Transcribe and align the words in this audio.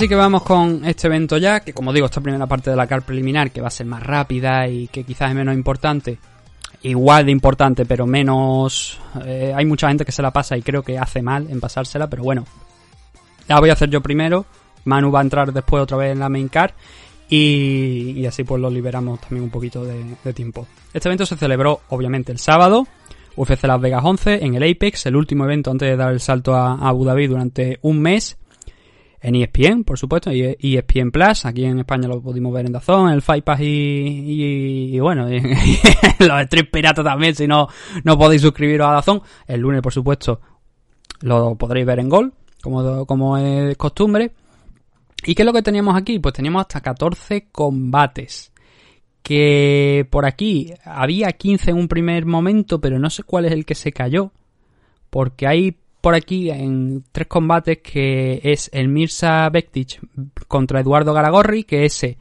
Así 0.00 0.08
que 0.08 0.14
vamos 0.14 0.44
con 0.44 0.82
este 0.86 1.08
evento 1.08 1.36
ya, 1.36 1.60
que 1.60 1.74
como 1.74 1.92
digo, 1.92 2.06
esta 2.06 2.22
primera 2.22 2.46
parte 2.46 2.70
de 2.70 2.76
la 2.76 2.86
car 2.86 3.02
preliminar, 3.02 3.50
que 3.50 3.60
va 3.60 3.68
a 3.68 3.70
ser 3.70 3.84
más 3.84 4.02
rápida 4.02 4.66
y 4.66 4.88
que 4.88 5.04
quizás 5.04 5.28
es 5.28 5.34
menos 5.34 5.54
importante, 5.54 6.18
igual 6.80 7.26
de 7.26 7.32
importante, 7.32 7.84
pero 7.84 8.06
menos... 8.06 8.98
eh, 9.26 9.52
hay 9.54 9.66
mucha 9.66 9.88
gente 9.88 10.06
que 10.06 10.12
se 10.12 10.22
la 10.22 10.30
pasa 10.30 10.56
y 10.56 10.62
creo 10.62 10.82
que 10.82 10.98
hace 10.98 11.20
mal 11.20 11.50
en 11.50 11.60
pasársela, 11.60 12.08
pero 12.08 12.22
bueno, 12.22 12.46
la 13.46 13.60
voy 13.60 13.68
a 13.68 13.74
hacer 13.74 13.90
yo 13.90 14.00
primero. 14.00 14.46
Manu 14.86 15.10
va 15.10 15.18
a 15.18 15.22
entrar 15.22 15.52
después 15.52 15.82
otra 15.82 15.98
vez 15.98 16.12
en 16.12 16.20
la 16.20 16.30
main 16.30 16.48
car. 16.48 16.72
Y, 17.28 18.12
y 18.16 18.24
así 18.24 18.42
pues 18.42 18.58
lo 18.58 18.70
liberamos 18.70 19.20
también 19.20 19.42
un 19.42 19.50
poquito 19.50 19.84
de, 19.84 20.16
de 20.24 20.32
tiempo. 20.32 20.66
Este 20.94 21.10
evento 21.10 21.26
se 21.26 21.36
celebró 21.36 21.82
obviamente 21.90 22.32
el 22.32 22.38
sábado. 22.38 22.86
UFC 23.36 23.64
Las 23.64 23.80
Vegas 23.82 24.02
11 24.02 24.46
en 24.46 24.54
el 24.54 24.62
Apex, 24.62 25.04
el 25.04 25.16
último 25.16 25.44
evento 25.44 25.70
antes 25.70 25.90
de 25.90 25.96
dar 25.96 26.10
el 26.10 26.20
salto 26.20 26.54
a, 26.54 26.88
Abu 26.88 27.04
Dhabi 27.04 27.26
durante 27.26 27.78
un 27.82 28.00
mes. 28.00 28.38
En 29.22 29.34
E 29.34 29.42
ESPN, 29.42 29.84
por 29.84 29.98
supuesto, 29.98 30.32
y 30.32 30.42
E 30.42 30.56
ESPN 30.60 31.10
Plus. 31.10 31.44
Aquí 31.44 31.64
en 31.64 31.78
España 31.80 32.08
lo 32.08 32.22
pudimos 32.22 32.52
ver 32.52 32.66
en 32.66 32.72
Dazón, 32.72 33.08
en 33.08 33.14
el 33.14 33.22
Fight 33.22 33.44
Pass 33.44 33.60
y, 33.60 34.94
y, 34.94 35.00
bueno, 35.00 35.30
y, 35.32 35.40
los 36.20 36.40
Street 36.42 36.70
Piratas 36.72 37.04
también, 37.04 37.34
si 37.34 37.46
no, 37.46 37.68
no 38.04 38.18
podéis 38.18 38.42
suscribiros 38.42 38.88
a 38.88 38.92
Dazón. 38.92 39.22
El 39.46 39.60
lunes, 39.60 39.82
por 39.82 39.92
supuesto, 39.92 40.40
lo 41.20 41.54
podréis 41.56 41.86
ver 41.86 41.98
en 41.98 42.08
Gol, 42.08 42.32
como, 42.62 43.04
como 43.06 43.36
es 43.36 43.76
costumbre. 43.76 44.32
¿Y 45.24 45.34
qué 45.34 45.42
es 45.42 45.46
lo 45.46 45.52
que 45.52 45.62
teníamos 45.62 45.96
aquí? 45.96 46.18
Pues 46.18 46.34
teníamos 46.34 46.62
hasta 46.62 46.80
14 46.80 47.48
combates. 47.52 48.52
Que 49.22 50.08
por 50.10 50.24
aquí 50.24 50.72
había 50.82 51.32
15 51.32 51.72
en 51.72 51.76
un 51.76 51.88
primer 51.88 52.24
momento, 52.24 52.80
pero 52.80 52.98
no 52.98 53.10
sé 53.10 53.22
cuál 53.22 53.44
es 53.44 53.52
el 53.52 53.66
que 53.66 53.74
se 53.74 53.92
cayó. 53.92 54.32
Porque 55.10 55.46
hay 55.46 55.76
por 56.00 56.14
aquí 56.14 56.50
en 56.50 57.04
tres 57.12 57.26
combates 57.26 57.78
que 57.78 58.40
es 58.42 58.70
el 58.72 58.88
Mirza 58.88 59.48
Bektic 59.50 60.00
contra 60.48 60.80
Eduardo 60.80 61.12
Garagorri, 61.12 61.64
que 61.64 61.84
ese 61.84 62.18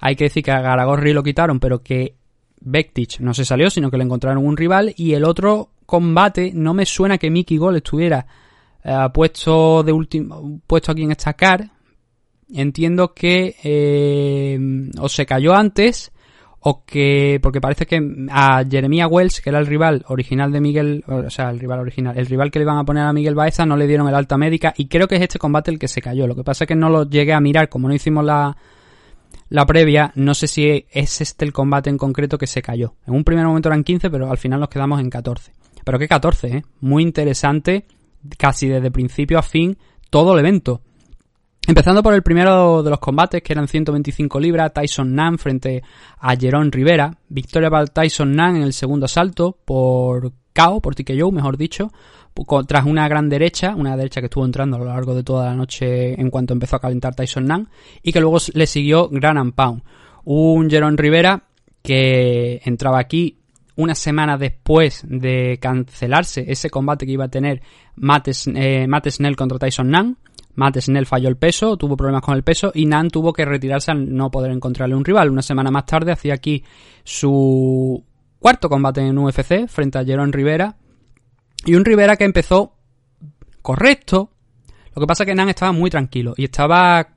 hay 0.00 0.16
que 0.16 0.24
decir 0.24 0.42
que 0.42 0.50
a 0.50 0.60
Garagorri 0.60 1.12
lo 1.12 1.22
quitaron, 1.22 1.60
pero 1.60 1.82
que 1.82 2.14
Bektic 2.60 3.20
no 3.20 3.34
se 3.34 3.44
salió, 3.44 3.70
sino 3.70 3.90
que 3.90 3.96
le 3.96 4.04
encontraron 4.04 4.44
un 4.44 4.56
rival. 4.56 4.92
Y 4.96 5.14
el 5.14 5.24
otro 5.24 5.70
combate, 5.86 6.52
no 6.54 6.74
me 6.74 6.86
suena 6.86 7.18
que 7.18 7.30
Mickey 7.30 7.56
Gol 7.56 7.76
estuviera 7.76 8.26
eh, 8.84 9.08
puesto 9.12 9.82
de 9.82 9.92
último, 9.92 10.60
puesto 10.66 10.92
aquí 10.92 11.02
en 11.02 11.12
esta 11.12 11.34
car. 11.34 11.70
Entiendo 12.52 13.14
que 13.14 13.56
eh, 13.62 14.58
o 14.98 15.08
se 15.08 15.24
cayó 15.24 15.54
antes 15.54 16.11
o 16.64 16.84
que 16.84 17.40
porque 17.42 17.60
parece 17.60 17.86
que 17.86 18.00
a 18.30 18.64
Jeremiah 18.68 19.08
Wells, 19.08 19.40
que 19.40 19.50
era 19.50 19.58
el 19.58 19.66
rival 19.66 20.04
original 20.08 20.52
de 20.52 20.60
Miguel, 20.60 21.04
o 21.06 21.28
sea, 21.28 21.50
el 21.50 21.58
rival 21.58 21.80
original, 21.80 22.16
el 22.16 22.26
rival 22.26 22.50
que 22.50 22.60
le 22.60 22.64
iban 22.64 22.78
a 22.78 22.84
poner 22.84 23.04
a 23.04 23.12
Miguel 23.12 23.34
Baeza 23.34 23.66
no 23.66 23.76
le 23.76 23.88
dieron 23.88 24.08
el 24.08 24.14
alta 24.14 24.38
médica 24.38 24.72
y 24.76 24.86
creo 24.86 25.08
que 25.08 25.16
es 25.16 25.22
este 25.22 25.38
combate 25.38 25.72
el 25.72 25.78
que 25.78 25.88
se 25.88 26.00
cayó. 26.00 26.26
Lo 26.26 26.36
que 26.36 26.44
pasa 26.44 26.64
es 26.64 26.68
que 26.68 26.76
no 26.76 26.88
lo 26.88 27.08
llegué 27.08 27.32
a 27.32 27.40
mirar, 27.40 27.68
como 27.68 27.88
no 27.88 27.94
hicimos 27.94 28.24
la 28.24 28.56
la 29.48 29.66
previa, 29.66 30.12
no 30.14 30.34
sé 30.34 30.46
si 30.46 30.86
es 30.90 31.20
este 31.20 31.44
el 31.44 31.52
combate 31.52 31.90
en 31.90 31.98
concreto 31.98 32.38
que 32.38 32.46
se 32.46 32.62
cayó. 32.62 32.94
En 33.06 33.14
un 33.14 33.24
primer 33.24 33.44
momento 33.44 33.68
eran 33.68 33.84
15, 33.84 34.08
pero 34.08 34.30
al 34.30 34.38
final 34.38 34.60
nos 34.60 34.70
quedamos 34.70 35.00
en 35.00 35.10
14. 35.10 35.52
Pero 35.84 35.98
qué 35.98 36.08
14, 36.08 36.48
¿eh? 36.48 36.62
Muy 36.80 37.02
interesante, 37.02 37.84
casi 38.38 38.68
desde 38.68 38.90
principio 38.90 39.38
a 39.38 39.42
fin, 39.42 39.76
todo 40.10 40.32
el 40.32 40.38
evento. 40.38 40.80
Empezando 41.66 42.02
por 42.02 42.12
el 42.12 42.22
primero 42.22 42.82
de 42.82 42.90
los 42.90 42.98
combates, 42.98 43.40
que 43.40 43.52
eran 43.52 43.68
125 43.68 44.40
libras, 44.40 44.72
Tyson 44.72 45.14
Nan 45.14 45.38
frente 45.38 45.82
a 46.18 46.36
Jerón 46.36 46.72
Rivera. 46.72 47.16
Victoria 47.28 47.70
para 47.70 47.86
Tyson 47.86 48.34
Nan 48.34 48.56
en 48.56 48.62
el 48.62 48.72
segundo 48.72 49.06
asalto 49.06 49.56
por 49.64 50.32
KO, 50.52 50.80
por 50.80 50.94
TKO, 50.96 51.30
mejor 51.30 51.56
dicho, 51.56 51.92
tras 52.66 52.84
una 52.84 53.06
gran 53.08 53.28
derecha, 53.28 53.74
una 53.76 53.96
derecha 53.96 54.20
que 54.20 54.26
estuvo 54.26 54.44
entrando 54.44 54.76
a 54.76 54.80
lo 54.80 54.86
largo 54.86 55.14
de 55.14 55.22
toda 55.22 55.46
la 55.46 55.54
noche 55.54 56.20
en 56.20 56.30
cuanto 56.30 56.52
empezó 56.52 56.76
a 56.76 56.80
calentar 56.80 57.14
Tyson 57.14 57.46
Nan, 57.46 57.68
y 58.02 58.12
que 58.12 58.20
luego 58.20 58.38
le 58.54 58.66
siguió 58.66 59.08
Gran 59.08 59.38
and 59.38 59.54
Pound. 59.54 59.82
Un 60.24 60.68
Jerón 60.68 60.98
Rivera 60.98 61.44
que 61.82 62.60
entraba 62.64 62.98
aquí 62.98 63.38
una 63.76 63.94
semana 63.94 64.36
después 64.36 65.04
de 65.08 65.58
cancelarse 65.60 66.44
ese 66.46 66.70
combate 66.70 67.06
que 67.06 67.12
iba 67.12 67.24
a 67.24 67.30
tener 67.30 67.62
Matt, 67.96 68.28
eh, 68.54 68.86
Matt 68.86 69.08
Snell 69.08 69.36
contra 69.36 69.58
Tyson 69.58 69.90
Nan. 69.90 70.16
Matt 70.54 70.78
Snell 70.78 71.06
falló 71.06 71.28
el 71.28 71.36
peso, 71.36 71.76
tuvo 71.76 71.96
problemas 71.96 72.22
con 72.22 72.34
el 72.34 72.42
peso 72.42 72.72
y 72.74 72.86
Nan 72.86 73.08
tuvo 73.08 73.32
que 73.32 73.44
retirarse 73.44 73.90
al 73.90 74.14
no 74.14 74.30
poder 74.30 74.50
encontrarle 74.50 74.94
un 74.94 75.04
rival. 75.04 75.30
Una 75.30 75.42
semana 75.42 75.70
más 75.70 75.86
tarde 75.86 76.12
hacía 76.12 76.34
aquí 76.34 76.62
su 77.04 78.04
cuarto 78.38 78.68
combate 78.68 79.00
en 79.00 79.16
UFC 79.16 79.66
frente 79.68 79.98
a 79.98 80.04
Jerón 80.04 80.32
Rivera. 80.32 80.76
Y 81.64 81.74
un 81.74 81.84
Rivera 81.84 82.16
que 82.16 82.24
empezó 82.24 82.76
correcto. 83.62 84.32
Lo 84.94 85.00
que 85.00 85.06
pasa 85.06 85.22
es 85.22 85.28
que 85.28 85.34
Nan 85.34 85.48
estaba 85.48 85.72
muy 85.72 85.88
tranquilo 85.88 86.34
y 86.36 86.44
estaba 86.44 87.08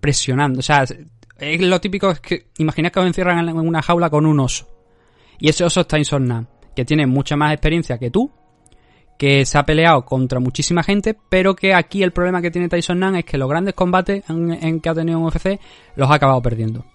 presionando. 0.00 0.60
O 0.60 0.62
sea, 0.62 0.84
es 0.84 1.60
lo 1.60 1.80
típico 1.80 2.10
es 2.10 2.20
que 2.20 2.50
imaginad 2.58 2.90
que 2.90 3.00
os 3.00 3.06
encierran 3.06 3.46
en 3.46 3.56
una 3.58 3.82
jaula 3.82 4.08
con 4.08 4.24
un 4.24 4.40
oso. 4.40 4.68
Y 5.38 5.48
ese 5.48 5.64
oso 5.64 5.80
es 5.80 5.88
Tyson 5.88 6.26
Nan, 6.26 6.48
que 6.74 6.84
tiene 6.84 7.06
mucha 7.06 7.36
más 7.36 7.52
experiencia 7.52 7.98
que 7.98 8.10
tú, 8.10 8.30
que 9.20 9.44
se 9.44 9.58
ha 9.58 9.66
peleado 9.66 10.06
contra 10.06 10.40
muchísima 10.40 10.82
gente, 10.82 11.14
pero 11.28 11.54
que 11.54 11.74
aquí 11.74 12.02
el 12.02 12.10
problema 12.10 12.40
que 12.40 12.50
tiene 12.50 12.70
Tyson 12.70 13.00
Nan 13.00 13.16
es 13.16 13.26
que 13.26 13.36
los 13.36 13.50
grandes 13.50 13.74
combates 13.74 14.24
en, 14.30 14.80
que 14.80 14.88
ha 14.88 14.94
tenido 14.94 15.18
en 15.18 15.24
UFC 15.26 15.60
los 15.94 16.10
ha 16.10 16.14
acabado 16.14 16.40
perdiendo. 16.40 16.86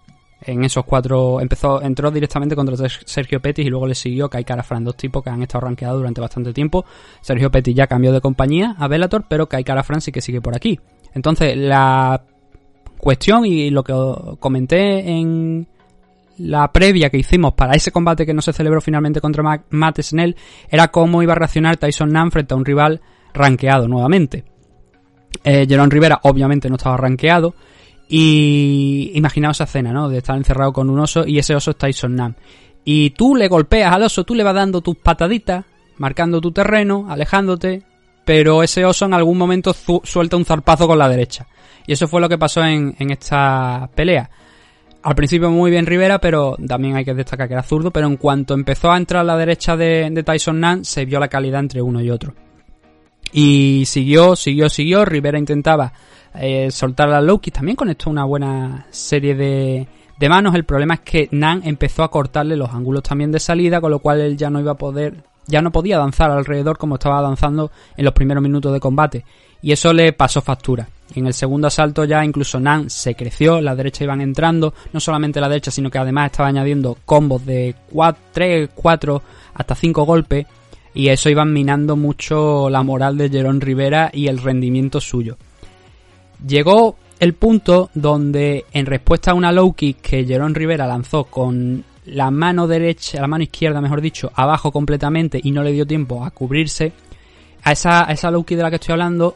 En 0.41 0.63
esos 0.63 0.85
cuatro 0.85 1.39
empezó, 1.39 1.83
entró 1.83 2.09
directamente 2.09 2.55
contra 2.55 2.75
Sergio 2.89 3.39
Pettis 3.39 3.67
y 3.67 3.69
luego 3.69 3.85
le 3.85 3.93
siguió 3.93 4.27
Kai 4.27 4.43
Kara 4.43 4.63
Fran, 4.63 4.83
dos 4.83 4.97
tipos 4.97 5.23
que 5.23 5.29
han 5.29 5.43
estado 5.43 5.65
rankeados 5.65 5.99
durante 5.99 6.19
bastante 6.19 6.51
tiempo. 6.51 6.83
Sergio 7.21 7.51
Pettis 7.51 7.75
ya 7.75 7.85
cambió 7.85 8.11
de 8.11 8.21
compañía 8.21 8.75
a 8.79 8.87
Bellator, 8.87 9.25
pero 9.29 9.47
Kai 9.47 9.63
Kara 9.63 9.83
Fran 9.83 10.01
sí 10.01 10.11
que 10.11 10.21
sigue 10.21 10.41
por 10.41 10.55
aquí. 10.55 10.79
Entonces, 11.13 11.55
la 11.55 12.23
cuestión 12.97 13.45
y 13.45 13.69
lo 13.69 13.83
que 13.83 13.93
comenté 14.39 15.11
en, 15.11 15.67
la 16.37 16.71
previa 16.71 17.09
que 17.09 17.17
hicimos 17.17 17.53
para 17.53 17.73
ese 17.73 17.91
combate 17.91 18.25
que 18.25 18.33
no 18.33 18.41
se 18.41 18.53
celebró 18.53 18.81
finalmente 18.81 19.21
contra 19.21 19.63
Matt 19.69 20.01
Snell 20.01 20.35
era 20.69 20.89
cómo 20.89 21.23
iba 21.23 21.33
a 21.33 21.37
reaccionar 21.37 21.77
Tyson 21.77 22.11
Nam 22.11 22.31
frente 22.31 22.53
a 22.53 22.57
un 22.57 22.65
rival 22.65 23.01
rankeado 23.33 23.87
nuevamente. 23.87 24.45
Eh, 25.43 25.65
Jerón 25.67 25.91
Rivera 25.91 26.19
obviamente 26.23 26.69
no 26.69 26.75
estaba 26.75 26.97
rankeado 26.97 27.55
y 28.07 29.11
imaginaos 29.15 29.57
esa 29.57 29.65
escena, 29.65 29.91
¿no? 29.91 30.09
De 30.09 30.19
estar 30.19 30.37
encerrado 30.37 30.73
con 30.73 30.89
un 30.89 30.99
oso 30.99 31.25
y 31.25 31.39
ese 31.39 31.55
oso 31.55 31.71
es 31.71 31.77
Tyson 31.77 32.15
Nam. 32.15 32.35
Y 32.83 33.11
tú 33.11 33.35
le 33.35 33.47
golpeas 33.47 33.93
al 33.93 34.03
oso, 34.03 34.23
tú 34.23 34.35
le 34.35 34.43
vas 34.43 34.53
dando 34.53 34.81
tus 34.81 34.95
pataditas, 34.97 35.65
marcando 35.97 36.39
tu 36.39 36.51
terreno, 36.51 37.07
alejándote, 37.09 37.83
pero 38.25 38.63
ese 38.63 38.85
oso 38.85 39.05
en 39.05 39.13
algún 39.13 39.37
momento 39.37 39.73
suelta 40.03 40.37
un 40.37 40.45
zarpazo 40.45 40.87
con 40.87 40.99
la 40.99 41.09
derecha. 41.09 41.47
Y 41.87 41.93
eso 41.93 42.07
fue 42.07 42.21
lo 42.21 42.29
que 42.29 42.37
pasó 42.37 42.63
en, 42.63 42.95
en 42.99 43.11
esta 43.11 43.89
pelea. 43.95 44.29
Al 45.05 45.13
principio 45.13 45.51
muy 45.51 45.69
bien 45.69 45.85
Rivera, 45.85 46.17
pero 46.17 46.57
también 46.67 46.95
hay 46.95 47.05
que 47.05 47.13
destacar 47.13 47.47
que 47.47 47.53
era 47.53 47.61
zurdo. 47.61 47.91
Pero 47.91 48.07
en 48.07 48.17
cuanto 48.17 48.55
empezó 48.55 48.91
a 48.91 48.97
entrar 48.97 49.21
a 49.21 49.23
la 49.23 49.37
derecha 49.37 49.77
de, 49.77 50.23
Tyson 50.25 50.59
Nan, 50.59 50.83
se 50.83 51.05
vio 51.05 51.19
la 51.19 51.27
calidad 51.27 51.59
entre 51.59 51.79
uno 51.79 52.01
y 52.01 52.09
otro. 52.09 52.33
Y 53.31 53.83
siguió, 53.85 54.35
siguió, 54.35 54.67
siguió. 54.67 55.05
Rivera 55.05 55.37
intentaba 55.37 55.93
eh, 56.33 56.71
soltar 56.71 57.11
a 57.11 57.21
Loki. 57.21 57.51
También 57.51 57.75
conectó 57.75 58.09
una 58.09 58.23
buena 58.23 58.87
serie 58.89 59.35
de, 59.35 59.87
de 60.17 60.29
manos. 60.29 60.55
El 60.55 60.65
problema 60.65 60.95
es 60.95 61.01
que 61.01 61.29
Nan 61.33 61.61
empezó 61.65 62.01
a 62.01 62.09
cortarle 62.09 62.57
los 62.57 62.71
ángulos 62.71 63.03
también 63.03 63.31
de 63.31 63.39
salida, 63.39 63.79
con 63.79 63.91
lo 63.91 63.99
cual 63.99 64.21
él 64.21 64.35
ya 64.35 64.49
no 64.49 64.59
iba 64.59 64.71
a 64.71 64.77
poder, 64.77 65.23
ya 65.45 65.61
no 65.61 65.71
podía 65.71 65.99
danzar 65.99 66.31
alrededor 66.31 66.79
como 66.79 66.95
estaba 66.95 67.21
danzando 67.21 67.69
en 67.95 68.05
los 68.05 68.13
primeros 68.15 68.41
minutos 68.41 68.73
de 68.73 68.79
combate. 68.79 69.23
Y 69.61 69.71
eso 69.71 69.93
le 69.93 70.13
pasó 70.13 70.41
factura. 70.41 70.87
En 71.13 71.27
el 71.27 71.33
segundo 71.33 71.67
asalto 71.67 72.03
ya 72.03 72.25
incluso 72.25 72.59
Nan 72.59 72.89
se 72.89 73.15
creció, 73.15 73.61
la 73.61 73.75
derecha 73.75 74.03
iban 74.03 74.21
entrando, 74.21 74.73
no 74.91 74.99
solamente 74.99 75.39
la 75.39 75.47
derecha, 75.47 75.71
sino 75.71 75.91
que 75.91 75.99
además 75.99 76.31
estaba 76.31 76.49
añadiendo 76.49 76.97
combos 77.05 77.45
de 77.45 77.75
4, 77.91 78.21
3, 78.33 78.69
4, 78.73 79.21
hasta 79.53 79.75
5 79.75 80.03
golpes, 80.03 80.47
y 80.93 81.09
eso 81.09 81.29
iban 81.29 81.53
minando 81.53 81.95
mucho 81.95 82.69
la 82.69 82.81
moral 82.81 83.17
de 83.17 83.29
Jerón 83.29 83.61
Rivera 83.61 84.09
y 84.13 84.27
el 84.27 84.39
rendimiento 84.39 84.99
suyo. 84.99 85.37
Llegó 86.45 86.97
el 87.19 87.33
punto 87.33 87.89
donde, 87.93 88.65
en 88.71 88.85
respuesta 88.85 89.31
a 89.31 89.35
una 89.35 89.51
low 89.51 89.73
kick 89.73 90.01
que 90.01 90.25
Jerón 90.25 90.55
Rivera 90.55 90.87
lanzó 90.87 91.25
con 91.25 91.83
la 92.05 92.31
mano 92.31 92.67
derecha, 92.67 93.21
la 93.21 93.27
mano 93.27 93.43
izquierda, 93.43 93.81
mejor 93.81 94.01
dicho, 94.01 94.31
abajo 94.35 94.71
completamente 94.71 95.39
y 95.41 95.51
no 95.51 95.63
le 95.63 95.71
dio 95.71 95.85
tiempo 95.85 96.25
a 96.25 96.31
cubrirse, 96.31 96.93
a 97.63 97.71
esa, 97.71 98.07
a 98.07 98.11
esa 98.11 98.31
low 98.31 98.43
kick 98.43 98.57
de 98.57 98.63
la 98.63 98.69
que 98.69 98.75
estoy 98.75 98.93
hablando, 98.93 99.35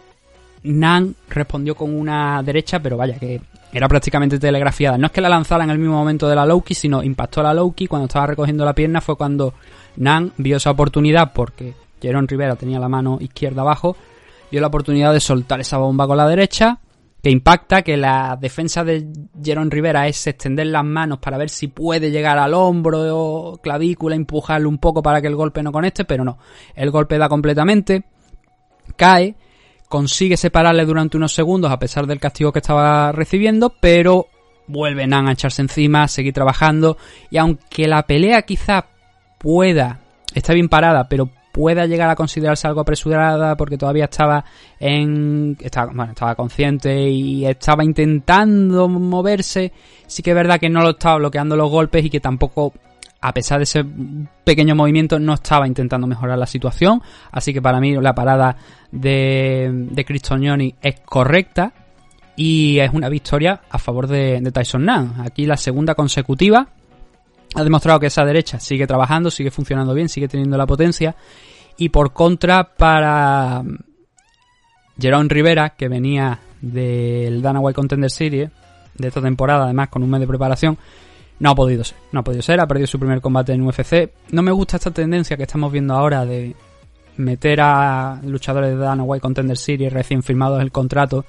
Nan 0.64 1.16
respondió 1.30 1.76
con 1.76 1.94
una 1.94 2.44
derecha, 2.44 2.80
pero 2.80 2.98
vaya, 2.98 3.18
que 3.18 3.42
era 3.72 3.88
prácticamente 3.88 4.40
telegrafiada. 4.40 4.98
No 4.98 5.08
es 5.08 5.12
que 5.12 5.22
la 5.22 5.30
lanzara 5.30 5.64
en 5.64 5.70
el 5.70 5.80
mismo 5.80 5.96
momento 5.96 6.28
de 6.28 6.36
la 6.36 6.46
Loki, 6.46 6.74
sino 6.74 7.04
impactó 7.04 7.42
a 7.42 7.44
la 7.44 7.54
Loki. 7.54 7.88
Cuando 7.88 8.08
estaba 8.08 8.28
recogiendo 8.28 8.66
la 8.66 8.74
pierna 8.74 9.02
fue 9.02 9.16
cuando 9.16 9.54
Nan 9.98 10.34
vio 10.38 10.58
esa 10.58 10.72
oportunidad, 10.72 11.34
porque 11.34 11.74
Jerón 12.02 12.28
Rivera 12.28 12.56
tenía 12.56 12.80
la 12.80 12.90
mano 12.90 13.18
izquierda 13.22 13.62
abajo, 13.62 13.96
vio 14.52 14.62
la 14.62 14.68
oportunidad 14.68 15.14
de 15.14 15.20
soltar 15.20 15.60
esa 15.60 15.78
bomba 15.78 16.08
con 16.08 16.18
la 16.18 16.28
derecha, 16.28 16.80
que 17.22 17.30
impacta, 17.30 17.82
que 17.82 17.98
la 17.98 18.38
defensa 18.40 18.84
de 18.84 19.08
Jerón 19.44 19.70
Rivera 19.70 20.08
es 20.08 20.26
extender 20.26 20.68
las 20.68 20.86
manos 20.86 21.20
para 21.20 21.38
ver 21.38 21.50
si 21.50 21.68
puede 21.68 22.12
llegar 22.12 22.38
al 22.38 22.54
hombro 22.54 23.18
o 23.18 23.58
clavícula, 23.58 24.16
empujarlo 24.16 24.70
un 24.70 24.78
poco 24.78 25.04
para 25.04 25.22
que 25.22 25.28
el 25.28 25.36
golpe 25.36 25.62
no 25.62 25.72
conecte, 25.72 26.06
pero 26.06 26.24
no. 26.24 26.38
El 26.76 26.92
golpe 26.92 27.18
da 27.18 27.28
completamente, 27.28 28.04
cae 28.96 29.36
consigue 29.90 30.38
separarle 30.38 30.86
durante 30.86 31.18
unos 31.18 31.34
segundos 31.34 31.72
a 31.72 31.80
pesar 31.80 32.08
del 32.08 32.20
castigo 32.20 32.54
que 32.54 32.60
estaba 32.60 33.12
recibiendo, 33.12 33.74
pero 33.82 34.28
vuelve 34.68 35.08
Nan 35.08 35.28
a 35.28 35.34
echarse 35.34 35.64
encima, 35.64 36.04
a 36.04 36.08
seguir 36.08 36.34
trabajando 36.34 36.98
y 37.30 37.38
aunque 37.38 37.88
la 37.88 38.04
pelea 38.04 38.44
quizá 38.44 38.86
pueda, 39.40 40.00
está 40.34 40.54
bien 40.54 40.70
parada, 40.70 41.10
pero 41.10 41.30
pueda 41.52 41.88
llegar 41.88 42.10
a 42.10 42.16
considerarse 42.16 42.68
algo 42.68 42.82
apresurada 42.82 43.58
porque 43.58 43.78
todavía 43.78 44.06
estaba 44.06 44.46
en 44.80 45.58
estaba, 45.60 45.92
bueno, 45.92 46.12
estaba 46.12 46.36
consciente 46.36 47.10
y 47.10 47.46
estaba 47.46 47.84
intentando 47.84 48.88
moverse, 48.88 49.74
sí 50.06 50.22
que 50.22 50.30
es 50.30 50.36
verdad 50.36 50.60
que 50.60 50.70
no 50.70 50.82
lo 50.82 50.92
estaba 50.92 51.18
bloqueando 51.18 51.56
los 51.56 51.72
golpes 51.72 52.06
y 52.06 52.12
que 52.12 52.20
tampoco 52.20 52.74
a 53.22 53.34
pesar 53.34 53.60
de 53.60 53.64
ese 53.64 53.86
pequeño 54.44 54.76
movimiento, 54.76 55.20
no 55.20 55.34
estaba 55.34 55.68
intentando 55.68 56.08
mejorar 56.08 56.38
la 56.38 56.46
situación. 56.46 57.02
Así 57.32 57.54
que 57.54 57.62
para 57.62 57.80
mí 57.80 57.96
la 57.96 58.16
parada 58.16 58.56
de, 58.92 59.70
de 59.92 60.76
es 60.82 61.00
correcta. 61.02 61.74
Y 62.36 62.80
es 62.80 62.94
una 62.94 63.10
victoria 63.10 63.62
a 63.70 63.78
favor 63.78 64.08
de, 64.08 64.42
Tyson 64.54 64.86
Nan. 64.86 65.16
Aquí 65.26 65.46
la 65.46 65.58
segunda 65.58 65.94
consecutiva. 65.96 66.70
Ha 67.56 67.64
demostrado 67.64 68.00
que 68.00 68.08
esa 68.08 68.24
derecha 68.24 68.60
sigue 68.60 68.88
trabajando, 68.88 69.30
sigue 69.30 69.52
funcionando 69.52 69.94
bien, 69.94 70.08
sigue 70.08 70.30
teniendo 70.30 70.56
la 70.56 70.66
potencia. 70.66 71.16
Y 71.78 71.90
por 71.90 72.14
contra, 72.14 72.76
para 72.76 73.62
Jerón 74.98 75.30
Rivera, 75.30 75.72
que 75.72 75.90
venía 75.90 76.40
del 76.62 77.42
Dana 77.42 77.60
White 77.60 77.76
Contender 77.76 78.12
Series 78.12 78.52
de 78.96 79.08
esta 79.08 79.22
temporada, 79.22 79.66
además 79.66 79.90
con 79.90 80.04
un 80.04 80.10
mes 80.10 80.22
de 80.22 80.28
preparación, 80.28 80.78
no 81.40 81.52
ha 81.52 81.56
podido 81.56 81.84
ser. 81.84 81.98
No 82.12 82.20
ha 82.20 82.24
podido 82.24 82.42
ser, 82.42 82.60
ha 82.60 82.68
perdido 82.68 82.88
su 82.88 83.00
primer 83.00 83.22
combate 83.22 83.54
en 83.54 83.62
UFC. 83.62 84.12
No 84.32 84.42
me 84.42 84.52
gusta 84.52 84.78
esta 84.78 84.92
tendencia 84.92 85.38
que 85.38 85.44
estamos 85.44 85.72
viendo 85.72 85.94
ahora 85.94 86.26
de 86.26 86.56
meter 87.18 87.60
a 87.62 88.20
luchadores 88.24 88.72
de 88.72 88.78
Dana 88.78 89.04
White 89.04 89.22
Contender 89.22 89.58
Series 89.58 89.92
recién 89.92 90.22
firmados 90.22 90.62
el 90.62 90.72
contrato. 90.72 91.26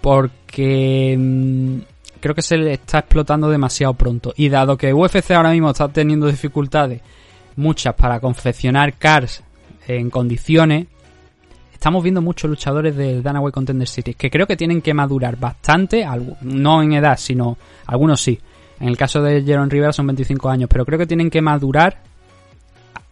Porque 0.00 1.16
mm, 1.18 1.78
creo 2.20 2.34
que 2.34 2.42
se 2.42 2.56
le 2.56 2.72
está 2.74 3.00
explotando 3.00 3.50
demasiado 3.50 3.94
pronto. 3.94 4.32
Y 4.36 4.48
dado 4.48 4.76
que 4.76 4.94
UFC 4.94 5.32
ahora 5.32 5.50
mismo 5.50 5.70
está 5.70 5.88
teniendo 5.88 6.26
dificultades, 6.26 7.02
muchas 7.56 7.94
para 7.94 8.20
confeccionar 8.20 8.94
cars 8.94 9.42
en 9.86 10.10
condiciones, 10.10 10.86
estamos 11.72 12.02
viendo 12.02 12.20
muchos 12.20 12.50
luchadores 12.50 12.96
del 12.96 13.22
Dana 13.22 13.40
White 13.40 13.54
Contender 13.54 13.86
Series 13.86 14.16
que 14.16 14.30
creo 14.30 14.46
que 14.46 14.56
tienen 14.56 14.82
que 14.82 14.92
madurar 14.94 15.36
bastante, 15.36 16.04
no 16.40 16.82
en 16.82 16.94
edad, 16.94 17.16
sino 17.18 17.56
algunos 17.86 18.20
sí 18.20 18.40
en 18.80 18.88
el 18.88 18.96
caso 18.96 19.22
de 19.22 19.42
Jeron 19.42 19.70
Rivera 19.70 19.92
son 19.92 20.06
25 20.06 20.48
años, 20.48 20.68
pero 20.70 20.84
creo 20.84 20.98
que 20.98 21.06
tienen 21.06 21.30
que 21.30 21.40
madurar 21.40 22.02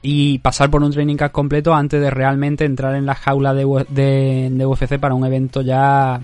y 0.07 0.39
pasar 0.39 0.71
por 0.71 0.83
un 0.83 0.93
training 0.93 1.17
camp 1.17 1.33
completo 1.33 1.75
antes 1.75 1.99
de 1.99 2.11
realmente 2.11 2.67
entrar 2.67 2.95
en 2.95 3.07
la 3.07 3.15
jaula 3.15 3.55
de, 3.55 3.65
UFC 3.65 4.99
para 4.99 5.15
un 5.15 5.25
evento 5.25 5.63
ya 5.63 6.21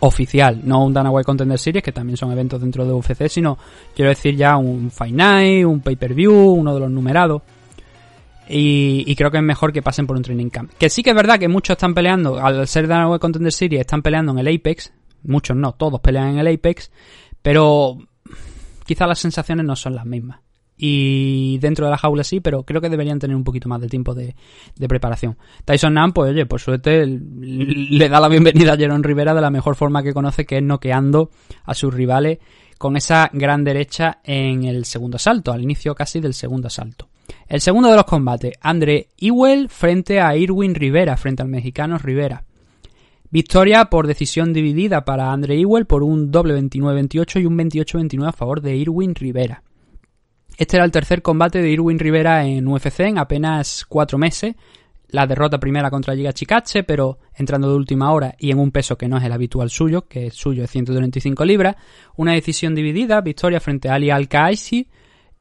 oficial, 0.00 0.62
no 0.64 0.84
un 0.84 0.94
Dana 0.94 1.10
White 1.10 1.26
Contender 1.26 1.58
Series, 1.58 1.84
que 1.84 1.92
también 1.92 2.16
son 2.16 2.32
eventos 2.32 2.60
dentro 2.60 2.86
de 2.86 2.92
UFC, 2.92 3.28
sino 3.28 3.58
quiero 3.94 4.08
decir 4.08 4.36
ya 4.36 4.56
un 4.56 4.90
Fight 4.90 5.14
Night, 5.14 5.66
un 5.66 5.80
pay-per-view, 5.80 6.32
uno 6.32 6.72
de 6.72 6.80
los 6.80 6.90
numerados. 6.90 7.42
Y, 8.48 9.04
y, 9.06 9.14
creo 9.14 9.30
que 9.30 9.36
es 9.36 9.42
mejor 9.42 9.74
que 9.74 9.82
pasen 9.82 10.06
por 10.06 10.16
un 10.16 10.22
training 10.22 10.48
camp. 10.48 10.72
Que 10.78 10.88
sí 10.88 11.02
que 11.02 11.10
es 11.10 11.16
verdad 11.16 11.38
que 11.38 11.48
muchos 11.48 11.74
están 11.74 11.92
peleando, 11.92 12.38
al 12.38 12.66
ser 12.66 12.88
Dana 12.88 13.06
White 13.06 13.20
Contender 13.20 13.52
Series, 13.52 13.82
están 13.82 14.00
peleando 14.00 14.32
en 14.32 14.38
el 14.38 14.48
Apex. 14.48 14.90
Muchos 15.24 15.54
no, 15.54 15.72
todos 15.72 16.00
pelean 16.00 16.28
en 16.28 16.38
el 16.38 16.54
Apex. 16.54 16.90
Pero 17.42 17.98
quizá 18.88 19.06
las 19.06 19.18
sensaciones 19.18 19.66
no 19.66 19.76
son 19.76 19.94
las 19.94 20.06
mismas. 20.06 20.40
Y 20.80 21.58
dentro 21.58 21.84
de 21.84 21.90
la 21.90 21.98
jaula 21.98 22.24
sí, 22.24 22.40
pero 22.40 22.62
creo 22.62 22.80
que 22.80 22.88
deberían 22.88 23.18
tener 23.18 23.36
un 23.36 23.44
poquito 23.44 23.68
más 23.68 23.80
de 23.80 23.88
tiempo 23.88 24.14
de, 24.14 24.34
preparación. 24.88 25.36
Tyson 25.64 25.92
Nam, 25.92 26.12
pues 26.12 26.30
oye, 26.30 26.46
por 26.46 26.60
suerte 26.60 27.04
le 27.06 28.08
da 28.08 28.20
la 28.20 28.28
bienvenida 28.28 28.72
a 28.72 28.76
Jerón 28.76 29.02
Rivera 29.02 29.34
de 29.34 29.40
la 29.40 29.50
mejor 29.50 29.74
forma 29.74 30.02
que 30.02 30.14
conoce, 30.14 30.46
que 30.46 30.56
es 30.56 30.62
noqueando 30.62 31.30
a 31.64 31.74
sus 31.74 31.92
rivales 31.92 32.38
con 32.78 32.96
esa 32.96 33.28
gran 33.32 33.64
derecha 33.64 34.20
en 34.24 34.64
el 34.64 34.84
segundo 34.84 35.16
asalto, 35.16 35.52
al 35.52 35.62
inicio 35.62 35.94
casi 35.94 36.20
del 36.20 36.32
segundo 36.32 36.68
asalto. 36.68 37.08
El 37.46 37.60
segundo 37.60 37.90
de 37.90 37.96
los 37.96 38.04
combates, 38.04 38.54
Andre 38.62 39.08
Ewell 39.18 39.68
frente 39.68 40.20
a 40.20 40.34
Irwin 40.36 40.74
Rivera, 40.74 41.16
frente 41.16 41.42
al 41.42 41.48
mexicano 41.48 41.98
Rivera. 41.98 42.44
Victoria 43.30 43.84
por 43.86 44.06
decisión 44.06 44.54
dividida 44.54 45.04
para 45.04 45.32
Andre 45.32 45.60
Ewell 45.60 45.84
por 45.84 46.02
un 46.02 46.30
doble 46.30 46.58
29-28 46.58 47.42
y 47.42 47.46
un 47.46 47.58
28-29 47.58 48.26
a 48.26 48.32
favor 48.32 48.62
de 48.62 48.74
Irwin 48.76 49.14
Rivera. 49.14 49.62
Este 50.56 50.76
era 50.76 50.84
el 50.86 50.90
tercer 50.90 51.20
combate 51.20 51.60
de 51.60 51.70
Irwin 51.70 51.98
Rivera 51.98 52.46
en 52.46 52.66
UFC 52.66 53.00
en 53.00 53.18
apenas 53.18 53.84
cuatro 53.86 54.16
meses. 54.16 54.54
La 55.10 55.26
derrota 55.26 55.60
primera 55.60 55.90
contra 55.90 56.16
Giga 56.16 56.32
Chikache, 56.32 56.84
pero 56.84 57.18
entrando 57.34 57.68
de 57.68 57.76
última 57.76 58.12
hora 58.12 58.34
y 58.38 58.50
en 58.50 58.58
un 58.58 58.70
peso 58.70 58.96
que 58.96 59.08
no 59.08 59.18
es 59.18 59.24
el 59.24 59.32
habitual 59.32 59.68
suyo, 59.68 60.08
que 60.08 60.26
es 60.26 60.34
suyo 60.34 60.62
de 60.62 60.68
135 60.68 61.44
libras. 61.44 61.76
Una 62.16 62.32
decisión 62.32 62.74
dividida, 62.74 63.20
victoria 63.20 63.60
frente 63.60 63.90
a 63.90 63.94
Ali 63.94 64.10
al 64.10 64.28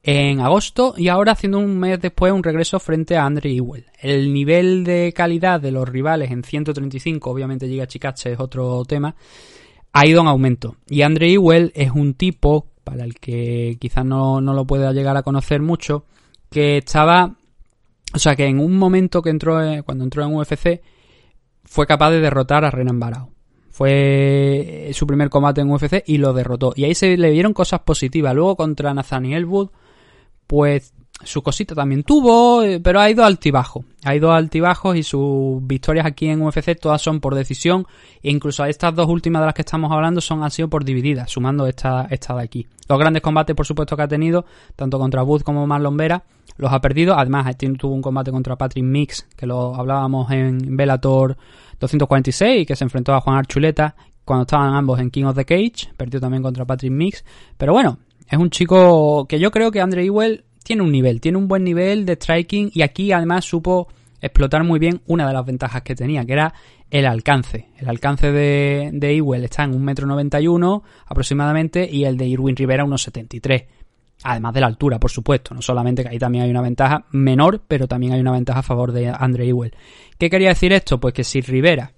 en 0.10 0.40
agosto 0.40 0.94
y 0.96 1.10
ahora 1.10 1.34
haciendo 1.34 1.60
un 1.60 1.78
mes 1.78 2.00
después 2.00 2.32
un 2.32 2.42
regreso 2.42 2.80
frente 2.80 3.18
a 3.18 3.26
Andre 3.26 3.54
Ewell. 3.54 3.88
El 4.00 4.34
nivel 4.34 4.86
de 4.86 5.12
calidad 5.14 5.60
de 5.60 5.72
los 5.72 5.88
rivales 5.88 6.32
en 6.32 6.46
135, 6.46 7.30
obviamente 7.30 7.68
llega 7.68 7.88
Chicache, 7.88 8.32
es 8.32 8.40
otro 8.40 8.86
tema, 8.86 9.14
ha 9.92 10.08
ido 10.08 10.22
en 10.22 10.28
aumento. 10.28 10.78
Y 10.88 11.02
Andre 11.02 11.34
Ewell 11.34 11.74
es 11.76 11.92
un 11.92 12.14
tipo, 12.14 12.68
para 12.86 13.04
el 13.04 13.16
que 13.16 13.76
quizás 13.82 14.06
no, 14.06 14.40
no 14.40 14.54
lo 14.54 14.64
pueda 14.66 14.94
llegar 14.94 15.18
a 15.18 15.24
conocer 15.24 15.62
mucho, 15.62 16.06
que 16.50 16.78
estaba, 16.78 17.36
o 18.14 18.20
sea 18.20 18.38
que 18.38 18.46
en 18.46 18.60
un 18.60 18.78
momento 18.78 19.22
que 19.22 19.30
entró, 19.30 19.60
cuando 19.84 20.06
entró 20.06 20.24
en 20.24 20.34
UFC, 20.34 20.82
fue 21.66 21.86
capaz 21.86 22.12
de 22.12 22.22
derrotar 22.22 22.64
a 22.64 22.72
Renan 22.72 22.98
Barao. 22.98 23.32
Fue 23.72 24.90
su 24.94 25.06
primer 25.06 25.30
combate 25.30 25.60
en 25.60 25.70
UFC 25.70 26.02
y 26.08 26.18
lo 26.18 26.32
derrotó. 26.32 26.72
Y 26.78 26.86
ahí 26.86 26.96
se 26.96 27.18
le 27.18 27.30
vieron 27.30 27.52
cosas 27.52 27.82
positivas. 27.82 28.34
Luego 28.34 28.56
contra 28.56 28.94
Nathaniel 28.94 29.46
Wood 29.46 29.70
pues 30.48 30.94
su 31.24 31.42
cosita 31.42 31.74
también 31.74 32.04
tuvo, 32.04 32.62
eh, 32.62 32.80
pero 32.80 33.00
ha 33.00 33.10
ido 33.10 33.26
altibajo. 33.26 33.84
Ha 34.04 34.16
ido 34.16 34.32
altibajos 34.32 34.96
y 34.96 35.04
sus 35.04 35.66
victorias 35.66 36.06
aquí 36.06 36.28
en 36.28 36.42
UFC 36.42 36.80
todas 36.80 37.02
son 37.02 37.20
por 37.20 37.34
decisión. 37.34 37.86
E 38.22 38.30
incluso 38.30 38.64
estas 38.66 38.94
dos 38.94 39.08
últimas 39.08 39.42
de 39.42 39.48
las 39.48 39.56
que 39.56 39.64
estamos 39.64 39.92
hablando 39.92 40.22
son 40.22 40.44
han 40.44 40.52
sido 40.52 40.70
por 40.70 40.86
divididas, 40.86 41.32
sumando 41.32 41.66
esta, 41.66 42.08
esta 42.12 42.36
de 42.36 42.44
aquí. 42.44 42.68
Los 42.88 43.00
grandes 43.00 43.24
combates, 43.24 43.56
por 43.56 43.66
supuesto, 43.66 43.98
que 43.98 44.04
ha 44.04 44.08
tenido, 44.08 44.46
tanto 44.76 45.00
contra 45.00 45.24
Booth 45.24 45.42
como 45.42 45.66
Marlon 45.66 45.98
Vera, 45.98 46.24
los 46.58 46.72
ha 46.72 46.80
perdido. 46.80 47.18
Además, 47.18 47.48
tuvo 47.58 47.94
un 47.94 48.02
combate 48.02 48.32
contra 48.32 48.56
Patrick 48.56 48.86
Mix, 48.86 49.28
que 49.36 49.48
lo 49.48 49.76
hablábamos 49.76 50.30
en 50.32 50.78
Bellator 50.78 51.36
246, 51.80 52.68
que 52.68 52.76
se 52.76 52.84
enfrentó 52.84 53.14
a 53.14 53.22
Juan 53.22 53.38
Archuleta 53.38 53.96
cuando 54.24 54.44
estaban 54.44 54.76
ambos 54.76 55.00
en 55.00 55.10
King 55.10 55.24
of 55.24 55.36
the 55.36 55.46
Cage. 55.46 55.92
Perdió 55.98 56.20
también 56.20 56.44
contra 56.44 56.64
Patrick 56.64 56.92
Mix. 56.92 57.26
Pero 57.58 57.74
bueno, 57.74 57.98
es 58.30 58.38
un 58.38 58.50
chico 58.50 59.26
que 59.28 59.40
yo 59.40 59.52
creo 59.52 59.72
que 59.72 59.82
Andre 59.82 60.06
Ewell 60.06 60.44
tiene 60.68 60.84
un 60.84 60.92
nivel, 60.92 61.22
tiene 61.22 61.38
un 61.38 61.48
buen 61.48 61.64
nivel 61.64 62.06
de 62.06 62.18
striking 62.18 62.72
y 62.74 62.82
aquí 62.82 63.14
además 63.14 63.46
supo 63.46 63.88
explotar 64.20 64.66
muy 64.66 64.80
bien 64.80 65.00
una 65.08 65.26
de 65.26 65.34
las 65.34 65.46
ventajas 65.46 65.82
que 65.82 65.96
tenía, 65.96 66.26
que 66.26 66.34
era 66.34 66.54
el 66.92 67.06
alcance. 67.06 67.70
El 67.78 67.88
alcance 67.88 68.34
de, 68.34 68.90
de 68.92 69.16
Ewell 69.16 69.46
está 69.46 69.64
en 69.64 69.82
1,91m 69.82 70.82
aproximadamente 71.06 71.88
y 71.90 72.04
el 72.04 72.18
de 72.18 72.28
Irwin 72.28 72.58
Rivera 72.58 72.84
1,73m. 72.84 73.66
Además 74.24 74.54
de 74.56 74.60
la 74.60 74.68
altura, 74.68 75.00
por 75.00 75.10
supuesto. 75.10 75.56
No 75.56 75.62
solamente 75.62 76.04
que 76.04 76.10
ahí 76.10 76.20
también 76.20 76.44
hay 76.44 76.50
una 76.50 76.62
ventaja 76.62 77.06
menor, 77.12 77.62
pero 77.66 77.88
también 77.88 78.12
hay 78.12 78.20
una 78.20 78.34
ventaja 78.34 78.60
a 78.60 78.64
favor 78.64 78.92
de 78.92 79.08
Andre 79.08 79.48
Ewell. 79.48 79.74
¿Qué 80.18 80.30
quería 80.30 80.50
decir 80.50 80.74
esto? 80.74 81.00
Pues 81.00 81.14
que 81.14 81.24
si 81.24 81.40
Rivera 81.40 81.94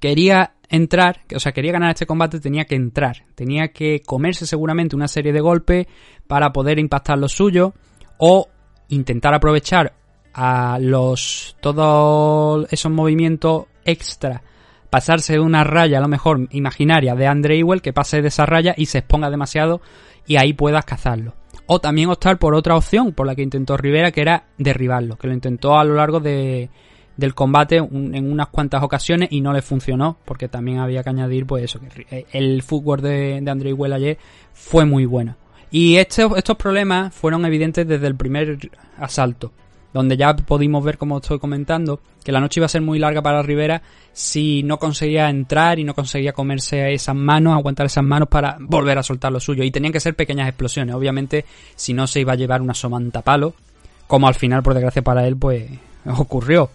quería 0.00 0.54
entrar, 0.68 1.22
o 1.34 1.40
sea, 1.40 1.52
quería 1.52 1.72
ganar 1.72 1.90
este 1.90 2.06
combate, 2.06 2.40
tenía 2.40 2.64
que 2.64 2.74
entrar. 2.74 3.24
Tenía 3.34 3.68
que 3.68 4.00
comerse 4.04 4.46
seguramente 4.46 4.96
una 4.96 5.08
serie 5.08 5.32
de 5.32 5.40
golpes 5.40 5.86
para 6.26 6.52
poder 6.52 6.78
impactar 6.78 7.18
lo 7.18 7.28
suyo 7.28 7.74
o 8.18 8.48
intentar 8.88 9.34
aprovechar 9.34 9.94
a 10.34 10.78
los 10.80 11.56
todos 11.60 12.70
esos 12.70 12.92
movimientos 12.92 13.66
extra 13.84 14.42
pasarse 14.90 15.34
de 15.34 15.40
una 15.40 15.64
raya 15.64 15.98
a 15.98 16.00
lo 16.00 16.08
mejor 16.08 16.48
imaginaria 16.50 17.14
de 17.14 17.26
Andre 17.26 17.58
Ewell 17.58 17.82
que 17.82 17.92
pase 17.92 18.22
de 18.22 18.28
esa 18.28 18.46
raya 18.46 18.74
y 18.76 18.86
se 18.86 18.98
exponga 18.98 19.30
demasiado 19.30 19.80
y 20.26 20.36
ahí 20.36 20.52
puedas 20.52 20.84
cazarlo 20.84 21.34
o 21.66 21.80
también 21.80 22.08
optar 22.08 22.38
por 22.38 22.54
otra 22.54 22.76
opción 22.76 23.12
por 23.12 23.26
la 23.26 23.34
que 23.34 23.42
intentó 23.42 23.76
Rivera 23.76 24.12
que 24.12 24.20
era 24.20 24.44
derribarlo 24.58 25.16
que 25.16 25.26
lo 25.26 25.34
intentó 25.34 25.78
a 25.78 25.84
lo 25.84 25.94
largo 25.94 26.20
de, 26.20 26.70
del 27.18 27.34
combate 27.34 27.76
en 27.76 28.32
unas 28.32 28.46
cuantas 28.48 28.82
ocasiones 28.82 29.28
y 29.32 29.40
no 29.40 29.52
le 29.52 29.60
funcionó 29.60 30.16
porque 30.24 30.48
también 30.48 30.78
había 30.78 31.02
que 31.02 31.10
añadir 31.10 31.46
pues 31.46 31.64
eso 31.64 31.80
que 31.80 32.06
eh, 32.10 32.26
el 32.32 32.62
fútbol 32.62 33.02
de, 33.02 33.40
de 33.42 33.50
André 33.50 33.70
Iguel 33.70 33.92
ayer 33.92 34.18
fue 34.54 34.86
muy 34.86 35.04
bueno. 35.04 35.36
Y 35.70 35.96
estos, 35.96 36.38
estos 36.38 36.56
problemas 36.56 37.12
fueron 37.12 37.44
evidentes 37.44 37.86
desde 37.86 38.06
el 38.06 38.14
primer 38.14 38.58
asalto 38.96 39.52
donde 39.92 40.16
ya 40.16 40.36
pudimos 40.36 40.84
ver 40.84 40.96
como 40.96 41.18
estoy 41.18 41.38
comentando 41.38 42.00
que 42.22 42.30
la 42.30 42.40
noche 42.40 42.60
iba 42.60 42.66
a 42.66 42.68
ser 42.68 42.82
muy 42.82 42.98
larga 42.98 43.20
para 43.20 43.42
Rivera 43.42 43.82
si 44.12 44.62
no 44.62 44.78
conseguía 44.78 45.28
entrar 45.28 45.78
y 45.78 45.84
no 45.84 45.94
conseguía 45.94 46.32
comerse 46.32 46.92
esas 46.92 47.16
manos, 47.16 47.54
aguantar 47.54 47.86
esas 47.86 48.04
manos 48.04 48.28
para 48.28 48.58
volver 48.60 48.98
a 48.98 49.02
soltar 49.02 49.32
lo 49.32 49.40
suyo. 49.40 49.64
Y 49.64 49.70
tenían 49.70 49.92
que 49.92 50.00
ser 50.00 50.14
pequeñas 50.14 50.48
explosiones, 50.48 50.94
obviamente 50.94 51.44
si 51.74 51.94
no 51.94 52.06
se 52.06 52.20
iba 52.20 52.34
a 52.34 52.36
llevar 52.36 52.62
una 52.62 52.74
somanta 52.74 53.22
palo 53.22 53.54
como 54.06 54.28
al 54.28 54.34
final 54.34 54.62
por 54.62 54.74
desgracia 54.74 55.02
para 55.02 55.26
él 55.26 55.36
pues 55.36 55.68
ocurrió 56.06 56.70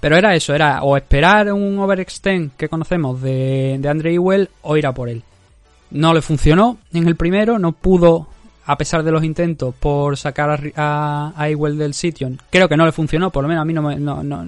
Pero 0.00 0.16
era 0.16 0.34
eso, 0.34 0.54
era 0.54 0.82
o 0.82 0.96
esperar 0.96 1.52
un 1.52 1.78
overextend 1.78 2.52
que 2.56 2.68
conocemos 2.68 3.20
de, 3.20 3.76
de 3.80 3.88
Andre 3.88 4.14
Ewell 4.14 4.48
o 4.62 4.76
ir 4.76 4.86
a 4.86 4.92
por 4.92 5.08
él. 5.08 5.22
No 5.90 6.14
le 6.14 6.22
funcionó 6.22 6.78
en 6.92 7.08
el 7.08 7.16
primero, 7.16 7.58
no 7.58 7.72
pudo, 7.72 8.28
a 8.66 8.76
pesar 8.76 9.02
de 9.02 9.10
los 9.10 9.24
intentos 9.24 9.74
por 9.74 10.16
sacar 10.16 10.72
a, 10.76 11.32
a, 11.36 11.48
Ewell 11.48 11.78
del 11.78 11.94
sitio. 11.94 12.30
Creo 12.50 12.68
que 12.68 12.76
no 12.76 12.86
le 12.86 12.92
funcionó, 12.92 13.30
por 13.30 13.42
lo 13.42 13.48
menos 13.48 13.62
a 13.62 13.64
mí 13.64 13.72
no 13.72 13.82
me... 13.82 13.96
No, 13.96 14.22
no, 14.22 14.44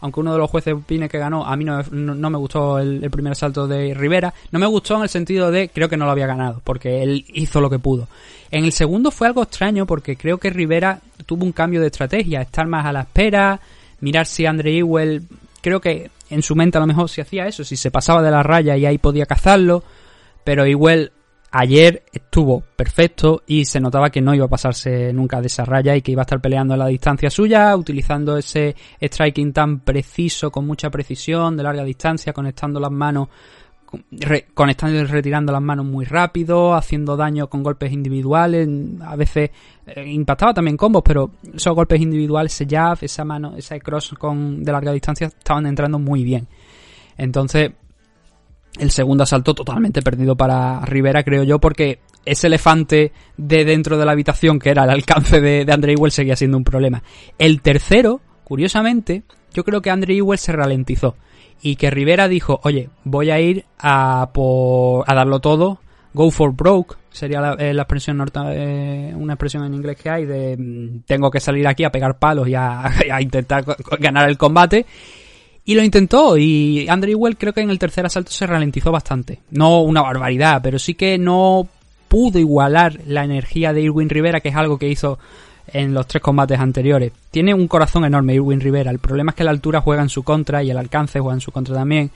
aunque 0.00 0.20
uno 0.20 0.32
de 0.32 0.38
los 0.38 0.48
jueces 0.48 0.74
opine 0.74 1.08
que 1.08 1.18
ganó, 1.18 1.44
a 1.44 1.56
mí 1.56 1.64
no, 1.64 1.82
no, 1.82 2.30
me 2.30 2.38
gustó 2.38 2.78
el, 2.78 3.02
el, 3.02 3.10
primer 3.10 3.34
salto 3.34 3.66
de 3.66 3.94
Rivera. 3.94 4.32
No 4.52 4.60
me 4.60 4.66
gustó 4.66 4.96
en 4.96 5.02
el 5.02 5.08
sentido 5.08 5.50
de 5.50 5.70
creo 5.70 5.88
que 5.88 5.96
no 5.96 6.04
lo 6.04 6.12
había 6.12 6.28
ganado, 6.28 6.60
porque 6.62 7.02
él 7.02 7.24
hizo 7.34 7.60
lo 7.60 7.68
que 7.68 7.80
pudo. 7.80 8.06
En 8.50 8.64
el 8.64 8.72
segundo 8.72 9.10
fue 9.10 9.26
algo 9.26 9.42
extraño 9.42 9.86
porque 9.86 10.16
creo 10.16 10.38
que 10.38 10.50
Rivera 10.50 11.00
tuvo 11.26 11.44
un 11.44 11.52
cambio 11.52 11.80
de 11.80 11.88
estrategia, 11.88 12.42
estar 12.42 12.68
más 12.68 12.86
a 12.86 12.92
la 12.92 13.00
espera, 13.00 13.60
mirar 14.00 14.26
si 14.26 14.46
Andre 14.46 14.78
Ewell, 14.78 15.24
creo 15.60 15.80
que 15.80 16.10
en 16.30 16.42
su 16.42 16.54
mente 16.54 16.78
a 16.78 16.80
lo 16.80 16.86
mejor 16.86 17.08
si 17.08 17.20
hacía 17.20 17.46
eso, 17.46 17.64
si 17.64 17.76
se 17.76 17.90
pasaba 17.90 18.22
de 18.22 18.30
la 18.30 18.42
raya 18.42 18.76
y 18.76 18.86
ahí 18.86 18.98
podía 18.98 19.26
cazarlo, 19.26 19.82
pero 20.44 20.64
Ewell 20.64 21.12
ayer 21.50 22.04
estuvo 22.12 22.62
perfecto 22.76 23.42
y 23.46 23.64
se 23.64 23.80
notaba 23.80 24.10
que 24.10 24.20
no 24.20 24.34
iba 24.34 24.44
a 24.44 24.50
pasarse 24.50 25.12
nunca 25.12 25.40
de 25.40 25.46
esa 25.46 25.64
raya 25.64 25.96
y 25.96 26.02
que 26.02 26.12
iba 26.12 26.22
a 26.22 26.24
estar 26.24 26.40
peleando 26.40 26.74
en 26.74 26.80
la 26.80 26.86
distancia 26.86 27.30
suya, 27.30 27.74
utilizando 27.76 28.36
ese 28.36 28.76
striking 29.00 29.52
tan 29.52 29.80
preciso, 29.80 30.50
con 30.50 30.66
mucha 30.66 30.90
precisión, 30.90 31.56
de 31.56 31.62
larga 31.62 31.84
distancia, 31.84 32.32
conectando 32.32 32.80
las 32.80 32.92
manos 32.92 33.28
conectando 34.54 34.98
y 34.98 35.04
retirando 35.04 35.52
las 35.52 35.62
manos 35.62 35.86
muy 35.86 36.04
rápido, 36.04 36.74
haciendo 36.74 37.16
daño 37.16 37.48
con 37.48 37.62
golpes 37.62 37.92
individuales, 37.92 38.68
a 39.00 39.16
veces 39.16 39.50
eh, 39.86 40.04
impactaba 40.06 40.52
también 40.52 40.76
combos, 40.76 41.02
pero 41.04 41.30
esos 41.54 41.74
golpes 41.74 42.00
individuales, 42.00 42.52
ese 42.52 42.66
jab, 42.66 42.98
esa 43.00 43.24
mano, 43.24 43.54
ese 43.56 43.80
cross 43.80 44.14
con, 44.18 44.62
de 44.62 44.72
larga 44.72 44.92
distancia 44.92 45.28
estaban 45.28 45.66
entrando 45.66 45.98
muy 45.98 46.22
bien. 46.22 46.46
Entonces, 47.16 47.72
el 48.78 48.90
segundo 48.90 49.24
asalto 49.24 49.54
totalmente 49.54 50.02
perdido 50.02 50.36
para 50.36 50.80
Rivera, 50.84 51.22
creo 51.22 51.42
yo, 51.42 51.58
porque 51.58 52.00
ese 52.24 52.46
elefante 52.48 53.12
de 53.36 53.64
dentro 53.64 53.96
de 53.96 54.04
la 54.04 54.12
habitación 54.12 54.58
que 54.58 54.70
era 54.70 54.84
el 54.84 54.90
alcance 54.90 55.40
de, 55.40 55.64
de 55.64 55.72
Andre 55.72 55.94
seguía 56.10 56.36
siendo 56.36 56.58
un 56.58 56.64
problema. 56.64 57.02
El 57.38 57.62
tercero, 57.62 58.20
curiosamente, 58.44 59.22
yo 59.52 59.64
creo 59.64 59.80
que 59.80 59.90
Andre 59.90 60.16
Ewell 60.16 60.38
se 60.38 60.52
ralentizó 60.52 61.16
y 61.62 61.76
que 61.76 61.90
Rivera 61.90 62.28
dijo, 62.28 62.60
oye, 62.64 62.90
voy 63.04 63.30
a 63.30 63.40
ir 63.40 63.64
a, 63.78 64.30
por, 64.32 65.04
a 65.06 65.14
darlo 65.14 65.40
todo, 65.40 65.78
go 66.14 66.30
for 66.30 66.54
broke, 66.54 66.96
sería 67.10 67.40
la, 67.40 67.54
eh, 67.54 67.72
expresión 67.72 68.18
norte, 68.18 68.40
eh, 68.44 69.12
una 69.14 69.34
expresión 69.34 69.64
en 69.64 69.74
inglés 69.74 69.96
que 69.96 70.10
hay 70.10 70.24
de 70.24 70.56
mm, 70.56 71.00
tengo 71.06 71.30
que 71.30 71.40
salir 71.40 71.66
aquí 71.66 71.84
a 71.84 71.90
pegar 71.90 72.18
palos 72.18 72.48
y 72.48 72.54
a, 72.54 72.84
a 73.12 73.22
intentar 73.22 73.64
ganar 73.98 74.28
el 74.28 74.38
combate. 74.38 74.86
Y 75.64 75.74
lo 75.74 75.84
intentó 75.84 76.38
y 76.38 76.88
Andrew 76.88 77.18
Well 77.18 77.36
creo 77.36 77.52
que 77.52 77.60
en 77.60 77.68
el 77.68 77.78
tercer 77.78 78.06
asalto 78.06 78.30
se 78.30 78.46
ralentizó 78.46 78.90
bastante. 78.90 79.40
No 79.50 79.82
una 79.82 80.00
barbaridad, 80.00 80.60
pero 80.62 80.78
sí 80.78 80.94
que 80.94 81.18
no 81.18 81.68
pudo 82.08 82.38
igualar 82.38 83.00
la 83.06 83.22
energía 83.22 83.74
de 83.74 83.82
Irwin 83.82 84.08
Rivera, 84.08 84.40
que 84.40 84.48
es 84.48 84.56
algo 84.56 84.78
que 84.78 84.88
hizo 84.88 85.18
en 85.72 85.94
los 85.94 86.06
tres 86.06 86.22
combates 86.22 86.58
anteriores. 86.58 87.12
Tiene 87.30 87.54
un 87.54 87.68
corazón 87.68 88.04
enorme 88.04 88.34
Irwin 88.34 88.60
Rivera. 88.60 88.90
El 88.90 88.98
problema 88.98 89.30
es 89.30 89.36
que 89.36 89.44
la 89.44 89.50
altura 89.50 89.80
juega 89.80 90.02
en 90.02 90.08
su 90.08 90.22
contra 90.22 90.62
y 90.62 90.70
el 90.70 90.78
alcance 90.78 91.20
juega 91.20 91.34
en 91.34 91.40
su 91.40 91.52
contra 91.52 91.74
también. 91.74 92.10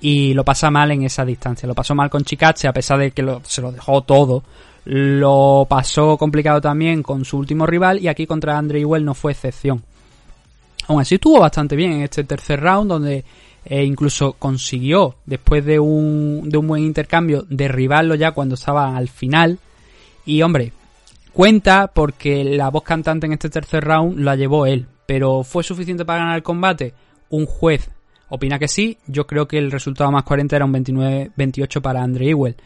Y 0.00 0.34
lo 0.34 0.44
pasa 0.44 0.70
mal 0.70 0.90
en 0.92 1.02
esa 1.02 1.24
distancia. 1.24 1.66
Lo 1.66 1.74
pasó 1.74 1.94
mal 1.94 2.10
con 2.10 2.24
Chikache 2.24 2.68
a 2.68 2.72
pesar 2.72 2.98
de 2.98 3.10
que 3.10 3.24
se 3.44 3.62
lo 3.62 3.72
dejó 3.72 4.02
todo. 4.02 4.42
Lo 4.84 5.66
pasó 5.68 6.16
complicado 6.16 6.60
también 6.60 7.02
con 7.02 7.24
su 7.24 7.36
último 7.36 7.66
rival 7.66 7.98
y 8.00 8.08
aquí 8.08 8.26
contra 8.26 8.56
Andre 8.56 8.84
Well 8.84 9.04
no 9.04 9.14
fue 9.14 9.32
excepción. 9.32 9.82
Aún 10.86 11.00
así 11.00 11.16
estuvo 11.16 11.40
bastante 11.40 11.76
bien 11.76 11.92
en 11.92 12.02
este 12.02 12.24
tercer 12.24 12.60
round 12.60 12.88
donde 12.88 13.24
eh, 13.66 13.84
incluso 13.84 14.32
consiguió, 14.38 15.16
después 15.26 15.62
de 15.66 15.78
un, 15.78 16.48
de 16.48 16.56
un 16.56 16.66
buen 16.66 16.82
intercambio, 16.82 17.44
derribarlo 17.50 18.14
ya 18.14 18.32
cuando 18.32 18.54
estaba 18.54 18.96
al 18.96 19.08
final. 19.08 19.58
Y 20.24 20.40
hombre, 20.40 20.72
Cuenta 21.38 21.92
porque 21.94 22.42
la 22.42 22.68
voz 22.68 22.82
cantante 22.82 23.26
en 23.26 23.32
este 23.32 23.48
tercer 23.48 23.84
round 23.84 24.18
la 24.18 24.34
llevó 24.34 24.66
él, 24.66 24.88
pero 25.06 25.44
¿fue 25.44 25.62
suficiente 25.62 26.04
para 26.04 26.18
ganar 26.18 26.34
el 26.34 26.42
combate? 26.42 26.94
Un 27.30 27.46
juez 27.46 27.92
opina 28.28 28.58
que 28.58 28.66
sí, 28.66 28.98
yo 29.06 29.28
creo 29.28 29.46
que 29.46 29.56
el 29.56 29.70
resultado 29.70 30.10
más 30.10 30.24
coherente 30.24 30.56
era 30.56 30.64
un 30.64 30.74
29-28 30.74 31.80
para 31.80 32.02
Andre 32.02 32.30
Ewell. 32.30 32.56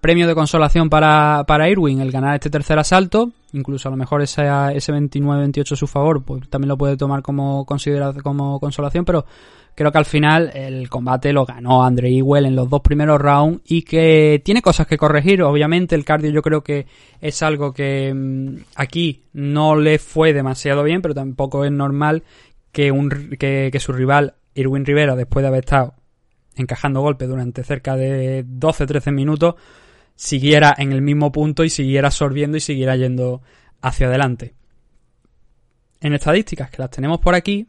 Premio 0.00 0.28
de 0.28 0.36
consolación 0.36 0.88
para, 0.88 1.42
para 1.48 1.68
Irwin 1.68 2.00
el 2.00 2.12
ganar 2.12 2.36
este 2.36 2.48
tercer 2.48 2.78
asalto, 2.78 3.32
incluso 3.52 3.88
a 3.88 3.90
lo 3.90 3.96
mejor 3.96 4.22
ese, 4.22 4.42
ese 4.72 4.92
29-28 4.92 5.72
a 5.72 5.76
su 5.76 5.88
favor, 5.88 6.22
pues 6.22 6.48
también 6.48 6.68
lo 6.68 6.78
puede 6.78 6.96
tomar 6.96 7.22
como, 7.22 7.66
como 7.66 8.60
consolación, 8.60 9.04
pero 9.04 9.26
creo 9.76 9.92
que 9.92 9.98
al 9.98 10.06
final 10.06 10.50
el 10.54 10.88
combate 10.88 11.34
lo 11.34 11.44
ganó 11.44 11.84
Andre 11.84 12.08
Ewell 12.08 12.46
en 12.46 12.56
los 12.56 12.68
dos 12.68 12.80
primeros 12.80 13.20
rounds 13.20 13.60
y 13.66 13.82
que 13.82 14.40
tiene 14.42 14.62
cosas 14.62 14.86
que 14.86 14.96
corregir. 14.96 15.42
Obviamente 15.42 15.94
el 15.94 16.04
cardio 16.04 16.30
yo 16.30 16.40
creo 16.40 16.64
que 16.64 16.86
es 17.20 17.42
algo 17.42 17.74
que 17.74 18.12
mm, 18.12 18.56
aquí 18.74 19.24
no 19.34 19.76
le 19.76 19.98
fue 19.98 20.32
demasiado 20.32 20.82
bien, 20.82 21.02
pero 21.02 21.14
tampoco 21.14 21.64
es 21.64 21.70
normal 21.70 22.24
que, 22.72 22.90
un, 22.90 23.10
que, 23.38 23.70
su 23.78 23.92
rival 23.92 24.34
Irwin 24.54 24.86
Rivera, 24.86 25.14
después 25.14 25.42
de 25.42 25.48
haber 25.48 25.64
estado 25.64 25.94
encajando 26.56 27.02
golpes 27.02 27.28
durante 27.28 27.62
cerca 27.62 27.96
de 27.96 28.46
12-13 28.46 29.12
minutos, 29.12 29.56
siguiera 30.14 30.74
en 30.78 30.92
el 30.92 31.02
mismo 31.02 31.32
punto 31.32 31.64
y 31.64 31.70
siguiera 31.70 32.08
absorbiendo 32.08 32.56
y 32.56 32.60
siguiera 32.60 32.96
yendo 32.96 33.42
hacia 33.82 34.06
adelante. 34.06 34.54
En 36.00 36.14
estadísticas 36.14 36.70
que 36.70 36.80
las 36.80 36.90
tenemos 36.90 37.18
por 37.18 37.34
aquí, 37.34 37.66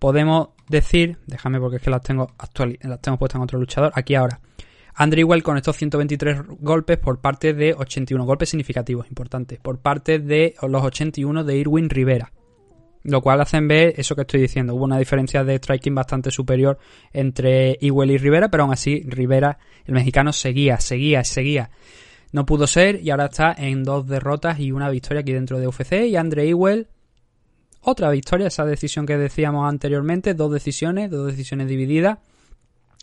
podemos 0.00 0.48
decir, 0.68 1.18
déjame 1.26 1.60
porque 1.60 1.76
es 1.76 1.82
que 1.82 1.90
las 1.90 2.02
tengo 2.02 2.28
actual, 2.38 2.78
las 2.82 3.00
tengo 3.00 3.18
puestas 3.18 3.36
en 3.36 3.42
otro 3.42 3.58
luchador, 3.58 3.92
aquí 3.94 4.14
ahora. 4.14 4.40
Andrew 4.94 5.28
con 5.42 5.56
estos 5.56 5.76
123 5.76 6.42
golpes 6.58 6.98
por 6.98 7.20
parte 7.20 7.54
de 7.54 7.72
81 7.72 8.24
golpes 8.24 8.48
significativos, 8.48 9.06
importantes, 9.06 9.60
por 9.60 9.78
parte 9.78 10.18
de 10.18 10.56
los 10.60 10.82
81 10.82 11.44
de 11.44 11.56
Irwin 11.56 11.88
Rivera. 11.88 12.32
Lo 13.04 13.22
cual 13.22 13.40
hacen 13.40 13.68
ver 13.68 13.94
eso 13.96 14.16
que 14.16 14.22
estoy 14.22 14.40
diciendo. 14.40 14.74
Hubo 14.74 14.84
una 14.84 14.98
diferencia 14.98 15.44
de 15.44 15.56
striking 15.56 15.94
bastante 15.94 16.32
superior 16.32 16.78
entre 17.12 17.78
Ewell 17.80 18.10
y 18.10 18.18
Rivera, 18.18 18.50
pero 18.50 18.64
aún 18.64 18.72
así 18.72 19.04
Rivera, 19.06 19.58
el 19.84 19.94
mexicano, 19.94 20.32
seguía, 20.32 20.80
seguía, 20.80 21.22
seguía. 21.22 21.70
No 22.32 22.44
pudo 22.44 22.66
ser 22.66 23.00
y 23.00 23.10
ahora 23.10 23.26
está 23.26 23.54
en 23.56 23.84
dos 23.84 24.06
derrotas 24.06 24.58
y 24.58 24.72
una 24.72 24.90
victoria 24.90 25.20
aquí 25.20 25.32
dentro 25.32 25.60
de 25.60 25.68
UFC. 25.68 25.92
Y 26.08 26.16
Andre 26.16 26.48
Ewell 26.48 26.88
otra 27.80 28.10
victoria, 28.10 28.48
esa 28.48 28.64
decisión 28.64 29.06
que 29.06 29.16
decíamos 29.16 29.68
anteriormente, 29.68 30.34
dos 30.34 30.52
decisiones, 30.52 31.10
dos 31.10 31.26
decisiones 31.26 31.68
divididas, 31.68 32.18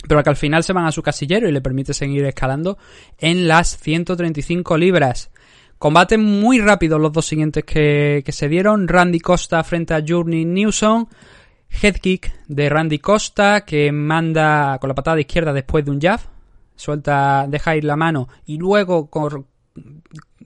pero 0.07 0.23
que 0.23 0.29
al 0.29 0.35
final 0.35 0.63
se 0.63 0.73
van 0.73 0.85
a 0.85 0.91
su 0.91 1.01
casillero 1.01 1.47
y 1.47 1.51
le 1.51 1.61
permite 1.61 1.93
seguir 1.93 2.25
escalando 2.25 2.77
en 3.17 3.47
las 3.47 3.77
135 3.77 4.77
libras. 4.77 5.31
Combate 5.77 6.17
muy 6.17 6.59
rápido 6.59 6.99
los 6.99 7.11
dos 7.11 7.25
siguientes 7.25 7.63
que, 7.63 8.23
se 8.27 8.49
dieron. 8.49 8.87
Randy 8.87 9.19
Costa 9.19 9.63
frente 9.63 9.93
a 9.93 10.03
Journey 10.05 10.45
Newson. 10.45 11.07
Head 11.81 11.95
kick 11.95 12.31
de 12.47 12.69
Randy 12.69 12.99
Costa 12.99 13.65
que 13.65 13.91
manda 13.91 14.77
con 14.79 14.87
la 14.87 14.95
patada 14.95 15.19
izquierda 15.19 15.51
después 15.51 15.83
de 15.83 15.91
un 15.91 15.99
jab. 15.99 16.19
Suelta, 16.75 17.45
deja 17.47 17.75
ir 17.75 17.83
la 17.83 17.95
mano 17.95 18.27
y 18.45 18.57
luego 18.57 19.09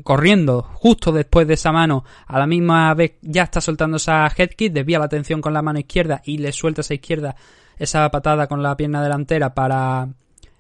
corriendo 0.04 0.64
justo 0.74 1.12
después 1.12 1.48
de 1.48 1.54
esa 1.56 1.72
mano, 1.72 2.04
a 2.26 2.40
la 2.40 2.48
misma 2.48 2.94
vez 2.94 3.14
ya 3.22 3.44
está 3.44 3.62
soltando 3.62 3.98
esa 3.98 4.28
head 4.36 4.52
desvía 4.72 5.00
la 5.00 5.06
atención 5.06 5.42
con 5.42 5.54
la 5.54 5.62
mano 5.62 5.80
izquierda 5.80 6.22
y 6.26 6.38
le 6.38 6.52
suelta 6.52 6.82
esa 6.82 6.94
izquierda 6.94 7.36
esa 7.80 8.10
patada 8.12 8.48
con 8.48 8.62
la 8.62 8.76
pierna 8.76 9.02
delantera 9.02 9.54
para 9.54 10.10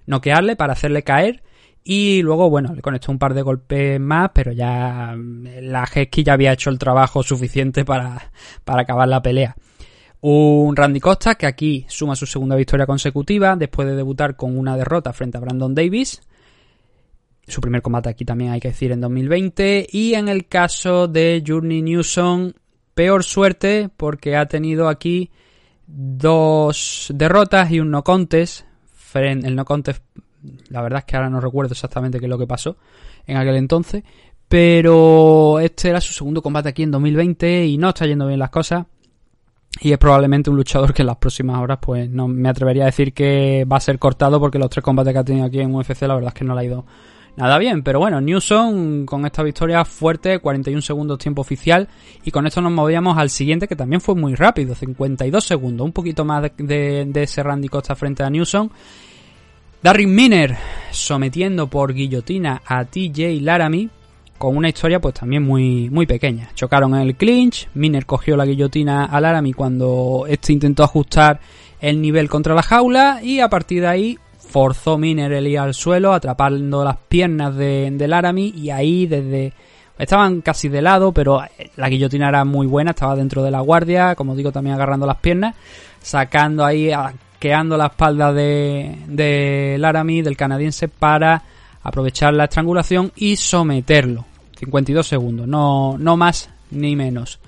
noquearle, 0.08 0.56
para 0.56 0.74
hacerle 0.74 1.04
caer. 1.04 1.44
Y 1.84 2.22
luego, 2.22 2.50
bueno, 2.50 2.74
le 2.74 2.82
conectó 2.82 3.12
un 3.12 3.20
par 3.20 3.34
de 3.34 3.42
golpes 3.42 4.00
más, 4.00 4.32
pero 4.34 4.52
ya 4.52 5.14
mm, 5.16 5.46
la 5.62 5.86
kick 5.86 6.24
ya 6.24 6.34
había 6.34 6.54
hecho 6.54 6.70
el 6.70 6.80
trabajo 6.80 7.24
suficiente 7.24 7.86
para, 7.86 8.32
para 8.64 8.84
acabar 8.84 9.08
la 9.08 9.22
pelea. 9.22 9.56
Un 10.22 10.76
Randy 10.76 11.00
Costa 11.00 11.36
que 11.36 11.46
aquí 11.46 11.86
suma 11.88 12.16
su 12.16 12.26
segunda 12.26 12.56
victoria 12.56 12.86
consecutiva 12.86 13.56
después 13.56 13.88
de 13.88 13.96
debutar 13.96 14.36
con 14.36 14.58
una 14.58 14.76
derrota 14.76 15.14
frente 15.14 15.38
a 15.38 15.42
Brandon 15.42 15.74
Davis 15.74 16.22
su 17.50 17.62
primer 17.62 17.82
combate 17.82 18.10
aquí 18.10 18.26
también 18.26 18.52
hay 18.52 18.60
que 18.60 18.70
decir 18.70 18.92
en 18.92 19.02
2020. 19.02 19.88
Y 19.92 20.14
en 20.14 20.28
el 20.28 20.48
caso 20.48 21.08
de 21.08 21.44
Journey 21.46 21.82
Newson, 21.82 22.54
peor 22.94 23.24
suerte 23.24 23.90
porque 23.96 24.36
ha 24.36 24.48
tenido 24.48 24.88
aquí 24.88 25.32
dos 25.88 27.12
derrotas 27.14 27.72
y 27.72 27.80
un 27.80 27.92
no 27.92 28.04
contest. 28.04 28.66
El 29.14 29.56
no 29.56 29.66
contest, 29.66 30.04
la 30.70 30.82
verdad 30.82 31.00
es 31.00 31.06
que 31.06 31.16
ahora 31.16 31.30
no 31.30 31.42
recuerdo 31.42 31.74
exactamente 31.74 32.20
qué 32.20 32.26
es 32.26 32.30
lo 32.30 32.38
que 32.38 32.46
pasó 32.46 32.78
en 33.26 33.38
aquel 33.38 33.56
entonces. 33.56 34.04
Pero 34.48 35.60
este 35.60 35.90
era 35.90 36.02
su 36.02 36.14
segundo 36.14 36.42
combate 36.42 36.70
aquí 36.70 36.84
en 36.84 36.92
2020 36.92 37.66
y 37.66 37.78
no 37.78 37.90
está 37.90 38.06
yendo 38.06 38.28
bien 38.28 38.40
las 38.40 38.50
cosas. 38.50 38.86
Y 39.82 39.92
es 39.92 39.98
probablemente 39.98 40.50
un 40.50 40.58
luchador 40.58 40.94
que 40.94 41.04
en 41.04 41.08
las 41.08 41.18
próximas 41.18 41.60
horas, 41.60 41.78
pues 41.82 42.10
no 42.10 42.28
me 42.28 42.50
atrevería 42.50 42.84
a 42.84 42.88
decir 42.88 43.14
que 43.14 43.66
va 43.72 43.78
a 43.78 43.80
ser 43.80 44.00
cortado 44.00 44.40
porque 44.40 44.60
los 44.60 44.70
tres 44.70 44.84
combates 44.84 45.14
que 45.14 45.20
ha 45.20 45.24
tenido 45.24 45.46
aquí 45.46 45.60
en 45.60 45.74
UFC, 45.74 46.02
la 46.02 46.16
verdad 46.16 46.30
es 46.30 46.34
que 46.34 46.46
no 46.46 46.56
le 46.56 46.62
ha 46.62 46.64
ido 46.64 46.86
nada 47.40 47.58
bien. 47.58 47.82
Pero 47.82 48.00
bueno, 48.00 48.22
Newson 48.22 49.06
con 49.06 49.26
esta 49.26 49.42
victoria 49.42 49.84
fuerte, 49.86 50.40
41 50.40 50.82
segundos 50.82 51.18
tiempo 51.18 51.42
oficial. 51.42 51.88
Y 52.24 52.32
con 52.32 52.46
esto 52.46 52.62
nos 52.62 52.72
movíamos 52.72 53.18
al 53.18 53.30
siguiente, 53.30 53.68
que 53.68 53.76
también 53.76 54.02
fue 54.02 54.14
muy 54.14 54.36
rápido, 54.36 54.76
52 54.76 55.44
segundos. 55.44 55.86
Un 55.86 55.94
poquito 55.94 56.26
más 56.26 56.52
de, 56.58 57.06
de 57.08 57.24
ese 57.24 57.42
Randy 57.42 57.70
Costa 57.70 57.96
frente 57.96 58.24
a 58.24 58.30
Newson. 58.30 58.70
Darren 59.82 60.14
Miner 60.14 60.58
sometiendo 60.92 61.68
por 61.68 61.94
guillotina 61.94 62.62
a 62.66 62.84
TJ 62.84 63.40
Laramie 63.42 63.90
con 64.38 64.56
una 64.56 64.70
historia 64.70 65.00
pues 65.00 65.14
también 65.14 65.44
muy, 65.44 65.90
muy 65.90 66.06
pequeña. 66.06 66.50
Chocaron 66.56 66.96
en 66.96 67.02
el 67.02 67.16
clinch, 67.16 67.70
Miner 67.76 68.06
cogió 68.06 68.36
la 68.36 68.46
guillotina 68.46 69.06
a 69.06 69.22
Laramie 69.22 69.54
cuando 69.54 70.26
este 70.28 70.54
intentó 70.54 70.84
ajustar 70.84 71.40
el 71.80 72.02
nivel 72.02 72.30
contra 72.30 72.56
la 72.56 72.64
jaula 72.64 73.20
y 73.24 73.40
a 73.40 73.50
partir 73.50 73.82
de 73.82 73.88
ahí 73.88 74.20
forzó 74.50 74.98
Miner 74.98 75.32
el 75.32 75.48
ir 75.48 75.60
al 75.60 75.74
suelo 75.74 76.12
atrapando 76.12 76.84
las 76.84 76.98
piernas 76.98 77.56
de, 77.56 77.90
de 77.92 78.08
Laramie 78.08 78.54
y 78.56 78.70
ahí 78.70 79.06
desde... 79.06 79.54
Estaban 79.98 80.40
casi 80.40 80.70
de 80.70 80.82
lado, 80.82 81.12
pero 81.12 81.42
la 81.76 81.90
guillotina 81.90 82.30
era 82.30 82.46
muy 82.46 82.68
buena, 82.68 82.92
estaba 82.92 83.18
dentro 83.18 83.44
de 83.44 83.52
la 83.52 83.60
guardia, 83.60 84.16
como 84.16 84.34
digo, 84.34 84.50
también 84.50 84.76
agarrando 84.76 85.06
las 85.06 85.18
piernas, 85.18 85.56
sacando 86.00 86.64
ahí, 86.64 86.90
queando 87.38 87.76
la 87.76 87.88
espalda 87.88 88.32
de, 88.32 88.98
de 89.08 89.76
Laramie, 89.78 90.24
del 90.24 90.38
canadiense, 90.38 90.88
para 90.88 91.44
aprovechar 91.84 92.34
la 92.34 92.46
estrangulación 92.46 93.12
y 93.18 93.36
someterlo. 93.36 94.24
52 94.58 95.06
segundos, 95.06 95.48
no, 95.48 95.98
no 95.98 96.16
más 96.16 96.50
ni 96.72 96.96
menos. 96.96 97.40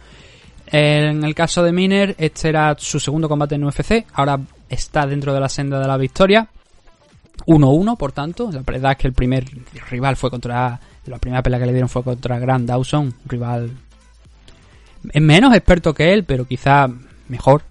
En 0.67 1.23
el 1.23 1.33
caso 1.33 1.63
de 1.63 1.71
Miner, 1.71 2.15
este 2.17 2.49
era 2.49 2.75
su 2.77 2.99
segundo 2.99 3.29
combate 3.29 3.55
en 3.55 3.63
UFC, 3.63 4.05
ahora 4.13 4.39
está 4.69 5.05
dentro 5.05 5.33
de 5.33 5.39
la 5.39 5.47
senda 5.47 5.79
de 5.79 5.87
la 5.87 5.95
victoria. 5.95 6.49
1-1, 7.45 7.97
por 7.97 8.11
tanto. 8.11 8.51
La 8.51 8.61
verdad 8.61 8.91
es 8.91 8.97
que 8.97 9.07
el 9.07 9.13
primer 9.13 9.45
rival 9.89 10.15
fue 10.15 10.29
contra. 10.29 10.79
La 11.05 11.17
primera 11.17 11.41
pelea 11.41 11.59
que 11.59 11.65
le 11.65 11.71
dieron 11.71 11.89
fue 11.89 12.03
contra 12.03 12.39
Grant 12.39 12.67
Dawson, 12.67 13.13
rival. 13.25 13.71
Menos 15.13 15.55
experto 15.55 15.93
que 15.93 16.13
él, 16.13 16.23
pero 16.25 16.45
quizá 16.45 16.87
mejor. 17.27 17.63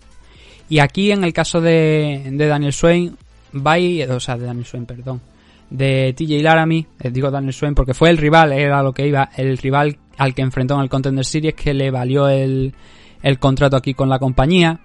Y 0.68 0.80
aquí 0.80 1.12
en 1.12 1.24
el 1.24 1.32
caso 1.32 1.60
de, 1.60 2.28
de 2.32 2.46
Daniel 2.46 2.72
Swain, 2.72 3.16
vai, 3.52 4.02
o 4.02 4.20
sea, 4.20 4.36
de 4.36 4.46
Daniel 4.46 4.66
Swain, 4.66 4.86
perdón, 4.86 5.20
de 5.70 6.12
TJ 6.16 6.42
Laramie, 6.42 6.86
eh, 7.00 7.10
digo 7.10 7.30
Daniel 7.30 7.52
Swain 7.52 7.74
porque 7.74 7.94
fue 7.94 8.10
el 8.10 8.18
rival, 8.18 8.52
era 8.52 8.82
lo 8.82 8.92
que 8.92 9.06
iba, 9.06 9.30
el 9.36 9.56
rival 9.58 9.96
al 10.18 10.34
que 10.34 10.42
enfrentó 10.42 10.74
en 10.74 10.80
el 10.80 10.88
Contender 10.88 11.24
Series 11.24 11.54
que 11.54 11.72
le 11.72 11.90
valió 11.90 12.28
el, 12.28 12.74
el 13.22 13.38
contrato 13.38 13.76
aquí 13.76 13.94
con 13.94 14.08
la 14.08 14.18
compañía. 14.18 14.80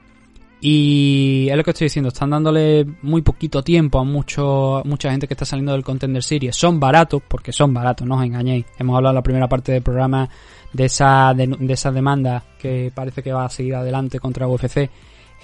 Y 0.68 1.48
es 1.48 1.56
lo 1.56 1.64
que 1.64 1.72
estoy 1.72 1.86
diciendo, 1.86 2.08
están 2.08 2.32
dándole 2.32 2.86
muy 3.04 3.22
poquito 3.22 3.62
tiempo 3.62 4.00
a 4.00 4.04
mucho, 4.04 4.82
mucha 4.86 5.12
gente 5.12 5.28
que 5.28 5.36
está 5.36 5.46
saliendo 5.46 5.74
del 5.74 5.84
Contender 5.84 6.24
Series. 6.24 6.56
Son 6.56 6.80
baratos, 6.80 7.22
porque 7.28 7.52
son 7.52 7.72
baratos, 7.72 8.08
no 8.08 8.16
os 8.16 8.26
engañéis. 8.26 8.66
Hemos 8.80 8.96
hablado 8.96 9.12
en 9.12 9.16
la 9.16 9.22
primera 9.22 9.48
parte 9.48 9.72
del 9.72 9.84
programa 9.84 10.28
de 10.74 10.86
esa, 10.86 11.36
de, 11.36 11.48
de 11.48 11.74
esa 11.74 11.92
demanda 11.92 12.44
que 12.58 12.92
parece 12.96 13.22
que 13.22 13.32
va 13.32 13.46
a 13.46 13.50
seguir 13.50 13.76
adelante 13.76 14.20
contra 14.20 14.48
UFC 14.48 14.90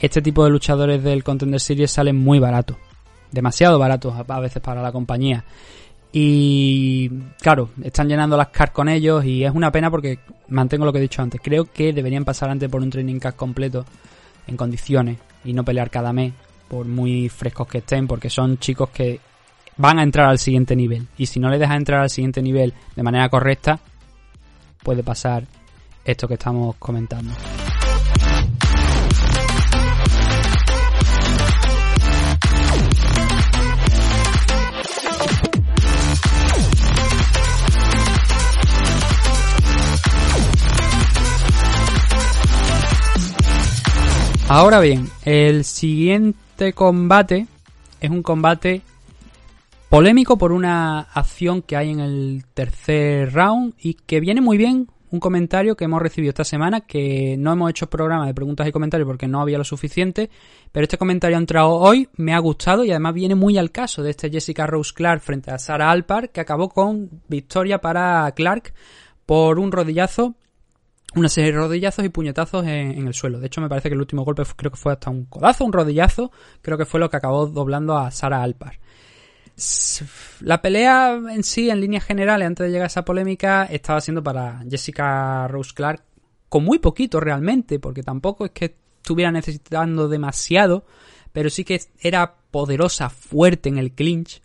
este 0.01 0.21
tipo 0.23 0.43
de 0.43 0.49
luchadores 0.49 1.03
del 1.03 1.23
Contender 1.23 1.59
Series 1.59 1.91
salen 1.91 2.15
muy 2.15 2.39
baratos. 2.39 2.77
Demasiado 3.31 3.77
baratos 3.77 4.15
a 4.27 4.39
veces 4.39 4.61
para 4.61 4.81
la 4.81 4.91
compañía. 4.91 5.45
Y 6.11 7.07
claro, 7.39 7.69
están 7.83 8.09
llenando 8.09 8.35
las 8.35 8.49
cars 8.49 8.71
con 8.71 8.89
ellos 8.89 9.23
y 9.23 9.45
es 9.45 9.53
una 9.53 9.71
pena 9.71 9.91
porque 9.91 10.19
mantengo 10.49 10.85
lo 10.85 10.91
que 10.91 10.97
he 10.97 11.03
dicho 11.03 11.21
antes. 11.21 11.39
Creo 11.41 11.65
que 11.65 11.93
deberían 11.93 12.25
pasar 12.25 12.49
antes 12.49 12.67
por 12.67 12.81
un 12.81 12.89
training 12.89 13.19
card 13.19 13.35
completo 13.35 13.85
en 14.47 14.57
condiciones 14.57 15.17
y 15.43 15.53
no 15.53 15.63
pelear 15.63 15.89
cada 15.89 16.13
mes 16.13 16.33
por 16.67 16.85
muy 16.85 17.29
frescos 17.29 17.67
que 17.67 17.79
estén 17.79 18.07
porque 18.07 18.29
son 18.29 18.57
chicos 18.57 18.89
que 18.89 19.19
van 19.77 19.99
a 19.99 20.03
entrar 20.03 20.27
al 20.27 20.39
siguiente 20.39 20.75
nivel. 20.75 21.07
Y 21.17 21.25
si 21.25 21.39
no 21.39 21.49
le 21.49 21.57
dejas 21.57 21.77
entrar 21.77 22.01
al 22.01 22.09
siguiente 22.09 22.41
nivel 22.41 22.73
de 22.95 23.03
manera 23.03 23.29
correcta, 23.29 23.79
puede 24.83 25.03
pasar 25.03 25.45
esto 26.05 26.27
que 26.27 26.35
estamos 26.35 26.75
comentando. 26.77 27.31
Ahora 44.47 44.79
bien, 44.79 45.07
el 45.23 45.63
siguiente 45.63 46.73
combate 46.73 47.47
es 47.99 48.09
un 48.09 48.21
combate 48.21 48.81
polémico 49.89 50.37
por 50.37 50.51
una 50.51 51.01
acción 51.01 51.61
que 51.61 51.75
hay 51.75 51.91
en 51.91 51.99
el 51.99 52.45
tercer 52.53 53.33
round 53.33 53.73
y 53.77 53.93
que 53.93 54.19
viene 54.19 54.41
muy 54.41 54.57
bien 54.57 54.87
un 55.11 55.19
comentario 55.19 55.75
que 55.75 55.83
hemos 55.83 56.01
recibido 56.01 56.29
esta 56.29 56.45
semana, 56.45 56.81
que 56.81 57.35
no 57.37 57.51
hemos 57.51 57.69
hecho 57.69 57.89
programa 57.89 58.25
de 58.25 58.33
preguntas 58.33 58.67
y 58.67 58.71
comentarios 58.71 59.05
porque 59.05 59.27
no 59.27 59.41
había 59.41 59.57
lo 59.57 59.65
suficiente, 59.65 60.29
pero 60.71 60.85
este 60.85 60.97
comentario 60.97 61.35
ha 61.35 61.39
entrado 61.39 61.71
hoy, 61.71 62.07
me 62.15 62.33
ha 62.33 62.39
gustado 62.39 62.85
y 62.85 62.91
además 62.91 63.13
viene 63.13 63.35
muy 63.35 63.57
al 63.57 63.71
caso 63.71 64.01
de 64.01 64.11
este 64.11 64.29
Jessica 64.29 64.65
Rose 64.65 64.93
Clark 64.95 65.21
frente 65.21 65.51
a 65.51 65.59
Sarah 65.59 65.91
Alpar, 65.91 66.29
que 66.29 66.39
acabó 66.39 66.69
con 66.69 67.09
victoria 67.27 67.81
para 67.81 68.31
Clark 68.31 68.73
por 69.25 69.59
un 69.59 69.73
rodillazo 69.73 70.35
una 71.15 71.29
serie 71.29 71.51
de 71.51 71.57
rodillazos 71.57 72.05
y 72.05 72.09
puñetazos 72.09 72.65
en, 72.65 73.07
el 73.07 73.13
suelo. 73.13 73.39
De 73.39 73.47
hecho, 73.47 73.61
me 73.61 73.69
parece 73.69 73.89
que 73.89 73.95
el 73.95 74.01
último 74.01 74.23
golpe 74.23 74.43
creo 74.55 74.71
que 74.71 74.77
fue 74.77 74.93
hasta 74.93 75.09
un 75.09 75.25
codazo, 75.25 75.65
un 75.65 75.73
rodillazo. 75.73 76.31
Creo 76.61 76.77
que 76.77 76.85
fue 76.85 76.99
lo 76.99 77.09
que 77.09 77.17
acabó 77.17 77.47
doblando 77.47 77.97
a 77.97 78.11
Sara 78.11 78.41
Alpar. 78.41 78.79
La 80.39 80.61
pelea 80.61 81.13
en 81.13 81.43
sí, 81.43 81.69
en 81.69 81.81
líneas 81.81 82.05
generales, 82.05 82.47
antes 82.47 82.65
de 82.65 82.71
llegar 82.71 82.85
a 82.85 82.87
esa 82.87 83.05
polémica, 83.05 83.65
estaba 83.65 83.99
siendo 83.99 84.23
para 84.23 84.63
Jessica 84.69 85.47
Rose 85.47 85.73
Clark 85.75 86.03
con 86.49 86.63
muy 86.63 86.79
poquito 86.79 87.19
realmente, 87.19 87.79
porque 87.79 88.03
tampoco 88.03 88.45
es 88.45 88.51
que 88.51 88.75
estuviera 88.97 89.31
necesitando 89.31 90.07
demasiado, 90.07 90.85
pero 91.31 91.49
sí 91.49 91.63
que 91.63 91.81
era 91.99 92.35
poderosa, 92.51 93.09
fuerte 93.09 93.69
en 93.69 93.77
el 93.77 93.91
clinch 93.93 94.41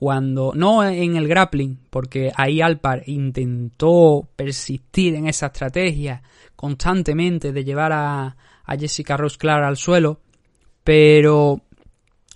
cuando 0.00 0.52
no 0.54 0.82
en 0.82 1.16
el 1.16 1.28
grappling, 1.28 1.78
porque 1.90 2.32
ahí 2.34 2.62
Alpar 2.62 3.02
intentó 3.04 4.26
persistir 4.34 5.14
en 5.14 5.26
esa 5.26 5.48
estrategia 5.48 6.22
constantemente 6.56 7.52
de 7.52 7.64
llevar 7.64 7.92
a, 7.92 8.34
Jessica 8.78 9.18
Rose 9.18 9.36
Clark 9.36 9.62
al 9.62 9.76
suelo, 9.76 10.20
pero 10.82 11.60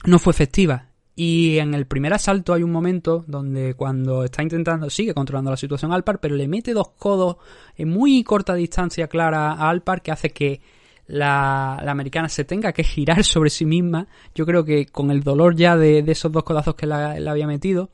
no 0.05 0.19
fue 0.19 0.33
efectiva. 0.33 0.91
Y 1.17 1.57
en 1.57 1.73
el 1.73 1.87
primer 1.87 2.13
asalto 2.13 2.53
hay 2.53 2.63
un 2.63 2.71
momento 2.71 3.25
donde 3.27 3.73
cuando 3.73 4.25
está 4.25 4.43
intentando, 4.43 4.91
sigue 4.91 5.15
controlando 5.15 5.51
la 5.51 5.57
situación 5.57 5.91
Alpar, 5.91 6.21
pero 6.21 6.35
le 6.35 6.47
mete 6.47 6.75
dos 6.75 6.89
codos 6.99 7.39
en 7.77 7.89
muy 7.89 8.23
corta 8.25 8.55
distancia 8.55 9.09
clara 9.09 9.53
a 9.53 9.71
Alpar 9.71 10.03
que 10.03 10.13
hace 10.13 10.29
que 10.29 10.61
la, 11.07 11.77
americana 11.77 12.29
se 12.29 12.45
tenga 12.45 12.73
que 12.73 12.85
girar 12.85 13.25
sobre 13.25 13.51
sí 13.51 13.65
misma, 13.65 14.09
yo 14.35 14.47
creo 14.47 14.65
que 14.65 14.87
con 14.87 15.11
el 15.11 15.23
dolor 15.23 15.57
ya 15.57 15.77
de, 15.77 16.05
esos 16.07 16.33
dos 16.33 16.45
codazos 16.45 16.75
que 16.75 16.87
la, 16.87 17.13
había 17.13 17.47
metido, 17.47 17.91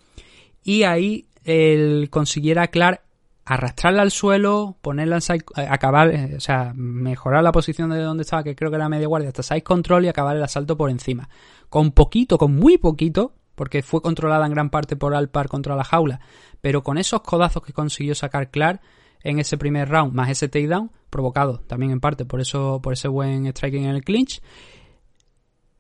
y 0.63 0.83
ahí 0.83 1.27
él 1.45 2.09
consiguiera 2.11 2.69
Clark 2.69 3.03
arrastrarla 3.45 4.03
al 4.03 4.13
suelo, 4.13 4.77
ponerla 4.81 5.17
en 5.17 5.37
eh, 5.37 5.67
acabar, 5.69 6.09
eh, 6.15 6.35
o 6.37 6.41
sea, 6.41 6.73
mejorar 6.75 7.43
la 7.43 7.51
posición 7.51 7.91
de 7.91 8.01
donde 8.01 8.23
estaba, 8.23 8.45
que 8.45 8.55
creo 8.55 8.71
que 8.71 8.77
era 8.77 8.89
media 8.89 9.09
guardia, 9.09 9.31
hasta 9.31 9.43
side 9.43 9.63
control 9.63 10.05
y 10.05 10.09
acabar 10.09 10.37
el 10.37 10.43
asalto 10.43 10.77
por 10.77 10.89
encima. 10.89 11.29
Con 11.69 11.91
poquito, 11.91 12.39
con 12.39 12.55
muy 12.55 12.79
poquito, 12.79 13.35
porque 13.57 13.83
fue 13.83 14.03
controlada 14.03 14.47
en 14.47 14.53
gran 14.53 14.71
parte 14.71 14.95
por 14.95 15.15
Alpar 15.17 15.49
contra 15.49 15.75
la 15.75 15.83
jaula, 15.83 16.21
pero 16.61 16.85
con 16.85 16.97
esos 16.97 17.23
codazos 17.23 17.63
que 17.65 17.73
consiguió 17.73 18.15
sacar 18.15 18.51
Clark, 18.51 18.81
en 19.23 19.39
ese 19.39 19.59
primer 19.59 19.89
round, 19.89 20.13
más 20.13 20.31
ese 20.31 20.49
takedown, 20.49 20.91
provocado 21.11 21.61
también 21.61 21.93
en 21.93 22.01
parte 22.01 22.25
por 22.25 22.41
eso, 22.41 22.81
por 22.83 22.93
ese 22.93 23.09
buen 23.09 23.47
striking 23.47 23.85
en 23.85 23.97
el 23.97 24.05
clinch, 24.05 24.41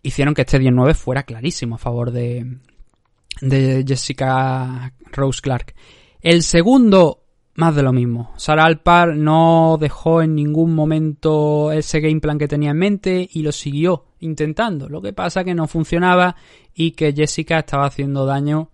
hicieron 0.03 0.35
que 0.35 0.43
este 0.43 0.59
19 0.59 0.95
fuera 0.95 1.23
clarísimo 1.23 1.77
a 1.77 1.79
favor 1.79 2.11
de, 2.11 2.59
de 3.41 3.85
Jessica 3.87 4.93
Rose 5.13 5.41
Clark. 5.41 5.75
El 6.21 6.43
segundo, 6.43 7.25
más 7.55 7.75
de 7.75 7.83
lo 7.83 7.93
mismo. 7.93 8.33
Sara 8.37 8.65
Alpar 8.65 9.17
no 9.17 9.79
dejó 9.81 10.23
en 10.23 10.35
ningún 10.35 10.75
momento 10.75 11.73
ese 11.73 12.01
game 12.01 12.21
plan 12.21 12.39
que 12.39 12.49
tenía 12.49 12.71
en 12.71 12.79
mente 12.79 13.29
y 13.33 13.43
lo 13.43 13.53
siguió 13.53 14.07
intentando. 14.21 14.89
Lo 14.89 15.01
que 15.01 15.13
pasa 15.13 15.45
que 15.45 15.55
no 15.55 15.67
funcionaba 15.67 16.37
y 16.75 16.93
que 16.93 17.13
Jessica 17.13 17.59
estaba 17.59 17.87
haciendo 17.87 18.27
daño 18.27 18.71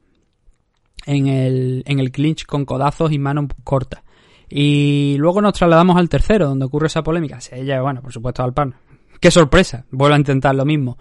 en 1.06 1.28
el, 1.28 1.84
en 1.86 2.00
el 2.00 2.10
clinch 2.10 2.46
con 2.46 2.64
codazos 2.64 3.12
y 3.12 3.18
manos 3.18 3.46
cortas. 3.62 4.02
Y 4.48 5.16
luego 5.18 5.40
nos 5.40 5.54
trasladamos 5.54 5.96
al 5.96 6.08
tercero, 6.08 6.48
donde 6.48 6.66
ocurre 6.66 6.86
esa 6.86 7.02
polémica. 7.02 7.40
Si 7.40 7.54
ella, 7.54 7.82
bueno, 7.82 8.00
por 8.02 8.12
supuesto, 8.12 8.42
al 8.42 8.52
pan. 8.52 8.74
¡Qué 9.20 9.30
sorpresa! 9.30 9.84
Vuelvo 9.90 10.14
a 10.14 10.18
intentar 10.18 10.54
lo 10.54 10.64
mismo. 10.64 10.98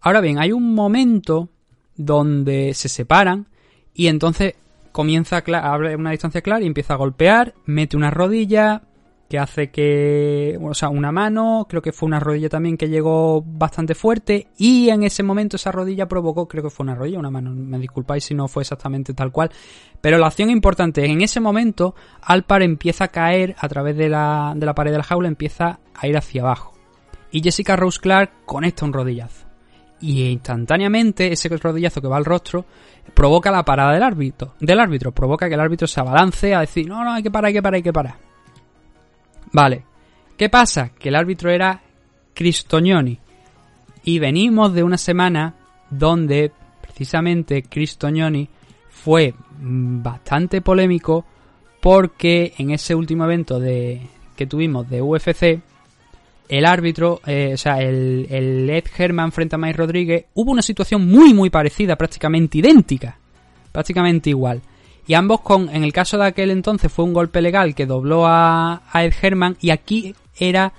Ahora 0.00 0.20
bien, 0.20 0.38
hay 0.38 0.52
un 0.52 0.74
momento 0.74 1.48
donde 1.96 2.74
se 2.74 2.88
separan 2.88 3.48
y 3.94 4.08
entonces 4.08 4.54
comienza 4.92 5.38
a 5.38 5.72
abre 5.72 5.96
una 5.96 6.10
distancia 6.10 6.42
clara 6.42 6.62
y 6.62 6.66
empieza 6.66 6.94
a 6.94 6.98
golpear, 6.98 7.54
mete 7.64 7.96
una 7.96 8.10
rodilla, 8.10 8.82
que 9.34 9.38
hace 9.40 9.70
que, 9.70 10.56
o 10.62 10.74
sea, 10.74 10.90
una 10.90 11.10
mano, 11.10 11.66
creo 11.68 11.82
que 11.82 11.90
fue 11.90 12.06
una 12.06 12.20
rodilla 12.20 12.48
también 12.48 12.76
que 12.76 12.88
llegó 12.88 13.42
bastante 13.44 13.96
fuerte 13.96 14.46
y 14.56 14.90
en 14.90 15.02
ese 15.02 15.24
momento 15.24 15.56
esa 15.56 15.72
rodilla 15.72 16.06
provocó, 16.06 16.46
creo 16.46 16.62
que 16.62 16.70
fue 16.70 16.84
una 16.84 16.94
rodilla, 16.94 17.18
una 17.18 17.32
mano, 17.32 17.50
me 17.50 17.80
disculpáis 17.80 18.26
si 18.26 18.32
no 18.32 18.46
fue 18.46 18.62
exactamente 18.62 19.12
tal 19.12 19.32
cual, 19.32 19.50
pero 20.00 20.18
la 20.18 20.28
acción 20.28 20.50
importante 20.50 21.04
es 21.04 21.10
en 21.10 21.20
ese 21.20 21.40
momento 21.40 21.96
Alpar 22.22 22.62
empieza 22.62 23.06
a 23.06 23.08
caer 23.08 23.56
a 23.58 23.66
través 23.66 23.96
de 23.96 24.08
la, 24.08 24.52
de 24.54 24.66
la 24.66 24.74
pared 24.76 24.92
de 24.92 24.98
la 24.98 25.02
jaula, 25.02 25.26
empieza 25.26 25.80
a 25.96 26.06
ir 26.06 26.16
hacia 26.16 26.42
abajo 26.42 26.72
y 27.32 27.42
Jessica 27.42 27.74
Rose 27.74 27.98
Clark 27.98 28.44
conecta 28.46 28.84
un 28.84 28.92
rodillazo 28.92 29.48
y 30.00 30.26
instantáneamente 30.26 31.32
ese 31.32 31.48
rodillazo 31.48 32.00
que 32.00 32.06
va 32.06 32.18
al 32.18 32.24
rostro 32.24 32.66
provoca 33.14 33.50
la 33.50 33.64
parada 33.64 33.94
del 33.94 34.04
árbitro, 34.04 34.54
del 34.60 34.78
árbitro, 34.78 35.10
provoca 35.10 35.48
que 35.48 35.54
el 35.54 35.60
árbitro 35.60 35.88
se 35.88 35.98
abalance 35.98 36.54
a 36.54 36.60
decir, 36.60 36.86
no, 36.86 37.02
no, 37.02 37.14
hay 37.14 37.22
que 37.24 37.32
parar, 37.32 37.48
hay 37.48 37.54
que 37.54 37.62
parar, 37.62 37.74
hay 37.74 37.82
que 37.82 37.92
parar. 37.92 38.23
Vale, 39.54 39.84
¿qué 40.36 40.48
pasa? 40.48 40.90
Que 40.98 41.08
el 41.08 41.14
árbitro 41.14 41.50
era 41.50 41.80
Cristognoni 42.34 43.18
y 44.02 44.18
venimos 44.18 44.74
de 44.74 44.82
una 44.82 44.98
semana 44.98 45.54
donde 45.88 46.50
precisamente 46.82 47.62
Cristognoni 47.62 48.48
fue 48.90 49.32
bastante 49.60 50.60
polémico 50.60 51.24
porque 51.80 52.52
en 52.58 52.72
ese 52.72 52.96
último 52.96 53.24
evento 53.24 53.60
de, 53.60 54.02
que 54.36 54.46
tuvimos 54.48 54.90
de 54.90 55.00
UFC 55.00 55.60
el 56.48 56.66
árbitro, 56.66 57.20
eh, 57.24 57.52
o 57.54 57.56
sea, 57.56 57.80
el, 57.80 58.68
Ed 58.68 58.84
Herman 58.98 59.30
frente 59.30 59.54
a 59.54 59.58
Mike 59.58 59.78
Rodríguez, 59.78 60.24
hubo 60.34 60.50
una 60.50 60.62
situación 60.62 61.06
muy, 61.06 61.32
muy 61.32 61.48
parecida, 61.48 61.96
prácticamente 61.96 62.58
idéntica. 62.58 63.16
Prácticamente 63.72 64.30
igual. 64.30 64.60
Y 65.06 65.14
ambos 65.14 65.40
con, 65.40 65.68
en 65.68 65.84
el 65.84 65.92
caso 65.92 66.16
de 66.18 66.26
aquel 66.26 66.50
entonces 66.50 66.90
fue 66.90 67.04
un 67.04 67.12
golpe 67.12 67.42
legal 67.42 67.74
que 67.74 67.86
dobló 67.86 68.26
a, 68.26 68.82
Ed 68.94 69.12
Herman 69.20 69.56
y 69.60 69.70
aquí 69.70 70.14
era, 70.36 70.72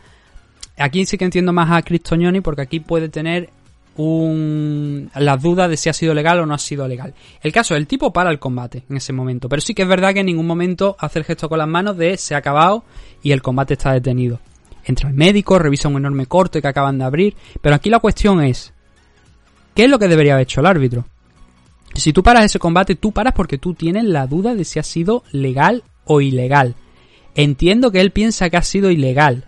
aquí 0.78 1.06
sí 1.06 1.18
que 1.18 1.26
entiendo 1.26 1.54
más 1.54 1.72
a 1.72 1.82
Cristognoni 1.82 2.42
porque 2.42 2.64
aquí 2.64 2.80
puede 2.80 3.10
tener 3.10 3.50
un, 3.98 5.10
las 5.16 5.42
dudas 5.42 5.70
de 5.70 5.78
si 5.78 5.90
ha 5.90 5.94
sido 5.94 6.14
legal 6.14 6.40
o 6.40 6.46
no 6.46 6.54
ha 6.54 6.60
sido 6.60 6.88
legal. 6.88 7.14
El 7.42 7.52
caso, 7.52 7.76
el 7.76 7.88
tipo 7.88 8.12
para 8.12 8.32
el 8.32 8.40
combate 8.40 8.84
en 8.90 8.98
ese 8.98 9.14
momento, 9.14 9.48
pero 9.48 9.62
sí 9.62 9.74
que 9.74 9.84
es 9.84 9.88
verdad 9.88 10.14
que 10.14 10.22
en 10.22 10.26
ningún 10.26 10.48
momento 10.48 10.96
hace 11.00 11.20
el 11.20 11.26
gesto 11.26 11.48
con 11.48 11.60
las 11.60 11.68
manos 11.68 11.98
de 11.98 12.18
se 12.18 12.36
ha 12.36 12.40
acabado 12.40 12.84
y 13.22 13.32
el 13.32 13.42
combate 13.42 13.74
está 13.74 13.94
detenido 13.94 14.40
entra 14.86 15.10
el 15.10 15.16
médico, 15.16 15.60
revisa 15.60 15.88
un 15.88 15.98
enorme 15.98 16.28
corte 16.28 16.62
que 16.62 16.68
acaban 16.68 16.98
de 16.98 17.06
abrir, 17.06 17.36
pero 17.62 17.76
aquí 17.76 17.90
la 17.90 18.00
cuestión 18.00 18.44
es, 18.44 18.74
¿qué 19.74 19.86
es 19.86 19.90
lo 19.90 20.00
que 20.00 20.08
debería 20.08 20.34
haber 20.34 20.44
hecho 20.44 20.62
el 20.62 20.68
árbitro? 20.68 21.06
Si 21.96 22.14
tú 22.14 22.24
paras 22.24 22.46
ese 22.46 22.60
combate, 22.60 22.96
tú 22.96 23.12
paras 23.12 23.34
porque 23.34 23.58
tú 23.58 23.74
tienes 23.74 24.04
la 24.04 24.28
duda 24.28 24.54
de 24.54 24.66
si 24.66 24.80
ha 24.80 24.84
sido 24.84 25.24
legal 25.32 25.84
o 26.06 26.22
ilegal. 26.22 26.76
Entiendo 27.36 27.92
que 27.92 28.02
él 28.02 28.12
piensa 28.12 28.50
que 28.50 28.58
ha 28.58 28.62
sido 28.62 28.92
ilegal. 28.92 29.46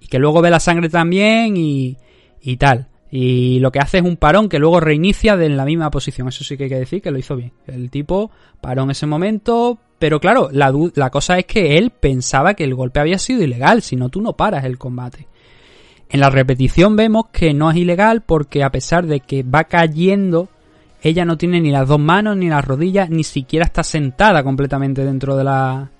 Y 0.00 0.06
que 0.06 0.18
luego 0.18 0.42
ve 0.42 0.50
la 0.50 0.60
sangre 0.60 0.88
también 0.88 1.56
y, 1.56 1.96
y 2.40 2.56
tal. 2.56 2.88
Y 3.10 3.58
lo 3.60 3.72
que 3.72 3.78
hace 3.78 3.98
es 3.98 4.04
un 4.04 4.16
parón 4.16 4.48
que 4.48 4.58
luego 4.58 4.80
reinicia 4.80 5.36
de 5.36 5.46
en 5.46 5.56
la 5.56 5.64
misma 5.64 5.90
posición. 5.90 6.28
Eso 6.28 6.44
sí 6.44 6.56
que 6.56 6.64
hay 6.64 6.68
que 6.68 6.78
decir 6.78 7.00
que 7.00 7.10
lo 7.10 7.18
hizo 7.18 7.36
bien. 7.36 7.52
El 7.66 7.90
tipo 7.90 8.30
paró 8.60 8.82
en 8.82 8.90
ese 8.90 9.06
momento, 9.06 9.78
pero 9.98 10.20
claro, 10.20 10.50
la, 10.52 10.72
la 10.94 11.10
cosa 11.10 11.38
es 11.38 11.46
que 11.46 11.78
él 11.78 11.90
pensaba 11.90 12.54
que 12.54 12.64
el 12.64 12.74
golpe 12.74 13.00
había 13.00 13.18
sido 13.18 13.42
ilegal, 13.42 13.82
si 13.82 13.96
no 13.96 14.08
tú 14.08 14.20
no 14.20 14.34
paras 14.34 14.64
el 14.64 14.78
combate. 14.78 15.26
En 16.10 16.20
la 16.20 16.30
repetición 16.30 16.96
vemos 16.96 17.26
que 17.32 17.54
no 17.54 17.70
es 17.70 17.76
ilegal 17.76 18.22
porque 18.22 18.62
a 18.62 18.70
pesar 18.70 19.06
de 19.06 19.20
que 19.20 19.42
va 19.42 19.64
cayendo, 19.64 20.48
ella 21.02 21.24
no 21.24 21.38
tiene 21.38 21.60
ni 21.60 21.70
las 21.70 21.86
dos 21.86 22.00
manos 22.00 22.36
ni 22.36 22.48
las 22.48 22.64
rodillas, 22.64 23.10
ni 23.10 23.24
siquiera 23.24 23.64
está 23.64 23.82
sentada 23.82 24.42
completamente 24.42 25.04
dentro 25.04 25.36
de 25.36 25.44
la, 25.44 25.90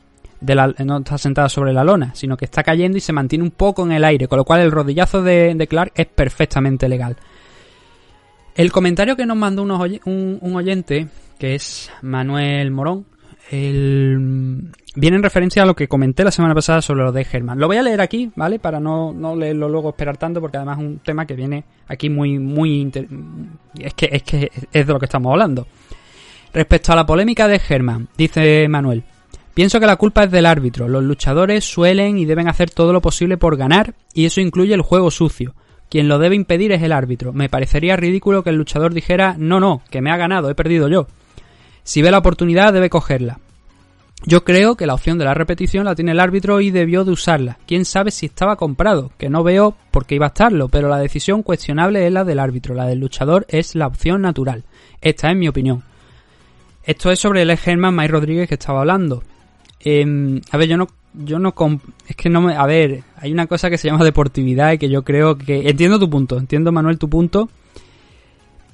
de 0.40 0.54
la, 0.54 0.74
no 0.84 0.98
está 0.98 1.18
sentada 1.18 1.48
sobre 1.48 1.72
la 1.72 1.84
lona, 1.84 2.14
sino 2.14 2.36
que 2.36 2.44
está 2.44 2.62
cayendo 2.62 2.98
y 2.98 3.00
se 3.00 3.12
mantiene 3.12 3.44
un 3.44 3.50
poco 3.50 3.84
en 3.84 3.92
el 3.92 4.04
aire, 4.04 4.28
con 4.28 4.38
lo 4.38 4.44
cual 4.44 4.60
el 4.60 4.72
rodillazo 4.72 5.22
de, 5.22 5.54
de 5.54 5.66
Clark 5.66 5.92
es 5.94 6.06
perfectamente 6.06 6.88
legal. 6.88 7.16
El 8.54 8.72
comentario 8.72 9.16
que 9.16 9.24
nos 9.24 9.36
mandó 9.36 9.62
un, 9.62 10.38
un 10.40 10.56
oyente, 10.56 11.08
que 11.38 11.54
es 11.54 11.92
Manuel 12.02 12.72
Morón, 12.72 13.06
el... 13.50 14.70
viene 14.94 15.16
en 15.16 15.22
referencia 15.22 15.62
a 15.62 15.66
lo 15.66 15.74
que 15.74 15.88
comenté 15.88 16.24
la 16.24 16.30
semana 16.30 16.54
pasada 16.54 16.82
sobre 16.82 17.02
lo 17.02 17.12
de 17.12 17.24
Germán. 17.24 17.58
Lo 17.58 17.66
voy 17.66 17.76
a 17.76 17.82
leer 17.82 18.00
aquí, 18.00 18.30
¿vale? 18.36 18.58
Para 18.58 18.80
no, 18.80 19.12
no 19.12 19.34
leerlo 19.34 19.68
luego 19.68 19.90
esperar 19.90 20.16
tanto, 20.16 20.40
porque 20.40 20.56
además 20.58 20.78
es 20.78 20.84
un 20.84 20.98
tema 20.98 21.26
que 21.26 21.34
viene 21.34 21.64
aquí 21.86 22.10
muy, 22.10 22.38
muy... 22.38 22.90
Es, 23.78 23.94
que, 23.94 24.08
es 24.12 24.22
que 24.22 24.50
es 24.72 24.86
de 24.86 24.92
lo 24.92 24.98
que 24.98 25.06
estamos 25.06 25.32
hablando. 25.32 25.66
Respecto 26.52 26.92
a 26.92 26.96
la 26.96 27.06
polémica 27.06 27.46
de 27.48 27.58
Germán, 27.58 28.08
dice 28.16 28.66
Manuel, 28.68 29.02
pienso 29.54 29.80
que 29.80 29.86
la 29.86 29.96
culpa 29.96 30.24
es 30.24 30.30
del 30.30 30.46
árbitro. 30.46 30.88
Los 30.88 31.04
luchadores 31.04 31.64
suelen 31.64 32.18
y 32.18 32.24
deben 32.24 32.48
hacer 32.48 32.70
todo 32.70 32.92
lo 32.92 33.02
posible 33.02 33.36
por 33.36 33.56
ganar, 33.56 33.94
y 34.14 34.24
eso 34.24 34.40
incluye 34.40 34.74
el 34.74 34.82
juego 34.82 35.10
sucio. 35.10 35.54
Quien 35.90 36.08
lo 36.08 36.18
debe 36.18 36.36
impedir 36.36 36.72
es 36.72 36.82
el 36.82 36.92
árbitro. 36.92 37.32
Me 37.32 37.48
parecería 37.48 37.96
ridículo 37.96 38.42
que 38.42 38.50
el 38.50 38.56
luchador 38.56 38.92
dijera, 38.92 39.36
no, 39.38 39.58
no, 39.58 39.82
que 39.90 40.02
me 40.02 40.10
ha 40.10 40.16
ganado, 40.16 40.50
he 40.50 40.54
perdido 40.54 40.88
yo. 40.88 41.06
Si 41.88 42.02
ve 42.02 42.10
la 42.10 42.18
oportunidad 42.18 42.74
debe 42.74 42.90
cogerla. 42.90 43.38
Yo 44.26 44.44
creo 44.44 44.76
que 44.76 44.86
la 44.86 44.92
opción 44.92 45.16
de 45.16 45.24
la 45.24 45.32
repetición 45.32 45.86
la 45.86 45.94
tiene 45.94 46.12
el 46.12 46.20
árbitro 46.20 46.60
y 46.60 46.70
debió 46.70 47.02
de 47.02 47.12
usarla. 47.12 47.56
Quién 47.66 47.86
sabe 47.86 48.10
si 48.10 48.26
estaba 48.26 48.56
comprado, 48.56 49.10
que 49.16 49.30
no 49.30 49.42
veo 49.42 49.74
por 49.90 50.04
qué 50.04 50.16
iba 50.16 50.26
a 50.26 50.28
estarlo, 50.28 50.68
pero 50.68 50.90
la 50.90 50.98
decisión 50.98 51.42
cuestionable 51.42 52.06
es 52.06 52.12
la 52.12 52.24
del 52.24 52.40
árbitro, 52.40 52.74
la 52.74 52.84
del 52.84 52.98
luchador 52.98 53.46
es 53.48 53.74
la 53.74 53.86
opción 53.86 54.20
natural. 54.20 54.64
Esta 55.00 55.30
es 55.30 55.36
mi 55.38 55.48
opinión. 55.48 55.82
Esto 56.84 57.10
es 57.10 57.20
sobre 57.20 57.40
el 57.40 57.56
Germán 57.56 57.94
May 57.94 58.08
Rodríguez 58.08 58.50
que 58.50 58.56
estaba 58.56 58.80
hablando. 58.80 59.22
Em, 59.80 60.42
a 60.50 60.58
ver, 60.58 60.68
yo 60.68 60.76
no, 60.76 60.88
yo 61.14 61.38
no, 61.38 61.54
es 62.06 62.16
que 62.16 62.28
no 62.28 62.42
me, 62.42 62.54
a 62.54 62.66
ver, 62.66 63.02
hay 63.16 63.32
una 63.32 63.46
cosa 63.46 63.70
que 63.70 63.78
se 63.78 63.88
llama 63.88 64.04
deportividad 64.04 64.72
y 64.72 64.78
que 64.78 64.90
yo 64.90 65.04
creo 65.04 65.38
que, 65.38 65.70
entiendo 65.70 65.98
tu 65.98 66.10
punto, 66.10 66.36
entiendo 66.36 66.70
Manuel 66.70 66.98
tu 66.98 67.08
punto, 67.08 67.48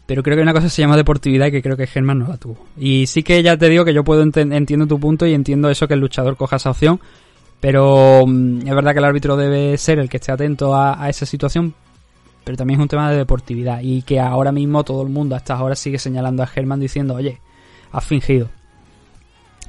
pero 0.07 0.23
creo 0.23 0.37
que 0.37 0.43
una 0.43 0.53
cosa 0.53 0.69
se 0.69 0.83
llama 0.83 0.97
deportividad 0.97 1.47
y 1.47 1.51
que 1.51 1.63
creo 1.63 1.77
que 1.77 1.87
Germán 1.87 2.19
no 2.19 2.29
la 2.29 2.37
tuvo. 2.37 2.59
Y 2.77 3.07
sí 3.07 3.23
que 3.23 3.43
ya 3.43 3.57
te 3.57 3.69
digo 3.71 3.85
que 3.85 3.95
yo 3.95 4.05
puedo 4.05 4.23
entiendo 4.23 4.87
tu 4.87 5.01
punto 5.01 5.27
y 5.27 5.33
entiendo 5.33 5.71
eso 5.71 5.89
que 5.89 5.95
el 5.95 6.01
luchador 6.01 6.37
coja 6.37 6.57
esa 6.57 6.71
opción. 6.71 7.01
Pero 7.61 8.27
mm, 8.27 8.67
es 8.67 8.75
verdad 8.75 8.93
que 8.93 8.99
el 8.99 9.05
árbitro 9.07 9.37
debe 9.37 9.79
ser 9.79 9.99
el 9.99 10.11
que 10.11 10.19
esté 10.19 10.33
atento 10.33 10.77
a, 10.77 11.09
esa 11.09 11.25
situación. 11.25 11.73
Pero 12.45 12.59
también 12.59 12.79
es 12.79 12.83
un 12.83 12.89
tema 12.89 13.11
de 13.11 13.17
deportividad. 13.17 13.81
Y 13.83 14.03
que 14.03 14.21
ahora 14.21 14.53
mismo 14.53 14.85
todo 14.85 15.01
el 15.03 15.09
mundo 15.09 15.35
a 15.35 15.39
estas 15.39 15.61
horas 15.61 15.79
sigue 15.79 15.99
señalando 15.99 16.43
a 16.43 16.47
Germán 16.47 16.81
diciendo, 16.81 17.15
oye, 17.15 17.41
has 17.91 18.05
fingido. 18.05 18.51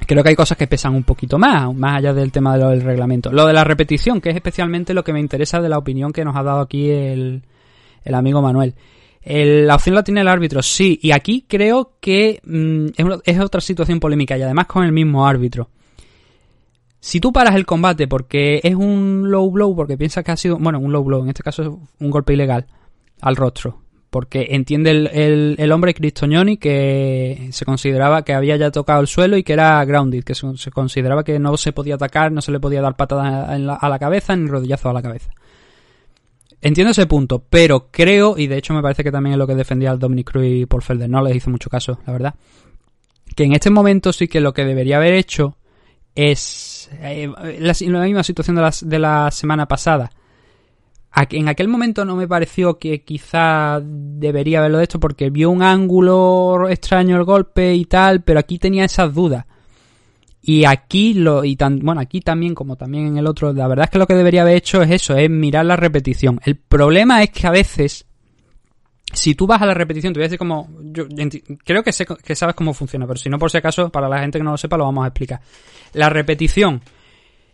Creo 0.05 0.21
que 0.21 0.29
hay 0.29 0.35
cosas 0.35 0.57
que 0.57 0.67
pesan 0.67 0.93
un 0.93 1.03
poquito 1.03 1.39
más, 1.39 1.73
más 1.73 1.99
allá 1.99 2.13
del 2.13 2.33
tema 2.33 2.57
del 2.57 2.81
reglamento. 2.81 3.31
Lo 3.31 3.47
de 3.47 3.53
la 3.53 3.63
repetición, 3.63 4.19
que 4.19 4.31
es 4.31 4.35
especialmente 4.35 4.93
lo 4.93 5.05
que 5.05 5.13
me 5.13 5.21
interesa 5.21 5.61
de 5.61 5.69
la 5.69 5.77
opinión 5.77 6.11
que 6.11 6.25
nos 6.25 6.35
ha 6.35 6.43
dado 6.43 6.59
aquí 6.59 6.89
el, 6.89 7.43
el 8.03 8.13
amigo 8.13 8.41
Manuel 8.41 8.75
la 9.25 9.75
opción 9.75 9.95
la 9.95 10.03
tiene 10.03 10.21
el 10.21 10.27
árbitro, 10.27 10.61
sí. 10.61 10.99
Y 11.01 11.11
aquí 11.11 11.45
creo 11.47 11.95
que 11.99 12.39
mm, 12.43 13.21
es, 13.23 13.39
otra 13.39 13.59
situación 13.59 13.99
polémica 13.99 14.37
y 14.37 14.43
además 14.43 14.67
con 14.67 14.83
el 14.83 14.91
mismo 14.91 15.25
árbitro. 15.25 15.69
Si 16.99 17.19
tú 17.19 17.33
paras 17.33 17.55
el 17.55 17.65
combate 17.65 18.07
porque 18.07 18.61
es 18.63 18.75
un 18.75 19.29
low 19.29 19.49
blow, 19.51 19.75
porque 19.75 19.97
piensas 19.97 20.23
que 20.23 20.31
ha 20.31 20.37
sido, 20.37 20.57
bueno, 20.57 20.79
un 20.79 20.91
low 20.91 21.03
blow, 21.03 21.23
en 21.23 21.29
este 21.29 21.43
caso 21.43 21.63
es 21.63 21.69
un 21.99 22.09
golpe 22.09 22.33
ilegal 22.33 22.67
al 23.21 23.35
rostro, 23.35 23.81
porque 24.09 24.47
entiende 24.51 24.91
el, 24.91 25.55
el, 25.57 25.71
hombre 25.71 25.93
Cristognoni 25.93 26.57
que 26.57 27.49
se 27.51 27.65
consideraba 27.65 28.23
que 28.23 28.33
había 28.33 28.55
ya 28.57 28.71
tocado 28.71 29.01
el 29.01 29.07
suelo 29.07 29.37
y 29.37 29.43
que 29.43 29.53
era 29.53 29.83
grounded, 29.85 30.23
que 30.23 30.33
se, 30.33 30.71
consideraba 30.71 31.23
que 31.23 31.37
no 31.37 31.57
se 31.57 31.73
podía 31.73 31.95
atacar, 31.95 32.31
no 32.31 32.41
se 32.41 32.51
le 32.51 32.59
podía 32.59 32.81
dar 32.81 32.95
patada 32.95 33.53
a 33.53 33.89
la 33.89 33.99
cabeza 33.99 34.35
ni 34.35 34.47
rodillazo 34.47 34.89
a 34.89 34.93
la 34.93 35.03
cabeza. 35.03 35.31
Entiendo 36.61 36.91
ese 36.91 37.05
punto, 37.05 37.43
pero 37.49 37.89
creo, 37.91 38.37
y 38.37 38.47
de 38.47 38.57
hecho 38.57 38.73
me 38.73 38.81
parece 38.81 39.03
que 39.03 39.11
también 39.11 39.33
es 39.33 39.39
lo 39.39 39.47
que 39.47 39.55
defendía 39.55 39.91
el 39.91 39.99
Dominic 39.99 40.31
Cruz 40.31 40.45
y 40.45 40.65
Paul 40.65 40.81
Felder, 40.81 41.09
no 41.09 41.21
les 41.21 41.35
hizo 41.35 41.49
mucho 41.49 41.69
caso, 41.69 41.99
la 42.07 42.13
verdad, 42.13 42.35
que 43.35 43.43
en 43.43 43.53
este 43.53 43.69
momento 43.69 44.13
sí 44.13 44.27
que 44.27 44.41
lo 44.41 44.53
que 44.53 44.65
debería 44.65 44.97
haber 44.97 45.13
hecho 45.13 45.57
es 46.15 46.89
eh, 47.01 47.29
la, 47.59 47.73
misma 48.03 48.23
situación 48.23 48.55
de 48.55 48.61
la, 48.61 48.73
de 48.81 48.99
la 48.99 49.31
semana 49.31 49.67
pasada. 49.67 50.11
En 51.29 51.47
aquel 51.47 51.69
momento 51.69 52.03
no 52.03 52.17
me 52.17 52.27
pareció 52.27 52.77
que 52.77 53.03
quizá 53.03 53.79
debería 53.81 54.59
haberlo 54.59 54.81
hecho 54.81 54.99
porque 54.99 55.29
vio 55.29 55.49
un 55.49 55.63
ángulo 55.63 56.67
extraño 56.67 57.15
el 57.15 57.23
golpe 57.23 57.73
y 57.73 57.85
tal, 57.85 58.23
pero 58.23 58.39
aquí 58.39 58.59
tenía 58.59 58.83
esas 58.83 59.13
dudas. 59.13 59.45
Y 60.47 60.65
aquí 60.65 61.15
lo, 61.15 61.43
y 61.43 61.55
tan, 61.55 61.79
bueno, 61.79 62.01
aquí 62.01 62.21
también, 62.21 62.53
como 62.53 62.75
también 62.75 63.07
en 63.07 63.17
el 63.17 63.25
otro, 63.25 63.51
la 63.51 63.67
verdad 63.67 63.85
es 63.85 63.89
que 63.89 63.97
lo 63.97 64.05
que 64.05 64.13
debería 64.13 64.43
haber 64.43 64.57
hecho 64.57 64.79
es 64.83 64.91
eso, 64.91 65.17
es 65.17 65.27
mirar 65.27 65.65
la 65.65 65.75
repetición. 65.75 66.39
El 66.45 66.55
problema 66.55 67.23
es 67.23 67.31
que 67.31 67.47
a 67.47 67.49
veces, 67.49 68.05
si 69.11 69.33
tú 69.33 69.47
vas 69.47 69.63
a 69.63 69.65
la 69.65 69.73
repetición, 69.73 70.13
te 70.13 70.19
voy 70.19 70.25
a 70.25 70.27
decir 70.27 70.37
como, 70.37 70.69
yo 70.83 71.07
creo 71.63 71.81
que, 71.81 71.91
sé, 71.91 72.05
que 72.05 72.35
sabes 72.35 72.53
cómo 72.53 72.75
funciona, 72.75 73.07
pero 73.07 73.17
si 73.17 73.27
no, 73.27 73.39
por 73.39 73.49
si 73.49 73.57
acaso, 73.57 73.89
para 73.89 74.07
la 74.07 74.19
gente 74.19 74.37
que 74.37 74.43
no 74.43 74.51
lo 74.51 74.57
sepa, 74.57 74.77
lo 74.77 74.83
vamos 74.83 75.03
a 75.05 75.07
explicar. 75.07 75.41
La 75.93 76.09
repetición 76.09 76.79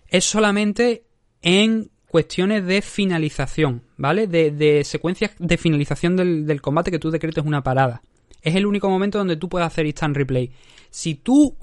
es 0.09 0.25
solamente 0.25 1.05
en 1.41 1.91
cuestiones 2.09 2.65
de 2.65 2.81
finalización, 2.81 3.83
¿vale? 3.95 4.27
De, 4.27 4.51
de 4.51 4.83
secuencias 4.83 5.31
de 5.39 5.57
finalización 5.57 6.17
del, 6.17 6.45
del 6.45 6.61
combate 6.61 6.91
que 6.91 6.99
tú 6.99 7.09
decretes 7.09 7.45
una 7.45 7.63
parada. 7.63 8.01
Es 8.41 8.53
el 8.55 8.65
único 8.65 8.89
momento 8.89 9.17
donde 9.17 9.37
tú 9.37 9.47
puedes 9.47 9.65
hacer 9.65 9.85
instant 9.85 10.17
replay. 10.17 10.51
Si 10.89 11.15
tú 11.15 11.55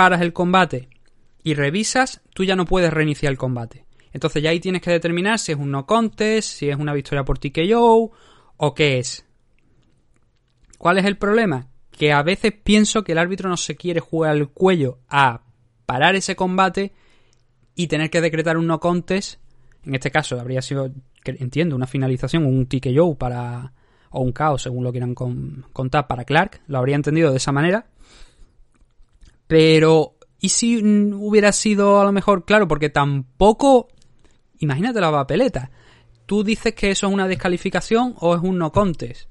paras 0.00 0.22
el 0.22 0.32
combate 0.32 0.88
y 1.42 1.52
revisas, 1.52 2.22
tú 2.32 2.42
ya 2.42 2.56
no 2.56 2.64
puedes 2.64 2.90
reiniciar 2.90 3.32
el 3.32 3.36
combate. 3.36 3.84
Entonces 4.14 4.42
ya 4.42 4.48
ahí 4.48 4.58
tienes 4.58 4.80
que 4.80 4.90
determinar 4.90 5.38
si 5.38 5.52
es 5.52 5.58
un 5.58 5.70
no 5.70 5.84
contest, 5.84 6.48
si 6.48 6.70
es 6.70 6.76
una 6.76 6.94
victoria 6.94 7.22
por 7.22 7.38
TKO 7.38 8.10
o 8.56 8.74
qué 8.74 8.98
es. 8.98 9.26
¿Cuál 10.78 10.96
es 10.96 11.04
el 11.04 11.18
problema? 11.18 11.66
Que 11.90 12.14
a 12.14 12.22
veces 12.22 12.54
pienso 12.64 13.04
que 13.04 13.12
el 13.12 13.18
árbitro 13.18 13.50
no 13.50 13.58
se 13.58 13.76
quiere 13.76 14.00
jugar 14.00 14.36
el 14.36 14.48
cuello 14.48 15.00
a 15.06 15.42
parar 15.84 16.14
ese 16.14 16.34
combate 16.34 16.94
y 17.74 17.88
tener 17.88 18.08
que 18.08 18.22
decretar 18.22 18.56
un 18.56 18.68
no 18.68 18.80
contest. 18.80 19.38
En 19.84 19.94
este 19.94 20.10
caso 20.10 20.40
habría 20.40 20.62
sido, 20.62 20.90
entiendo, 21.26 21.76
una 21.76 21.86
finalización, 21.86 22.46
un 22.46 22.64
TKO 22.68 23.16
para 23.16 23.74
o 24.08 24.22
un 24.22 24.32
caos, 24.32 24.62
según 24.62 24.82
lo 24.82 24.92
quieran 24.92 25.14
contar, 25.14 26.06
para 26.06 26.24
Clark. 26.24 26.62
Lo 26.68 26.78
habría 26.78 26.96
entendido 26.96 27.32
de 27.32 27.36
esa 27.36 27.52
manera. 27.52 27.84
Pero, 29.50 30.14
¿y 30.38 30.50
si 30.50 30.80
hubiera 31.12 31.50
sido 31.50 32.00
a 32.00 32.04
lo 32.04 32.12
mejor 32.12 32.44
claro? 32.44 32.68
Porque 32.68 32.88
tampoco 32.88 33.88
imagínate 34.60 35.00
la 35.00 35.10
papeleta. 35.10 35.72
Tú 36.24 36.44
dices 36.44 36.72
que 36.72 36.92
eso 36.92 37.08
es 37.08 37.12
una 37.12 37.26
descalificación 37.26 38.14
o 38.20 38.36
es 38.36 38.40
un 38.40 38.58
no 38.58 38.70
contest. 38.70 39.28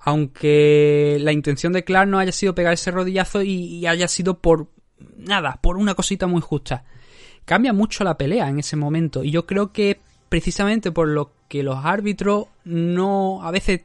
Aunque 0.00 1.18
la 1.20 1.30
intención 1.30 1.72
de 1.72 1.84
Clark 1.84 2.08
no 2.08 2.18
haya 2.18 2.32
sido 2.32 2.52
pegar 2.52 2.72
ese 2.72 2.90
rodillazo 2.90 3.42
y, 3.42 3.86
haya 3.86 4.08
sido 4.08 4.40
por 4.40 4.72
nada, 5.16 5.60
por 5.62 5.76
una 5.76 5.94
cosita 5.94 6.26
muy 6.26 6.40
justa. 6.40 6.82
Cambia 7.44 7.72
mucho 7.72 8.02
la 8.02 8.18
pelea 8.18 8.48
en 8.48 8.58
ese 8.58 8.74
momento. 8.74 9.22
Y 9.22 9.30
yo 9.30 9.46
creo 9.46 9.72
que 9.72 10.00
precisamente 10.28 10.90
por 10.90 11.06
lo 11.06 11.30
que 11.46 11.62
los 11.62 11.84
árbitros 11.84 12.46
no 12.64 13.44
a 13.44 13.52
veces 13.52 13.82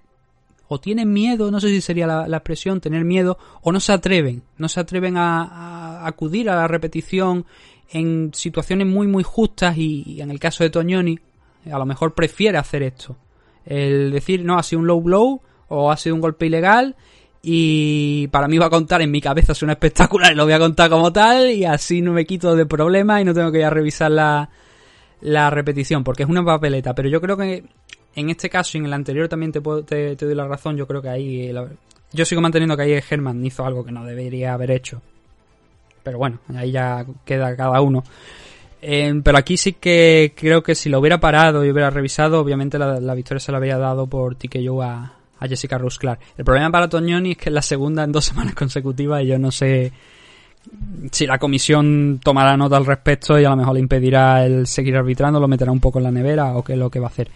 o 0.68 0.80
tienen 0.80 1.12
miedo, 1.14 1.52
no 1.52 1.60
sé 1.60 1.70
si 1.70 1.82
sería 1.82 2.08
la, 2.08 2.38
expresión, 2.38 2.82
tener 2.82 3.06
miedo, 3.06 3.38
o 3.62 3.72
no 3.72 3.80
se 3.80 3.94
atreven, 3.94 4.44
no 4.58 4.68
se 4.68 4.80
atreven 4.80 5.18
a, 5.18 6.06
acudir 6.06 6.50
a 6.50 6.56
la 6.56 6.68
repetición 6.68 7.46
en 7.90 8.32
situaciones 8.34 8.88
muy 8.88 9.08
muy 9.08 9.24
justas 9.24 9.78
y, 9.78 10.20
en 10.22 10.32
el 10.32 10.40
caso 10.40 10.64
de 10.64 10.70
Toñoni 10.70 11.20
a 11.72 11.80
lo 11.80 11.86
mejor 11.86 12.14
prefiere 12.14 12.58
hacer 12.58 12.84
esto. 12.84 13.16
El 13.66 14.12
decir, 14.12 14.44
no, 14.44 14.58
ha 14.58 14.64
sido 14.64 14.82
un 14.82 14.88
low 14.88 15.02
blow 15.02 15.42
o 15.68 15.92
ha 15.92 15.98
sido 15.98 16.14
un 16.14 16.22
golpe 16.22 16.46
ilegal 16.46 16.96
y 17.42 18.28
para 18.28 18.48
mí 18.48 18.58
va 18.58 18.68
a 18.68 18.70
contar 18.70 19.02
en 19.02 19.12
mi 19.12 19.22
cabeza 19.22 19.52
es 19.52 19.62
una 19.64 19.74
espectacular 19.74 20.32
y 20.32 20.36
lo 20.36 20.46
voy 20.46 20.54
a 20.54 20.60
contar 20.60 20.90
como 20.90 21.12
tal 21.12 21.52
y 21.52 21.66
así 21.66 22.02
no 22.02 22.12
me 22.12 22.26
quito 22.26 22.56
de 22.56 22.66
problemas 22.66 23.22
y 23.22 23.26
no 23.26 23.34
tengo 23.34 23.52
que 23.52 23.60
ir 23.60 23.66
a 23.66 23.70
revisar 23.70 24.12
la, 24.12 24.50
la 25.22 25.50
repetición 25.50 26.04
porque 26.04 26.24
es 26.24 26.30
una 26.30 26.44
papeleta. 26.44 26.94
Pero 26.94 27.10
yo 27.10 27.22
creo 27.22 27.38
que 27.38 27.64
en 28.16 28.30
este 28.30 28.50
caso 28.50 28.78
y 28.78 28.80
en 28.80 28.86
el 28.86 28.94
anterior 28.94 29.28
también 29.28 29.52
te, 29.52 29.62
puedo, 29.62 29.84
te, 29.84 30.16
doy 30.16 30.36
la 30.36 30.48
razón. 30.48 30.78
Yo 30.78 30.88
creo 30.88 31.02
que 31.02 31.10
ahí... 31.10 31.54
yo 32.12 32.26
sigo 32.26 32.42
manteniendo 32.42 32.78
que 32.78 32.84
ahí 32.84 33.00
Herman 33.10 33.46
hizo 33.46 33.66
algo 33.66 33.84
que 33.84 33.92
no 33.92 34.06
debería 34.06 34.54
haber 34.54 34.72
hecho. 34.72 35.02
Pero 36.04 36.18
bueno, 36.18 36.40
ahí 36.56 36.72
ya 36.72 37.06
queda 37.26 37.56
cada 37.56 37.82
uno. 37.82 38.04
Eh, 38.82 39.20
pero 39.24 39.38
aquí 39.38 39.58
sí 39.58 39.74
que 39.74 40.34
creo 40.36 40.62
que 40.62 40.76
si 40.76 40.90
lo 40.90 41.00
hubiera 41.00 41.20
parado 41.20 41.66
y 41.66 41.72
hubiera 41.72 41.90
revisado, 41.90 42.40
obviamente 42.40 42.78
la, 42.78 43.16
victoria 43.16 43.40
se 43.40 43.52
la 43.52 43.58
habría 43.58 43.78
dado 43.78 44.06
por 44.06 44.36
TKO 44.36 44.84
a, 44.84 45.14
a 45.40 45.48
Jessica 45.48 45.78
Rose 45.78 45.98
Clark. 45.98 46.20
El 46.38 46.46
problema 46.46 46.72
para 46.72 46.88
Toñoni 46.88 47.32
es 47.32 47.38
que 47.38 47.50
es 47.50 47.54
la 47.54 47.64
segunda 47.64 48.04
en 48.04 48.12
dos 48.12 48.26
semanas 48.26 48.54
consecutivas 48.54 49.24
y 49.24 49.28
yo 49.28 49.40
no 49.40 49.52
sé 49.52 49.92
si 51.12 51.28
la 51.28 51.38
comisión 51.38 52.20
tomará 52.24 52.58
nota 52.58 52.78
al 52.78 52.86
respecto 52.86 53.40
y 53.40 53.46
a 53.46 53.50
lo 53.50 53.56
mejor 53.56 53.74
le 53.74 53.80
impedirá 53.80 54.46
el 54.46 54.68
seguir 54.68 54.96
arbitrando, 54.98 55.40
lo 55.40 55.48
meterá 55.48 55.72
un 55.72 55.80
poco 55.80 56.00
en 56.00 56.06
la 56.06 56.12
nevera 56.12 56.56
o 56.56 56.64
qué 56.64 56.74
es 56.74 56.80
lo 56.80 56.90
que 56.90 57.00
va 57.00 57.08
a 57.08 57.10
hacer. 57.10 57.30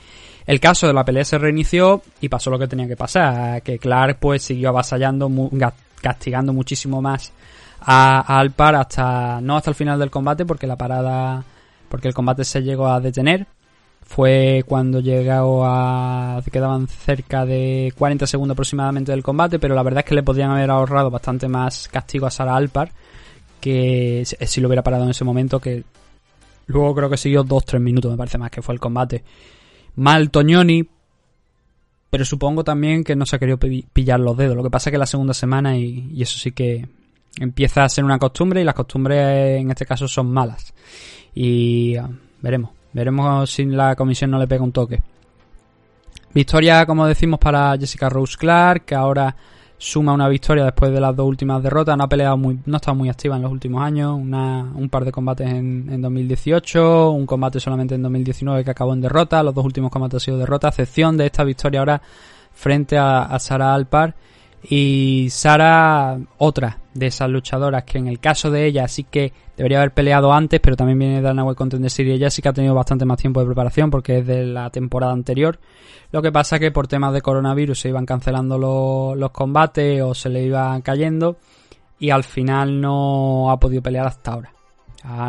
El 0.49 0.59
caso 0.59 0.87
de 0.87 0.93
la 0.93 1.05
pelea 1.05 1.23
se 1.23 1.37
reinició 1.37 2.01
y 2.21 2.27
pasó 2.27 2.49
lo 2.49 2.57
que 2.57 2.67
tenía 2.67 2.87
que 2.87 2.97
pasar, 2.97 3.61
que 3.61 3.77
Clark 3.77 4.17
pues 4.19 4.41
siguió 4.41 4.69
avasallando, 4.69 5.29
castigando 6.01 6.53
muchísimo 6.53 7.03
más 7.03 7.31
a, 7.81 8.39
Alpar 8.39 8.73
hasta 8.73 9.41
no 9.41 9.57
hasta 9.57 9.69
el 9.69 9.75
final 9.75 9.99
del 9.99 10.09
combate 10.09 10.47
porque 10.47 10.65
la 10.65 10.75
parada 10.75 11.43
porque 11.87 12.07
el 12.07 12.15
combate 12.15 12.43
se 12.45 12.63
llegó 12.63 12.87
a 12.87 12.99
detener. 12.99 13.45
Fue 14.01 14.63
cuando 14.65 15.01
llegó 15.01 15.63
a 15.67 16.41
quedaban 16.51 16.87
cerca 16.87 17.45
de 17.45 17.93
40 17.95 18.25
segundos 18.25 18.55
aproximadamente 18.55 19.11
del 19.11 19.21
combate 19.21 19.59
pero 19.59 19.75
la 19.75 19.83
verdad 19.83 19.99
es 19.99 20.05
que 20.05 20.15
le 20.15 20.23
podrían 20.23 20.49
haber 20.49 20.71
ahorrado 20.71 21.11
bastante 21.11 21.47
más 21.47 21.87
castigo 21.89 22.25
a 22.25 22.31
Sara 22.31 22.55
Alpar 22.55 22.91
que 23.61 24.23
si 24.25 24.61
lo 24.61 24.67
hubiera 24.67 24.81
parado 24.81 25.03
en 25.03 25.11
ese 25.11 25.23
momento 25.23 25.59
que 25.59 25.83
luego 26.65 26.95
creo 26.95 27.07
que 27.07 27.17
siguió 27.17 27.45
2-3 27.45 27.79
minutos 27.79 28.09
me 28.09 28.17
parece 28.17 28.39
más 28.39 28.49
que 28.49 28.63
fue 28.63 28.73
el 28.73 28.79
combate 28.79 29.23
mal 29.99 30.31
Toñoni 30.31 30.87
pero 32.09 32.25
supongo 32.25 32.63
también 32.63 33.03
que 33.03 33.15
no 33.15 33.25
se 33.25 33.35
ha 33.35 33.39
querido 33.39 33.59
pillar 33.59 34.19
los 34.19 34.35
dedos 34.35 34.55
lo 34.55 34.63
que 34.63 34.71
pasa 34.71 34.89
es 34.89 34.91
que 34.93 34.97
la 34.97 35.05
segunda 35.05 35.33
semana 35.33 35.77
y 35.77 36.21
eso 36.21 36.37
sí 36.39 36.51
que 36.51 36.87
empieza 37.39 37.83
a 37.83 37.89
ser 37.89 38.03
una 38.03 38.19
costumbre 38.19 38.61
y 38.61 38.63
las 38.63 38.75
costumbres 38.75 39.59
en 39.59 39.69
este 39.69 39.85
caso 39.85 40.07
son 40.07 40.31
malas. 40.31 40.73
Y 41.33 41.95
ah, 41.95 42.09
veremos, 42.41 42.71
veremos 42.93 43.51
si 43.51 43.65
la 43.65 43.95
comisión 43.95 44.31
no 44.31 44.39
le 44.39 44.47
pega 44.47 44.63
un 44.63 44.71
toque. 44.71 45.01
Victoria, 46.33 46.85
como 46.85 47.07
decimos, 47.07 47.39
para 47.39 47.75
Jessica 47.77 48.09
Rose 48.09 48.37
Clark, 48.37 48.85
que 48.85 48.95
ahora 48.95 49.35
suma 49.79 50.13
una 50.13 50.27
victoria 50.27 50.65
después 50.65 50.91
de 50.91 50.99
las 50.99 51.15
dos 51.15 51.25
últimas 51.25 51.63
derrotas. 51.63 51.97
No 51.97 52.03
ha 52.03 52.09
peleado 52.09 52.37
muy, 52.37 52.59
no 52.65 52.75
ha 52.75 52.77
estado 52.77 52.95
muy 52.95 53.09
activa 53.09 53.37
en 53.37 53.41
los 53.41 53.51
últimos 53.51 53.81
años. 53.81 54.13
un 54.13 54.89
par 54.91 55.05
de 55.05 55.11
combates 55.11 55.49
en, 55.49 55.87
en 55.89 56.01
2018, 56.01 57.11
un 57.11 57.25
combate 57.25 57.59
solamente 57.59 57.95
en 57.95 58.03
2019 58.03 58.63
que 58.63 58.71
acabó 58.71 58.93
en 58.93 59.01
derrota. 59.01 59.41
Los 59.41 59.55
dos 59.55 59.65
últimos 59.65 59.89
combates 59.89 60.15
han 60.15 60.19
sido 60.19 60.37
derrota, 60.37 60.67
excepción 60.67 61.17
de 61.17 61.25
esta 61.25 61.43
victoria 61.43 61.79
ahora 61.79 62.01
frente 62.53 62.97
a, 62.97 63.23
a 63.23 63.39
Sara 63.39 63.73
Alpar. 63.73 64.13
Y 64.69 65.27
Sara, 65.31 66.19
otra 66.37 66.77
de 66.93 67.07
esas 67.07 67.29
luchadoras 67.29 67.83
que 67.83 67.97
en 67.97 68.07
el 68.07 68.19
caso 68.19 68.49
de 68.49 68.65
ella 68.65 68.87
sí 68.87 69.03
que 69.03 69.31
debería 69.55 69.79
haber 69.79 69.93
peleado 69.93 70.33
antes, 70.33 70.59
pero 70.59 70.75
también 70.75 70.99
viene 70.99 71.21
de 71.21 71.31
World 71.31 71.57
Contender 71.57 71.91
Series. 71.91 72.15
Ella 72.15 72.29
sí 72.29 72.41
que 72.41 72.49
ha 72.49 72.53
tenido 72.53 72.73
bastante 72.73 73.05
más 73.05 73.19
tiempo 73.19 73.39
de 73.39 73.45
preparación 73.45 73.89
porque 73.89 74.19
es 74.19 74.27
de 74.27 74.45
la 74.45 74.69
temporada 74.69 75.13
anterior. 75.13 75.59
Lo 76.11 76.21
que 76.21 76.31
pasa 76.31 76.59
que 76.59 76.71
por 76.71 76.87
temas 76.87 77.13
de 77.13 77.21
coronavirus 77.21 77.79
se 77.79 77.89
iban 77.89 78.05
cancelando 78.05 78.57
los, 78.57 79.31
combates 79.31 80.01
o 80.01 80.13
se 80.13 80.29
le 80.29 80.43
iban 80.43 80.81
cayendo 80.81 81.37
y 81.99 82.09
al 82.09 82.23
final 82.23 82.81
no 82.81 83.51
ha 83.51 83.59
podido 83.59 83.81
pelear 83.81 84.07
hasta 84.07 84.33
ahora. 84.33 84.53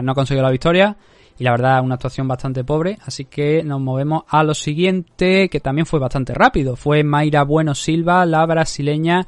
no 0.02 0.12
ha 0.12 0.14
conseguido 0.14 0.44
la 0.44 0.50
victoria 0.50 0.96
y 1.38 1.44
la 1.44 1.52
verdad 1.52 1.82
una 1.82 1.94
actuación 1.94 2.28
bastante 2.28 2.64
pobre, 2.64 2.98
así 3.04 3.24
que 3.24 3.62
nos 3.64 3.80
movemos 3.80 4.24
a 4.28 4.42
lo 4.44 4.54
siguiente 4.54 5.48
que 5.48 5.60
también 5.60 5.86
fue 5.86 5.98
bastante 5.98 6.34
rápido. 6.34 6.76
Fue 6.76 7.02
Mayra 7.02 7.44
Bueno 7.44 7.74
Silva, 7.74 8.24
la 8.26 8.44
brasileña 8.46 9.26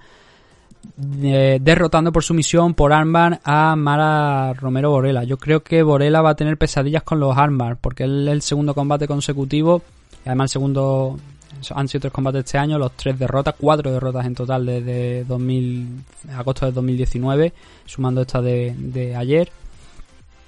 eh, 1.22 1.58
derrotando 1.60 2.12
por 2.12 2.22
sumisión 2.22 2.74
por 2.74 2.92
armbar 2.92 3.40
a 3.44 3.76
Mara 3.76 4.52
Romero 4.54 4.90
Borela. 4.90 5.24
Yo 5.24 5.38
creo 5.38 5.62
que 5.62 5.82
Borela 5.82 6.22
va 6.22 6.30
a 6.30 6.34
tener 6.34 6.56
pesadillas 6.58 7.02
con 7.02 7.20
los 7.20 7.36
armbar 7.36 7.76
porque 7.76 8.04
es 8.04 8.10
el 8.10 8.42
segundo 8.42 8.74
combate 8.74 9.06
consecutivo 9.06 9.82
y 10.24 10.28
además 10.28 10.50
el 10.50 10.52
segundo 10.52 11.18
han 11.74 11.88
sido 11.88 12.00
tres 12.02 12.12
combates 12.12 12.44
este 12.44 12.58
año, 12.58 12.78
los 12.78 12.92
tres 12.92 13.18
derrotas, 13.18 13.54
cuatro 13.58 13.92
derrotas 13.92 14.26
en 14.26 14.34
total 14.34 14.66
desde 14.66 15.24
2000, 15.24 16.04
agosto 16.36 16.66
de 16.66 16.72
2019, 16.72 17.52
sumando 17.86 18.22
esta 18.22 18.40
de, 18.40 18.74
de 18.76 19.14
ayer. 19.14 19.50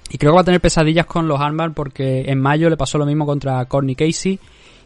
Y 0.09 0.17
creo 0.17 0.31
que 0.31 0.35
va 0.35 0.41
a 0.41 0.45
tener 0.45 0.61
pesadillas 0.61 1.05
con 1.05 1.27
los 1.27 1.39
armbar 1.39 1.73
porque 1.73 2.25
en 2.27 2.39
mayo 2.39 2.69
le 2.69 2.77
pasó 2.77 2.97
lo 2.97 3.05
mismo 3.05 3.25
contra 3.25 3.65
Corny 3.65 3.95
Casey. 3.95 4.39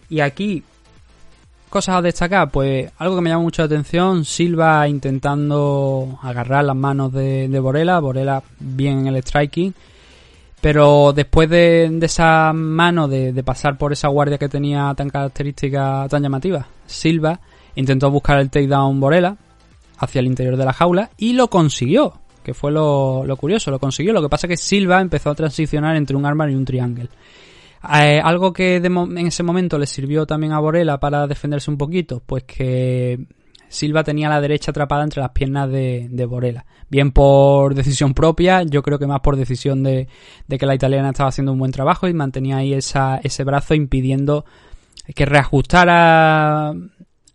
Y 0.09 0.21
aquí 0.21 0.63
Cosas 1.69 1.97
a 1.97 2.01
destacar, 2.01 2.49
pues 2.49 2.91
algo 2.97 3.15
que 3.15 3.21
me 3.21 3.29
llama 3.29 3.43
mucho 3.43 3.61
la 3.61 3.67
atención, 3.67 4.25
Silva 4.25 4.87
intentando 4.87 6.17
agarrar 6.23 6.65
las 6.65 6.75
manos 6.75 7.13
de, 7.13 7.59
Borela, 7.61 7.99
Borela 7.99 8.41
bien 8.59 9.05
en 9.05 9.15
el 9.15 9.21
striking, 9.21 9.75
pero 10.59 11.13
después 11.13 11.47
de, 11.47 11.95
esa 12.01 12.53
mano 12.53 13.07
de, 13.07 13.43
pasar 13.43 13.77
por 13.77 13.93
esa 13.93 14.07
guardia 14.07 14.39
que 14.39 14.49
tenía 14.49 14.91
tan 14.97 15.11
característica, 15.11 16.07
tan 16.09 16.23
llamativa, 16.23 16.65
Silva 16.87 17.39
intentó 17.75 18.09
buscar 18.09 18.39
el 18.39 18.49
takedown 18.49 18.99
Borela 18.99 19.37
hacia 19.99 20.19
el 20.19 20.25
interior 20.25 20.57
de 20.57 20.65
la 20.65 20.73
jaula 20.73 21.11
y 21.17 21.33
lo 21.33 21.51
consiguió, 21.51 22.15
que 22.43 22.55
fue 22.55 22.71
lo, 22.71 23.23
lo 23.27 23.37
curioso, 23.37 23.69
lo 23.69 23.77
consiguió, 23.77 24.11
lo 24.11 24.23
que 24.23 24.29
pasa 24.29 24.47
es 24.47 24.49
que 24.49 24.57
Silva 24.57 25.01
empezó 25.01 25.29
a 25.29 25.35
transicionar 25.35 25.95
entre 25.97 26.15
un 26.15 26.25
arma 26.25 26.49
y 26.49 26.55
un 26.55 26.65
triángulo. 26.65 27.09
Eh, 27.83 28.19
algo 28.21 28.51
que 28.51 28.77
en 28.77 29.17
ese 29.19 29.43
momento 29.43 29.77
le 29.77 29.87
sirvió 29.87 30.25
también 30.25 30.51
a 30.51 30.59
Borela 30.59 30.99
para 30.99 31.27
defenderse 31.27 31.71
un 31.71 31.77
poquito, 31.77 32.21
pues 32.25 32.43
que 32.43 33.25
Silva 33.69 34.03
tenía 34.03 34.27
la 34.27 34.41
derecha 34.41 34.71
atrapada 34.71 35.03
entre 35.03 35.21
las 35.21 35.31
piernas 35.31 35.69
de, 35.69 36.07
de 36.09 36.25
Borela. 36.25 36.65
Bien 36.89 37.11
por 37.11 37.75
decisión 37.75 38.13
propia, 38.13 38.63
yo 38.63 38.81
creo 38.81 38.99
que 38.99 39.07
más 39.07 39.21
por 39.21 39.37
decisión 39.37 39.83
de, 39.83 40.07
que 40.49 40.65
la 40.65 40.75
italiana 40.75 41.09
estaba 41.09 41.29
haciendo 41.29 41.53
un 41.53 41.59
buen 41.59 41.71
trabajo 41.71 42.07
y 42.07 42.13
mantenía 42.13 42.57
ahí 42.57 42.73
esa, 42.73 43.19
ese 43.23 43.43
brazo 43.43 43.75
impidiendo 43.75 44.43
que 45.15 45.25
reajustara 45.25 46.73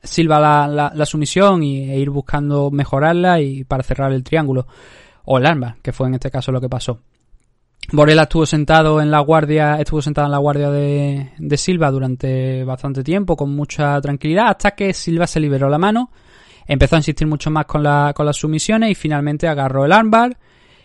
Silva 0.03 0.39
la, 0.39 0.93
la, 0.95 1.07
sumisión 1.07 1.63
y, 1.63 1.91
e 1.91 1.99
ir 1.99 2.11
buscando 2.11 2.71
mejorarla 2.71 3.41
y 3.41 3.65
para 3.65 3.83
cerrar 3.83 4.13
el 4.13 4.23
triángulo. 4.23 4.67
O 5.25 5.39
el 5.39 5.47
arma, 5.47 5.79
que 5.81 5.93
fue 5.93 6.09
en 6.09 6.15
este 6.15 6.31
caso 6.31 6.53
lo 6.53 6.61
que 6.61 6.69
pasó. 6.69 7.01
Borela 7.93 8.23
estuvo 8.23 8.47
sentado 8.47 9.01
en 9.01 9.11
la 9.11 9.21
guardia, 9.21 9.77
estuvo 9.77 10.01
sentado 10.03 10.27
en 10.27 10.33
la 10.33 10.39
guardia 10.39 10.71
de, 10.71 11.57
Silva 11.57 11.91
durante 11.91 12.65
bastante 12.65 13.05
tiempo, 13.05 13.37
con 13.37 13.55
mucha 13.55 14.01
tranquilidad, 14.01 14.49
hasta 14.49 14.73
que 14.73 14.93
Silva 14.93 15.27
se 15.27 15.41
liberó 15.41 15.69
la 15.69 15.79
mano, 15.79 16.11
empezó 16.67 16.97
a 16.97 16.99
insistir 16.99 17.27
mucho 17.27 17.51
más 17.51 17.67
con, 17.67 17.85
con 18.15 18.27
las 18.27 18.37
sumisiones 18.37 18.91
y 18.91 18.95
finalmente 18.95 19.47
agarró 19.47 19.85
el 19.85 19.93
armbar, 19.93 20.37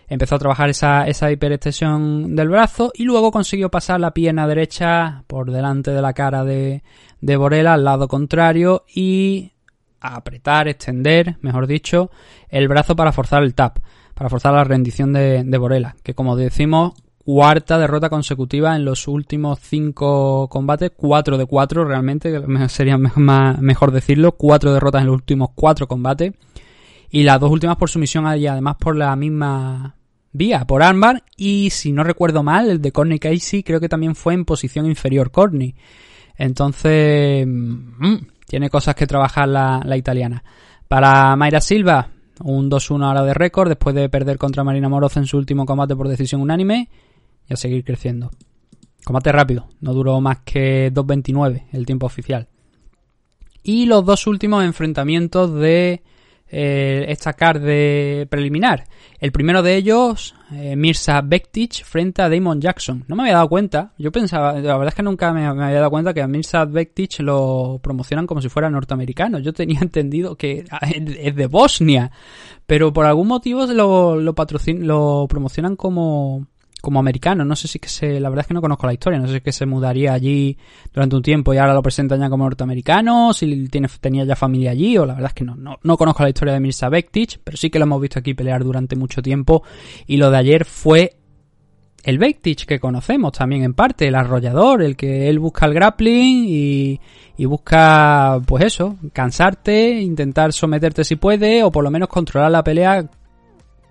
empezó 0.08 0.34
a 0.34 0.38
trabajar 0.38 0.68
esa, 0.68 1.06
esa 1.06 1.30
hiperextensión 1.30 2.36
del 2.36 2.48
brazo 2.48 2.92
y 2.94 3.04
luego 3.04 3.30
consiguió 3.30 3.70
pasar 3.70 4.00
la 4.00 4.12
pierna 4.12 4.46
derecha 4.46 5.24
por 5.26 5.50
delante 5.50 5.90
de 5.92 6.02
la 6.02 6.12
cara 6.12 6.44
de, 6.44 6.82
de 7.20 7.36
Borela 7.36 7.74
al 7.74 7.84
lado 7.84 8.08
contrario 8.08 8.84
y 8.92 9.52
apretar, 10.00 10.68
extender, 10.68 11.36
mejor 11.40 11.66
dicho, 11.66 12.10
el 12.48 12.68
brazo 12.68 12.96
para 12.96 13.12
forzar 13.12 13.42
el 13.42 13.54
tap, 13.54 13.78
para 14.14 14.30
forzar 14.30 14.54
la 14.54 14.64
rendición 14.64 15.12
de, 15.12 15.44
de 15.44 15.58
Borela, 15.58 15.96
que 16.02 16.14
como 16.14 16.36
decimos, 16.36 16.94
cuarta 17.24 17.78
derrota 17.78 18.08
consecutiva 18.08 18.74
en 18.74 18.84
los 18.84 19.06
últimos 19.06 19.60
cinco 19.60 20.48
combates, 20.48 20.92
cuatro 20.96 21.38
de 21.38 21.46
cuatro 21.46 21.84
realmente, 21.84 22.42
sería 22.68 22.98
mejor 22.98 23.92
decirlo, 23.92 24.32
cuatro 24.32 24.72
derrotas 24.72 25.02
en 25.02 25.06
los 25.06 25.16
últimos 25.16 25.50
cuatro 25.54 25.86
combates 25.86 26.32
y 27.10 27.22
las 27.22 27.38
dos 27.38 27.50
últimas 27.50 27.76
por 27.76 27.90
sumisión 27.90 28.26
y 28.38 28.46
además 28.46 28.76
por 28.80 28.96
la 28.96 29.14
misma 29.16 29.96
vía, 30.32 30.64
por 30.64 30.82
armbar 30.82 31.24
y 31.36 31.70
si 31.70 31.92
no 31.92 32.04
recuerdo 32.04 32.42
mal, 32.42 32.70
el 32.70 32.80
de 32.80 32.92
Corny 32.92 33.18
Casey 33.18 33.62
creo 33.62 33.80
que 33.80 33.88
también 33.88 34.14
fue 34.14 34.34
en 34.34 34.44
posición 34.44 34.86
inferior 34.86 35.30
Corny. 35.30 35.74
Entonces, 36.36 37.46
mm, 37.46 38.16
tiene 38.50 38.68
cosas 38.68 38.96
que 38.96 39.06
trabajar 39.06 39.46
la, 39.46 39.96
italiana. 39.96 40.42
Para 40.88 41.36
Mayra 41.36 41.60
Silva, 41.60 42.08
un 42.42 42.68
2-1 42.68 43.04
ahora 43.04 43.22
de 43.22 43.32
récord 43.32 43.68
después 43.68 43.94
de 43.94 44.08
perder 44.08 44.38
contra 44.38 44.64
Marina 44.64 44.88
Moroz 44.88 45.16
en 45.18 45.26
su 45.26 45.38
último 45.38 45.64
combate 45.64 45.94
por 45.94 46.08
decisión 46.08 46.40
unánime 46.40 46.88
y 47.48 47.54
a 47.54 47.56
seguir 47.56 47.84
creciendo. 47.84 48.32
Combate 49.04 49.30
rápido, 49.30 49.68
no 49.80 49.94
duró 49.94 50.20
más 50.20 50.38
que 50.40 50.92
2.29 50.92 51.66
el 51.70 51.86
tiempo 51.86 52.06
oficial. 52.06 52.48
Y 53.62 53.86
los 53.86 54.04
dos 54.04 54.26
últimos 54.26 54.64
enfrentamientos 54.64 55.54
de 55.54 56.02
eh, 56.50 57.06
esta 57.08 57.32
card 57.32 57.62
preliminar. 58.28 58.84
El 59.20 59.32
primero 59.32 59.62
de 59.62 59.76
ellos, 59.76 60.34
eh, 60.52 60.74
Mirza 60.76 61.20
Bektic 61.20 61.84
frente 61.84 62.22
a 62.22 62.28
Damon 62.28 62.60
Jackson. 62.60 63.04
No 63.06 63.16
me 63.16 63.22
había 63.22 63.34
dado 63.34 63.48
cuenta, 63.48 63.92
yo 63.98 64.10
pensaba, 64.10 64.54
la 64.54 64.76
verdad 64.76 64.88
es 64.88 64.94
que 64.94 65.02
nunca 65.02 65.32
me, 65.32 65.46
había 65.46 65.78
dado 65.78 65.90
cuenta 65.90 66.14
que 66.14 66.22
a 66.22 66.26
Mirza 66.26 66.64
Bektic 66.64 67.20
lo 67.20 67.78
promocionan 67.82 68.26
como 68.26 68.40
si 68.40 68.48
fuera 68.48 68.70
norteamericano. 68.70 69.38
Yo 69.38 69.52
tenía 69.52 69.80
entendido 69.82 70.36
que 70.36 70.64
es 71.20 71.36
de 71.36 71.46
Bosnia, 71.46 72.10
pero 72.66 72.92
por 72.92 73.06
algún 73.06 73.28
motivo 73.28 73.66
lo, 73.66 74.16
lo, 74.16 74.34
lo 74.34 75.26
promocionan 75.28 75.76
como 75.76 76.46
como 76.80 77.00
americano. 77.00 77.44
No 77.44 77.56
sé 77.56 77.68
si 77.68 77.78
que 77.78 77.88
se, 77.88 78.20
la 78.20 78.28
verdad 78.28 78.42
es 78.42 78.48
que 78.48 78.54
no 78.54 78.60
conozco 78.60 78.86
la 78.86 78.92
historia, 78.92 79.18
no 79.18 79.26
sé 79.26 79.34
si 79.34 79.40
que 79.40 79.52
se 79.52 79.66
mudaría 79.66 80.12
allí 80.12 80.56
durante 80.92 81.16
un 81.16 81.22
tiempo 81.22 81.54
y 81.54 81.58
ahora 81.58 81.74
lo 81.74 81.82
presentan 81.82 82.20
ya 82.20 82.30
como 82.30 82.44
norteamericano, 82.44 83.32
si 83.32 83.68
tiene, 83.68 83.88
tenía 84.00 84.24
ya 84.24 84.36
familia 84.36 84.70
allí, 84.70 84.96
o 84.98 85.06
la 85.06 85.14
verdad 85.14 85.30
es 85.30 85.34
que 85.34 85.44
no, 85.44 85.56
no, 85.56 85.96
conozco 85.96 86.22
la 86.22 86.28
historia 86.28 86.54
de 86.54 86.60
Mirza 86.60 86.88
Bektic, 86.88 87.40
pero 87.42 87.56
sí 87.56 87.70
que 87.70 87.78
lo 87.78 87.84
hemos 87.84 88.00
visto 88.00 88.18
aquí 88.18 88.34
pelear 88.34 88.64
durante 88.64 88.96
mucho 88.96 89.22
tiempo 89.22 89.62
y 90.06 90.16
lo 90.16 90.30
de 90.30 90.38
ayer 90.38 90.64
fue 90.64 91.16
el 92.02 92.18
Bektic 92.18 92.64
que 92.64 92.80
conocemos 92.80 93.32
también 93.32 93.62
en 93.62 93.74
parte, 93.74 94.08
el 94.08 94.14
arrollador, 94.14 94.82
el 94.82 94.96
que 94.96 95.28
él 95.28 95.38
busca 95.38 95.66
el 95.66 95.74
grappling 95.74 96.46
y, 96.48 97.00
y 97.36 97.44
busca, 97.44 98.40
pues 98.46 98.64
eso, 98.64 98.96
cansarte, 99.12 100.00
intentar 100.00 100.52
someterte 100.52 101.04
si 101.04 101.16
puede, 101.16 101.62
o 101.62 101.70
por 101.70 101.84
lo 101.84 101.90
menos 101.90 102.08
controlar 102.08 102.50
la 102.50 102.64
pelea 102.64 103.08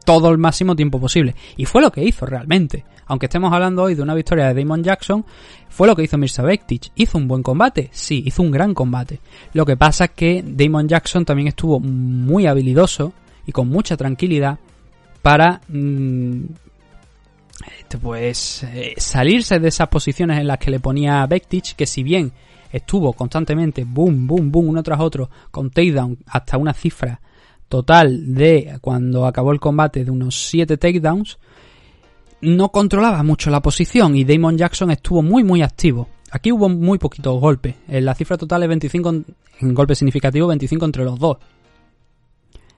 todo 0.09 0.31
el 0.31 0.39
máximo 0.39 0.75
tiempo 0.75 0.99
posible. 0.99 1.35
Y 1.55 1.65
fue 1.65 1.83
lo 1.83 1.91
que 1.91 2.03
hizo 2.03 2.25
realmente. 2.25 2.83
Aunque 3.05 3.27
estemos 3.27 3.53
hablando 3.53 3.83
hoy 3.83 3.93
de 3.93 4.01
una 4.01 4.15
victoria 4.15 4.47
de 4.47 4.59
Damon 4.59 4.83
Jackson, 4.83 5.23
fue 5.69 5.87
lo 5.87 5.95
que 5.95 6.01
hizo 6.01 6.17
Mirza 6.17 6.41
Bektic. 6.41 6.91
¿Hizo 6.95 7.19
un 7.19 7.27
buen 7.27 7.43
combate? 7.43 7.89
Sí, 7.91 8.23
hizo 8.25 8.41
un 8.41 8.49
gran 8.49 8.73
combate. 8.73 9.19
Lo 9.53 9.67
que 9.67 9.77
pasa 9.77 10.05
es 10.05 10.11
que 10.15 10.43
Damon 10.43 10.87
Jackson 10.87 11.25
también 11.25 11.49
estuvo 11.49 11.79
muy 11.79 12.47
habilidoso 12.47 13.13
y 13.45 13.51
con 13.51 13.69
mucha 13.69 13.95
tranquilidad 13.97 14.57
para 15.21 15.61
mm, 15.67 16.41
este, 17.77 17.99
pues 17.99 18.63
eh, 18.63 18.95
salirse 18.97 19.59
de 19.59 19.67
esas 19.67 19.89
posiciones 19.89 20.39
en 20.39 20.47
las 20.47 20.57
que 20.57 20.71
le 20.71 20.79
ponía 20.79 21.23
Bektic, 21.27 21.75
que 21.75 21.85
si 21.85 22.01
bien 22.01 22.31
estuvo 22.71 23.13
constantemente 23.13 23.83
boom, 23.83 24.25
boom, 24.25 24.51
boom, 24.51 24.69
uno 24.69 24.81
tras 24.81 24.99
otro, 25.01 25.29
con 25.51 25.69
takedown 25.69 26.17
hasta 26.25 26.57
una 26.57 26.73
cifra 26.73 27.21
total 27.69 28.33
de 28.33 28.77
cuando 28.81 29.25
acabó 29.25 29.51
el 29.53 29.59
combate 29.59 30.03
de 30.03 30.11
unos 30.11 30.49
7 30.49 30.77
takedowns, 30.77 31.37
no 32.41 32.69
controlaba 32.69 33.23
mucho 33.23 33.49
la 33.49 33.61
posición 33.61 34.15
y 34.15 34.25
Damon 34.25 34.57
Jackson 34.57 34.91
estuvo 34.91 35.21
muy 35.21 35.43
muy 35.43 35.61
activo. 35.61 36.09
Aquí 36.31 36.51
hubo 36.51 36.69
muy 36.69 36.97
poquitos 36.97 37.39
golpes. 37.39 37.75
En 37.87 38.05
la 38.05 38.15
cifra 38.15 38.37
total 38.37 38.63
es 38.63 38.69
25 38.69 39.15
en 39.61 39.73
golpe 39.73 39.95
significativo, 39.95 40.47
25 40.47 40.85
entre 40.85 41.03
los 41.03 41.19
dos. 41.19 41.37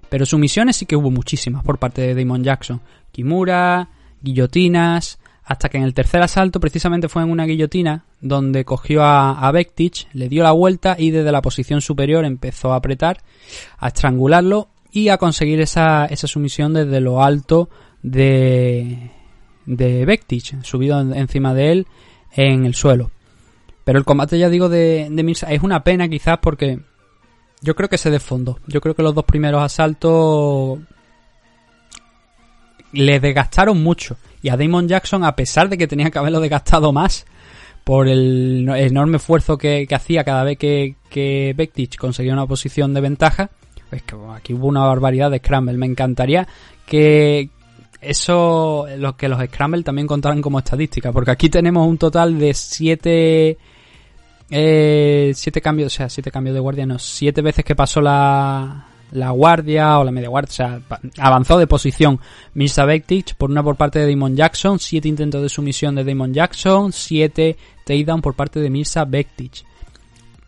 Pero 0.09 0.25
sumisiones 0.25 0.75
sí 0.75 0.85
que 0.85 0.95
hubo 0.95 1.09
muchísimas 1.09 1.63
por 1.63 1.77
parte 1.77 2.01
de 2.01 2.15
Damon 2.15 2.43
Jackson. 2.43 2.81
Kimura, 3.11 3.89
guillotinas, 4.21 5.19
hasta 5.43 5.69
que 5.69 5.77
en 5.77 5.83
el 5.83 5.93
tercer 5.93 6.21
asalto 6.21 6.59
precisamente 6.59 7.09
fue 7.09 7.23
en 7.23 7.29
una 7.29 7.45
guillotina 7.45 8.05
donde 8.19 8.65
cogió 8.65 9.03
a, 9.03 9.47
a 9.47 9.51
le 9.51 10.29
dio 10.29 10.43
la 10.43 10.51
vuelta 10.51 10.95
y 10.97 11.11
desde 11.11 11.31
la 11.31 11.41
posición 11.41 11.81
superior 11.81 12.25
empezó 12.25 12.73
a 12.73 12.77
apretar, 12.77 13.21
a 13.77 13.87
estrangularlo 13.87 14.69
y 14.91 15.09
a 15.09 15.17
conseguir 15.17 15.61
esa, 15.61 16.05
esa 16.05 16.27
sumisión 16.27 16.73
desde 16.73 16.99
lo 16.99 17.23
alto 17.23 17.69
de, 18.03 19.11
de 19.65 20.05
Bektic, 20.05 20.63
subido 20.63 20.99
encima 20.99 21.53
de 21.53 21.71
él 21.71 21.87
en 22.33 22.65
el 22.65 22.75
suelo. 22.75 23.11
Pero 23.83 23.99
el 23.99 24.05
combate, 24.05 24.37
ya 24.37 24.49
digo, 24.49 24.69
de, 24.69 25.07
de 25.09 25.23
Mirza 25.23 25.51
es 25.51 25.63
una 25.63 25.83
pena 25.83 26.07
quizás 26.07 26.39
porque 26.39 26.79
yo 27.61 27.75
creo 27.75 27.89
que 27.89 27.97
se 27.97 28.11
desfondó. 28.11 28.59
Yo 28.67 28.81
creo 28.81 28.95
que 28.95 29.03
los 29.03 29.15
dos 29.15 29.25
primeros 29.25 29.63
asaltos 29.63 30.79
le 32.91 33.19
desgastaron 33.19 33.81
mucho. 33.81 34.17
Y 34.41 34.49
a 34.49 34.57
Damon 34.57 34.87
Jackson, 34.87 35.23
a 35.23 35.35
pesar 35.35 35.69
de 35.69 35.77
que 35.77 35.87
tenía 35.87 36.09
que 36.09 36.19
haberlo 36.19 36.39
desgastado 36.39 36.91
más 36.91 37.25
por 37.83 38.07
el 38.07 38.67
enorme 38.69 39.17
esfuerzo 39.17 39.57
que, 39.57 39.87
hacía 39.91 40.23
cada 40.23 40.43
vez 40.43 40.57
que, 40.57 40.95
que 41.09 41.89
conseguía 41.97 42.33
una 42.33 42.47
posición 42.47 42.93
de 42.93 43.01
ventaja, 43.01 43.49
es 43.91 44.03
que 44.03 44.15
aquí 44.33 44.53
hubo 44.53 44.67
una 44.67 44.85
barbaridad 44.85 45.31
de 45.31 45.39
Scramble. 45.39 45.77
Me 45.77 45.85
encantaría 45.85 46.47
que 46.85 47.49
eso, 48.01 48.87
los 48.97 49.15
que 49.15 49.29
los 49.29 49.43
Scramble 49.43 49.83
también 49.83 50.07
contaran 50.07 50.41
como 50.41 50.59
estadística, 50.59 51.11
porque 51.11 51.31
aquí 51.31 51.49
tenemos 51.49 51.87
un 51.87 51.97
total 51.97 52.37
de 52.39 52.53
7 52.53 53.57
eh, 54.53 55.31
siete 55.33 55.61
cambios, 55.61 55.93
o 55.93 55.95
sea, 55.95 56.09
siete 56.09 56.29
cambios 56.29 56.53
de 56.53 56.59
guardia, 56.59 56.85
no, 56.85 56.99
siete 56.99 57.41
veces 57.41 57.63
que 57.63 57.73
pasó 57.73 58.01
la, 58.01 58.85
la 59.11 59.29
guardia 59.31 59.97
o 59.97 60.03
la 60.03 60.11
media 60.11 60.27
guardia, 60.27 60.49
o 60.49 60.53
sea, 60.53 60.81
avanzó 61.19 61.57
de 61.57 61.67
posición 61.67 62.19
Mirza 62.53 62.83
Bektic 62.83 63.35
por 63.35 63.49
una 63.49 63.63
por 63.63 63.77
parte 63.77 63.99
de 63.99 64.09
Damon 64.09 64.35
Jackson, 64.35 64.77
siete 64.77 65.07
intentos 65.07 65.41
de 65.41 65.47
sumisión 65.47 65.95
de 65.95 66.03
Damon 66.03 66.33
Jackson, 66.33 66.91
siete 66.91 67.55
takedown 67.85 68.21
por 68.21 68.35
parte 68.35 68.59
de 68.59 68.69
Mirza 68.69 69.05
Bektic. 69.05 69.63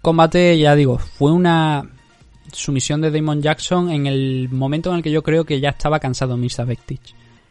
Combate, 0.02 0.60
ya 0.60 0.76
digo, 0.76 0.98
fue 0.98 1.32
una 1.32 1.90
sumisión 2.54 3.02
de 3.02 3.12
Damon 3.12 3.42
Jackson 3.42 3.90
en 3.90 4.08
el 4.08 4.50
momento 4.50 4.90
en 4.90 4.98
el 4.98 5.04
que 5.04 5.12
yo 5.12 5.24
creo 5.24 5.46
que 5.46 5.60
ya 5.60 5.70
estaba 5.70 6.00
cansado 6.00 6.38
Mirza 6.38 6.64
Bektic. 6.64 7.02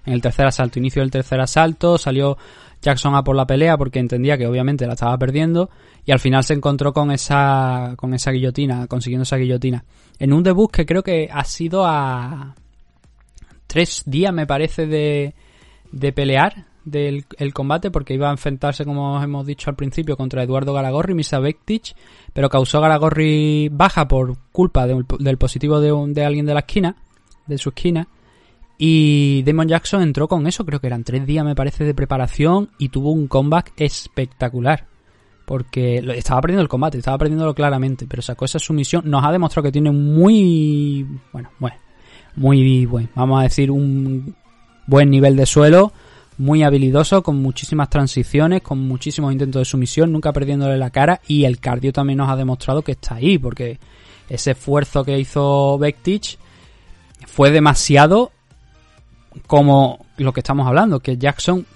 En 0.04 0.14
el 0.14 0.20
tercer 0.20 0.46
asalto, 0.46 0.78
inicio 0.78 1.02
del 1.02 1.10
tercer 1.10 1.40
asalto, 1.40 1.96
salió 1.96 2.36
Jackson 2.80 3.14
a 3.14 3.22
por 3.22 3.36
la 3.36 3.46
pelea 3.46 3.78
porque 3.78 4.00
entendía 4.00 4.36
que 4.36 4.46
obviamente 4.46 4.86
la 4.86 4.94
estaba 4.94 5.16
perdiendo 5.16 5.70
y 6.04 6.10
al 6.10 6.18
final 6.18 6.42
se 6.42 6.54
encontró 6.54 6.92
con 6.92 7.12
esa 7.12 7.94
con 7.96 8.12
esa 8.12 8.32
guillotina, 8.32 8.88
consiguiendo 8.88 9.22
esa 9.22 9.36
guillotina. 9.36 9.84
En 10.18 10.32
un 10.32 10.42
debut 10.42 10.70
que 10.70 10.84
creo 10.84 11.02
que 11.02 11.28
ha 11.32 11.44
sido 11.44 11.86
a 11.86 12.56
tres 13.68 14.02
días 14.04 14.32
me 14.32 14.46
parece 14.46 14.86
de, 14.86 15.34
de 15.92 16.12
pelear 16.12 16.66
del 16.84 17.24
combate 17.52 17.90
porque 17.90 18.14
iba 18.14 18.28
a 18.28 18.32
enfrentarse 18.32 18.84
como 18.84 19.22
hemos 19.22 19.46
dicho 19.46 19.70
al 19.70 19.76
principio 19.76 20.16
contra 20.16 20.42
Eduardo 20.42 20.72
Galagorri, 20.72 21.14
Misa 21.14 21.38
Bektic, 21.38 21.94
pero 22.32 22.48
causó 22.48 22.80
Galagorri 22.80 23.68
baja 23.70 24.08
por 24.08 24.36
culpa 24.52 24.86
del 24.86 25.38
positivo 25.38 25.80
de, 25.80 25.92
un, 25.92 26.12
de 26.12 26.24
alguien 26.24 26.46
de 26.46 26.54
la 26.54 26.60
esquina, 26.60 26.96
de 27.46 27.58
su 27.58 27.70
esquina 27.70 28.08
y 28.84 29.44
Damon 29.44 29.68
Jackson 29.68 30.02
entró 30.02 30.26
con 30.26 30.44
eso, 30.48 30.66
creo 30.66 30.80
que 30.80 30.88
eran 30.88 31.04
tres 31.04 31.24
días 31.24 31.44
me 31.44 31.54
parece 31.54 31.84
de 31.84 31.94
preparación 31.94 32.70
y 32.78 32.88
tuvo 32.88 33.12
un 33.12 33.28
comeback 33.28 33.72
espectacular. 33.76 34.86
Porque 35.46 35.98
estaba 36.16 36.40
perdiendo 36.40 36.62
el 36.62 36.68
combate, 36.68 36.98
estaba 36.98 37.16
perdiéndolo 37.16 37.54
claramente, 37.54 38.06
pero 38.08 38.22
sacó 38.22 38.44
esa 38.44 38.58
sumisión. 38.58 39.08
Nos 39.08 39.24
ha 39.24 39.30
demostrado 39.30 39.66
que 39.66 39.70
tiene 39.72 39.92
muy, 39.92 41.06
bueno, 41.32 41.50
bueno, 41.60 41.76
muy 42.34 42.84
buen, 42.86 43.08
vamos 43.14 43.38
a 43.38 43.44
decir 43.44 43.70
un 43.70 44.34
buen 44.88 45.10
nivel 45.10 45.36
de 45.36 45.46
suelo, 45.46 45.92
muy 46.38 46.62
habilidoso, 46.62 47.22
con 47.22 47.40
muchísimas 47.40 47.90
transiciones, 47.90 48.62
con 48.62 48.78
muchísimos 48.86 49.32
intentos 49.32 49.60
de 49.60 49.64
sumisión, 49.64 50.12
nunca 50.12 50.32
perdiéndole 50.32 50.76
la 50.76 50.90
cara 50.90 51.20
y 51.26 51.44
el 51.44 51.60
cardio 51.60 51.92
también 51.92 52.18
nos 52.18 52.30
ha 52.30 52.36
demostrado 52.36 52.82
que 52.82 52.92
está 52.92 53.16
ahí, 53.16 53.38
porque 53.38 53.78
ese 54.28 54.52
esfuerzo 54.52 55.04
que 55.04 55.18
hizo 55.18 55.78
Bektic 55.78 56.38
fue 57.26 57.50
demasiado 57.50 58.32
como 59.46 60.04
lo 60.16 60.32
que 60.32 60.40
estamos 60.40 60.66
hablando, 60.66 61.00
que 61.00 61.16
Jackson 61.16 61.66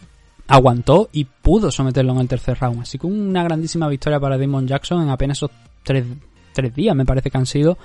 aguantó 0.49 1.09
y 1.13 1.25
pudo 1.25 1.71
someterlo 1.71 2.13
en 2.13 2.21
el 2.21 2.29
tercer 2.29 2.59
round. 2.61 2.83
Así 2.83 2.99
que 2.99 3.07
una 3.07 3.43
grandísima 3.43 3.89
victoria 3.89 4.21
para 4.21 4.39
Damon 4.39 4.67
Jackson 4.67 5.03
en 5.03 5.11
apenas 5.11 5.39
esos 5.39 5.51
tres, 5.83 6.05
días, 6.75 6.97
me 6.97 7.05
parece 7.05 7.31
que 7.31 7.39
han 7.39 7.47
sido, 7.47 7.77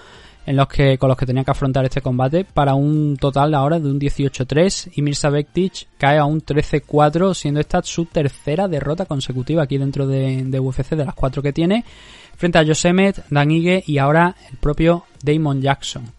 en 0.45 0.55
los 0.55 0.67
que 0.67 0.97
con 0.97 1.09
los 1.09 1.17
que 1.17 1.25
tenía 1.25 1.43
que 1.43 1.51
afrontar 1.51 1.85
este 1.85 2.01
combate 2.01 2.45
para 2.45 2.73
un 2.73 3.17
total 3.17 3.53
ahora 3.53 3.79
de 3.79 3.89
un 3.89 3.99
18-3 3.99 4.91
y 4.95 5.01
Mirza 5.01 5.29
Bektic 5.29 5.87
cae 5.97 6.17
a 6.17 6.25
un 6.25 6.41
13-4 6.41 7.33
siendo 7.33 7.59
esta 7.59 7.81
su 7.83 8.05
tercera 8.05 8.67
derrota 8.67 9.05
consecutiva 9.05 9.63
aquí 9.63 9.77
dentro 9.77 10.07
de, 10.07 10.59
UFC 10.59 10.89
de 10.91 11.05
las 11.05 11.15
cuatro 11.15 11.41
que 11.41 11.53
tiene 11.53 11.83
frente 12.35 12.57
a 12.57 12.65
Josemet, 12.65 13.23
Dan 13.29 13.51
Ige 13.51 13.83
y 13.85 13.99
ahora 13.99 14.35
el 14.49 14.57
propio 14.57 15.05
Damon 15.21 15.61
Jackson. 15.61 16.11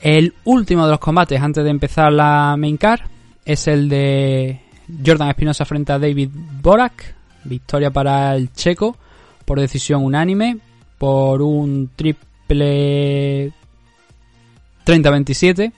El 0.00 0.34
último 0.44 0.84
de 0.84 0.90
los 0.92 1.00
combates 1.00 1.40
antes 1.40 1.64
de 1.64 1.70
empezar 1.70 2.12
la 2.12 2.54
main 2.56 2.76
card 2.76 3.00
es 3.44 3.66
el 3.66 3.88
de 3.88 4.60
Jordan 5.04 5.30
Espinosa 5.30 5.64
frente 5.64 5.92
a 5.92 5.98
David 5.98 6.30
Borak, 6.32 7.14
victoria 7.44 7.90
para 7.90 8.36
el 8.36 8.52
checo 8.52 8.96
por 9.44 9.60
decisión 9.60 10.04
unánime 10.04 10.58
por 10.98 11.42
un 11.42 11.90
triple 12.52 13.52
30-27. 14.84 15.72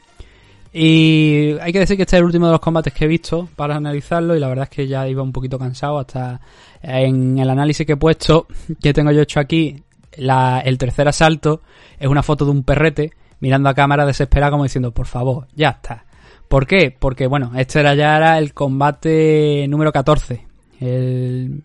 Y 0.73 1.53
hay 1.61 1.73
que 1.73 1.79
decir 1.79 1.97
que 1.97 2.03
este 2.03 2.17
es 2.17 2.19
el 2.19 2.25
último 2.25 2.47
de 2.47 2.53
los 2.53 2.61
combates 2.61 2.93
que 2.93 3.05
he 3.05 3.09
visto 3.09 3.49
para 3.55 3.77
analizarlo 3.77 4.35
y 4.35 4.41
la 4.41 4.49
verdad 4.49 4.65
es 4.65 4.71
que 4.71 4.89
ya 4.89 5.07
iba 5.07 5.23
un 5.23 5.31
poquito 5.31 5.57
cansado 5.57 6.01
hasta 6.01 6.41
en 6.83 7.39
el 7.39 7.49
análisis 7.49 7.87
que 7.87 7.93
he 7.93 7.97
puesto, 7.97 8.49
que 8.83 8.93
tengo 8.93 9.13
yo 9.13 9.23
hecho 9.23 9.39
aquí, 9.39 9.85
el 10.17 10.79
tercer 10.79 11.07
asalto 11.07 11.63
es 11.99 12.09
una 12.09 12.25
foto 12.25 12.45
de 12.45 12.51
un 12.51 12.65
perrete 12.65 13.13
mirando 13.39 13.69
a 13.69 13.75
cámara 13.75 14.05
desesperado 14.05 14.53
como 14.53 14.65
diciendo, 14.65 14.91
por 14.91 15.07
favor, 15.07 15.47
ya 15.55 15.71
está. 15.71 16.07
¿Por 16.49 16.67
qué? 16.67 16.95
Porque 16.97 17.29
bueno, 17.29 17.53
este 17.57 17.79
era 17.79 17.95
ya 17.95 18.17
era 18.17 18.39
el 18.39 18.53
combate 18.53 19.67
número 19.69 19.93
14. 19.93 20.45
El, 20.81 21.63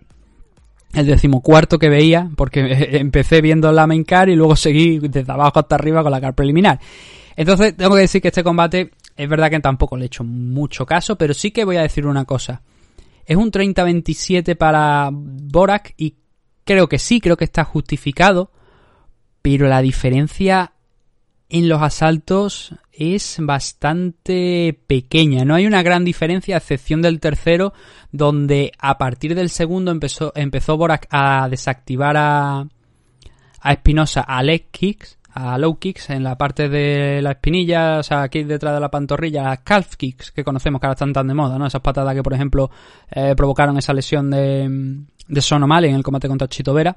el 0.94 1.06
decimocuarto 1.06 1.78
que 1.78 1.90
veía, 1.90 2.30
porque 2.36 2.90
empecé 3.00 3.42
viendo 3.42 3.72
la 3.72 3.88
main 3.88 4.06
y 4.28 4.36
luego 4.36 4.56
seguí 4.56 5.00
desde 5.00 5.32
abajo 5.32 5.60
hasta 5.60 5.76
arriba 5.76 6.04
con 6.04 6.12
la 6.12 6.22
card 6.22 6.36
preliminar. 6.36 6.80
Entonces, 7.36 7.76
tengo 7.76 7.96
que 7.96 8.02
decir 8.02 8.22
que 8.22 8.30
este 8.30 8.44
combate 8.44 8.92
es 9.16 9.30
verdad 9.30 9.50
que 9.50 9.60
tampoco 9.60 9.98
le 9.98 10.04
he 10.04 10.08
hecho 10.08 10.24
mucho 10.24 10.86
caso, 10.86 11.18
pero 11.18 11.34
sí 11.34 11.52
que 11.52 11.66
voy 11.66 11.78
a 11.78 11.82
decir 11.82 12.06
una 12.06 12.26
cosa. 12.26 12.62
Es 13.26 13.38
un 13.38 13.52
30-27 13.52 14.58
para 14.58 15.10
Borak 15.12 15.94
y 15.98 16.16
creo 16.64 16.88
que 16.88 17.00
sí, 17.00 17.22
creo 17.22 17.38
que 17.38 17.46
está 17.46 17.64
justificado, 17.64 18.52
pero 19.42 19.68
la 19.68 19.82
diferencia 19.82 20.74
en 21.50 21.68
los 21.68 21.82
asaltos 21.82 22.76
es 22.94 23.38
bastante 23.40 24.80
pequeña. 24.88 25.46
No 25.46 25.56
hay 25.56 25.66
una 25.66 25.82
gran 25.82 26.06
diferencia, 26.06 26.56
a 26.56 26.60
excepción 26.60 27.02
del 27.02 27.20
tercero, 27.20 27.74
donde 28.12 28.72
a 28.78 28.98
partir 28.98 29.36
del 29.36 29.50
segundo 29.50 29.92
empezó, 29.92 30.32
empezó 30.36 30.78
a 31.10 31.48
desactivar 31.50 32.18
a, 32.18 32.68
a 33.62 33.72
Espinosa 33.72 34.22
a 34.22 34.44
leg 34.44 34.68
kicks, 34.70 35.18
a 35.34 35.58
low 35.58 35.78
kicks 35.80 36.10
en 36.10 36.24
la 36.24 36.38
parte 36.38 36.70
de 36.70 37.22
la 37.22 37.32
espinilla, 37.32 38.00
o 38.00 38.04
sea, 38.04 38.24
aquí 38.24 38.44
detrás 38.44 38.74
de 38.74 38.80
la 38.80 38.92
pantorrilla, 38.92 39.52
a 39.52 39.58
calf 39.58 39.96
kicks, 39.96 40.32
que 40.32 40.44
conocemos 40.44 40.80
que 40.80 40.88
ahora 40.88 40.94
están 40.94 41.14
tan 41.14 41.28
de 41.28 41.34
moda, 41.34 41.58
¿no? 41.58 41.66
Esas 41.66 41.82
patadas 41.82 42.14
que, 42.14 42.24
por 42.24 42.34
ejemplo, 42.34 42.70
eh, 43.10 43.34
provocaron 43.36 43.78
esa 43.78 43.94
lesión 43.94 44.30
de, 44.30 45.04
de 45.28 45.42
Sonomali 45.42 45.88
en 45.88 45.96
el 45.96 46.04
combate 46.04 46.28
contra 46.28 46.48
Chito 46.48 46.74
Vera 46.74 46.96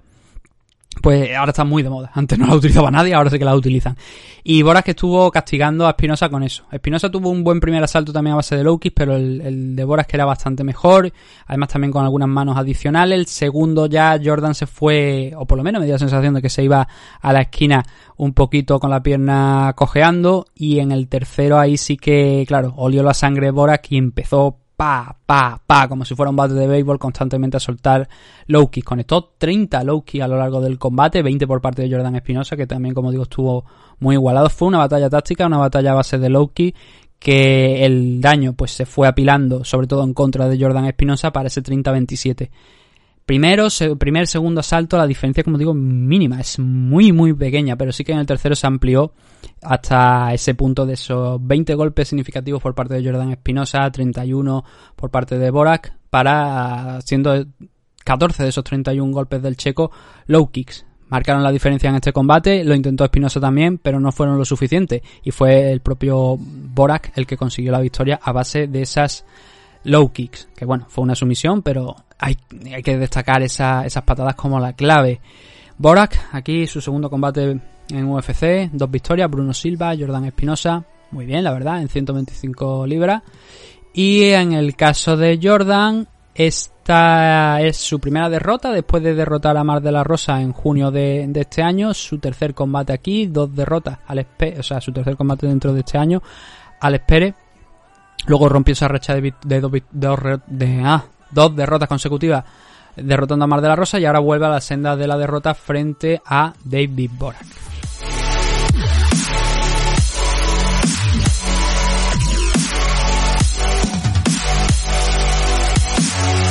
pues 1.00 1.34
ahora 1.34 1.50
está 1.50 1.64
muy 1.64 1.82
de 1.82 1.88
moda. 1.88 2.10
Antes 2.14 2.38
no 2.38 2.46
la 2.46 2.54
utilizaba 2.54 2.90
nadie, 2.90 3.14
ahora 3.14 3.30
sí 3.30 3.38
que 3.38 3.44
la 3.44 3.54
utilizan. 3.54 3.96
Y 4.44 4.62
Boras 4.62 4.84
que 4.84 4.90
estuvo 4.90 5.30
castigando 5.30 5.86
a 5.86 5.90
Espinosa 5.90 6.28
con 6.28 6.42
eso. 6.42 6.64
Espinosa 6.70 7.10
tuvo 7.10 7.30
un 7.30 7.44
buen 7.44 7.60
primer 7.60 7.82
asalto 7.82 8.12
también 8.12 8.32
a 8.32 8.36
base 8.36 8.56
de 8.56 8.64
low 8.64 8.78
pero 8.94 9.16
el, 9.16 9.74
de 9.74 9.84
Boras 9.84 10.06
que 10.06 10.16
era 10.16 10.24
bastante 10.24 10.64
mejor. 10.64 11.12
Además 11.46 11.68
también 11.70 11.92
con 11.92 12.04
algunas 12.04 12.28
manos 12.28 12.56
adicionales. 12.56 13.18
El 13.18 13.26
segundo 13.26 13.86
ya 13.86 14.20
Jordan 14.22 14.54
se 14.54 14.66
fue, 14.66 15.32
o 15.36 15.46
por 15.46 15.56
lo 15.56 15.64
menos 15.64 15.80
me 15.80 15.86
dio 15.86 15.94
la 15.94 16.00
sensación 16.00 16.34
de 16.34 16.42
que 16.42 16.50
se 16.50 16.62
iba 16.62 16.86
a 17.20 17.32
la 17.32 17.42
esquina 17.42 17.82
un 18.16 18.34
poquito 18.34 18.78
con 18.78 18.90
la 18.90 19.02
pierna 19.02 19.72
cojeando. 19.76 20.46
Y 20.54 20.80
en 20.80 20.92
el 20.92 21.08
tercero 21.08 21.58
ahí 21.58 21.76
sí 21.76 21.96
que, 21.96 22.44
claro, 22.46 22.74
olió 22.76 23.02
la 23.02 23.14
sangre 23.14 23.50
Boras 23.50 23.80
y 23.88 23.96
empezó 23.96 24.61
pa, 24.76 25.16
pa, 25.26 25.60
pa, 25.66 25.88
como 25.88 26.04
si 26.04 26.14
fuera 26.14 26.30
un 26.30 26.36
bate 26.36 26.54
de 26.54 26.66
béisbol 26.66 26.98
constantemente 26.98 27.56
a 27.56 27.60
soltar 27.60 28.08
low 28.46 28.70
kicks. 28.70 28.86
Conectó 28.86 29.34
30 29.38 29.84
low 29.84 30.02
kicks 30.02 30.24
a 30.24 30.28
lo 30.28 30.36
largo 30.36 30.60
del 30.60 30.78
combate, 30.78 31.22
20 31.22 31.46
por 31.46 31.60
parte 31.60 31.82
de 31.82 31.90
Jordan 31.90 32.16
Espinosa, 32.16 32.56
que 32.56 32.66
también, 32.66 32.94
como 32.94 33.10
digo, 33.10 33.24
estuvo 33.24 33.64
muy 34.00 34.16
igualado. 34.16 34.48
Fue 34.50 34.68
una 34.68 34.78
batalla 34.78 35.08
táctica, 35.08 35.46
una 35.46 35.58
batalla 35.58 35.92
a 35.92 35.94
base 35.94 36.18
de 36.18 36.28
low 36.28 36.52
que 36.52 36.74
el 37.84 38.20
daño 38.20 38.54
pues 38.54 38.72
se 38.72 38.84
fue 38.84 39.06
apilando, 39.06 39.64
sobre 39.64 39.86
todo 39.86 40.02
en 40.02 40.14
contra 40.14 40.48
de 40.48 40.58
Jordan 40.58 40.86
Espinosa, 40.86 41.32
para 41.32 41.46
ese 41.46 41.62
30-27. 41.62 42.50
Primero, 43.24 43.68
primer, 43.98 44.26
segundo 44.26 44.60
asalto, 44.60 44.96
la 44.96 45.06
diferencia, 45.06 45.44
como 45.44 45.56
digo, 45.56 45.74
mínima, 45.74 46.40
es 46.40 46.58
muy, 46.58 47.12
muy 47.12 47.32
pequeña, 47.32 47.76
pero 47.76 47.92
sí 47.92 48.02
que 48.02 48.12
en 48.12 48.18
el 48.18 48.26
tercero 48.26 48.56
se 48.56 48.66
amplió 48.66 49.12
hasta 49.62 50.34
ese 50.34 50.54
punto 50.54 50.84
de 50.86 50.94
esos 50.94 51.38
20 51.46 51.74
golpes 51.74 52.08
significativos 52.08 52.60
por 52.60 52.74
parte 52.74 52.94
de 52.94 53.04
Jordan 53.04 53.30
Espinosa, 53.30 53.90
31 53.90 54.64
por 54.96 55.10
parte 55.10 55.38
de 55.38 55.50
Borak, 55.50 55.94
para 56.10 57.00
siendo 57.02 57.46
14 58.04 58.42
de 58.42 58.48
esos 58.48 58.64
31 58.64 59.12
golpes 59.12 59.40
del 59.40 59.56
checo 59.56 59.92
low 60.26 60.50
kicks. 60.50 60.84
Marcaron 61.08 61.42
la 61.42 61.52
diferencia 61.52 61.90
en 61.90 61.96
este 61.96 62.12
combate, 62.12 62.64
lo 62.64 62.74
intentó 62.74 63.04
Espinosa 63.04 63.38
también, 63.38 63.76
pero 63.78 64.00
no 64.00 64.12
fueron 64.12 64.38
lo 64.38 64.46
suficiente. 64.46 65.02
Y 65.22 65.30
fue 65.30 65.70
el 65.70 65.80
propio 65.80 66.38
Borak 66.38 67.12
el 67.16 67.26
que 67.26 67.36
consiguió 67.36 67.70
la 67.70 67.80
victoria 67.80 68.18
a 68.22 68.32
base 68.32 68.66
de 68.66 68.80
esas 68.80 69.26
low 69.84 70.10
kicks. 70.10 70.48
Que 70.56 70.64
bueno, 70.64 70.86
fue 70.88 71.04
una 71.04 71.14
sumisión, 71.14 71.60
pero 71.60 71.96
hay, 72.22 72.36
que 72.82 72.96
destacar 72.96 73.42
esas 73.42 74.02
patadas 74.04 74.36
como 74.36 74.60
la 74.60 74.72
clave. 74.74 75.20
Borak, 75.76 76.28
aquí 76.32 76.66
su 76.68 76.80
segundo 76.80 77.10
combate 77.10 77.60
en 77.90 78.04
UFC, 78.08 78.70
dos 78.72 78.90
victorias, 78.90 79.28
Bruno 79.28 79.52
Silva, 79.52 79.94
Jordan 79.98 80.26
Espinosa, 80.26 80.84
muy 81.10 81.26
bien, 81.26 81.42
la 81.42 81.52
verdad, 81.52 81.82
en 81.82 81.88
125 81.88 82.86
libras. 82.86 83.22
Y 83.92 84.30
en 84.30 84.52
el 84.52 84.76
caso 84.76 85.16
de 85.16 85.38
Jordan, 85.42 86.06
esta 86.34 87.60
es 87.60 87.76
su 87.76 87.98
primera 87.98 88.30
derrota 88.30 88.70
después 88.70 89.02
de 89.02 89.14
derrotar 89.14 89.56
a 89.56 89.64
Mar 89.64 89.82
de 89.82 89.92
la 89.92 90.04
Rosa 90.04 90.40
en 90.40 90.52
junio 90.52 90.90
de, 90.90 91.28
este 91.34 91.62
año. 91.62 91.92
Su 91.92 92.18
tercer 92.18 92.54
combate 92.54 92.92
aquí, 92.92 93.26
dos 93.26 93.54
derrotas 93.54 93.98
al 94.06 94.26
o 94.58 94.62
sea, 94.62 94.80
su 94.80 94.92
tercer 94.92 95.16
combate 95.16 95.48
dentro 95.48 95.74
de 95.74 95.80
este 95.80 95.98
año 95.98 96.22
al 96.80 96.94
Espere. 96.94 97.34
Luego 98.26 98.48
rompió 98.48 98.72
esa 98.72 98.86
racha 98.86 99.14
de, 99.14 99.34
de, 99.44 99.82
de, 99.90 100.82
ah, 100.84 101.04
dos 101.32 101.54
derrotas 101.56 101.88
consecutivas 101.88 102.44
derrotando 102.96 103.44
a 103.44 103.48
Mar 103.48 103.60
de 103.60 103.68
la 103.68 103.76
Rosa 103.76 103.98
y 103.98 104.04
ahora 104.04 104.18
vuelve 104.18 104.46
a 104.46 104.50
la 104.50 104.60
senda 104.60 104.96
de 104.96 105.06
la 105.06 105.16
derrota 105.16 105.54
frente 105.54 106.20
a 106.24 106.52
David 106.64 107.10
Borak. 107.18 107.71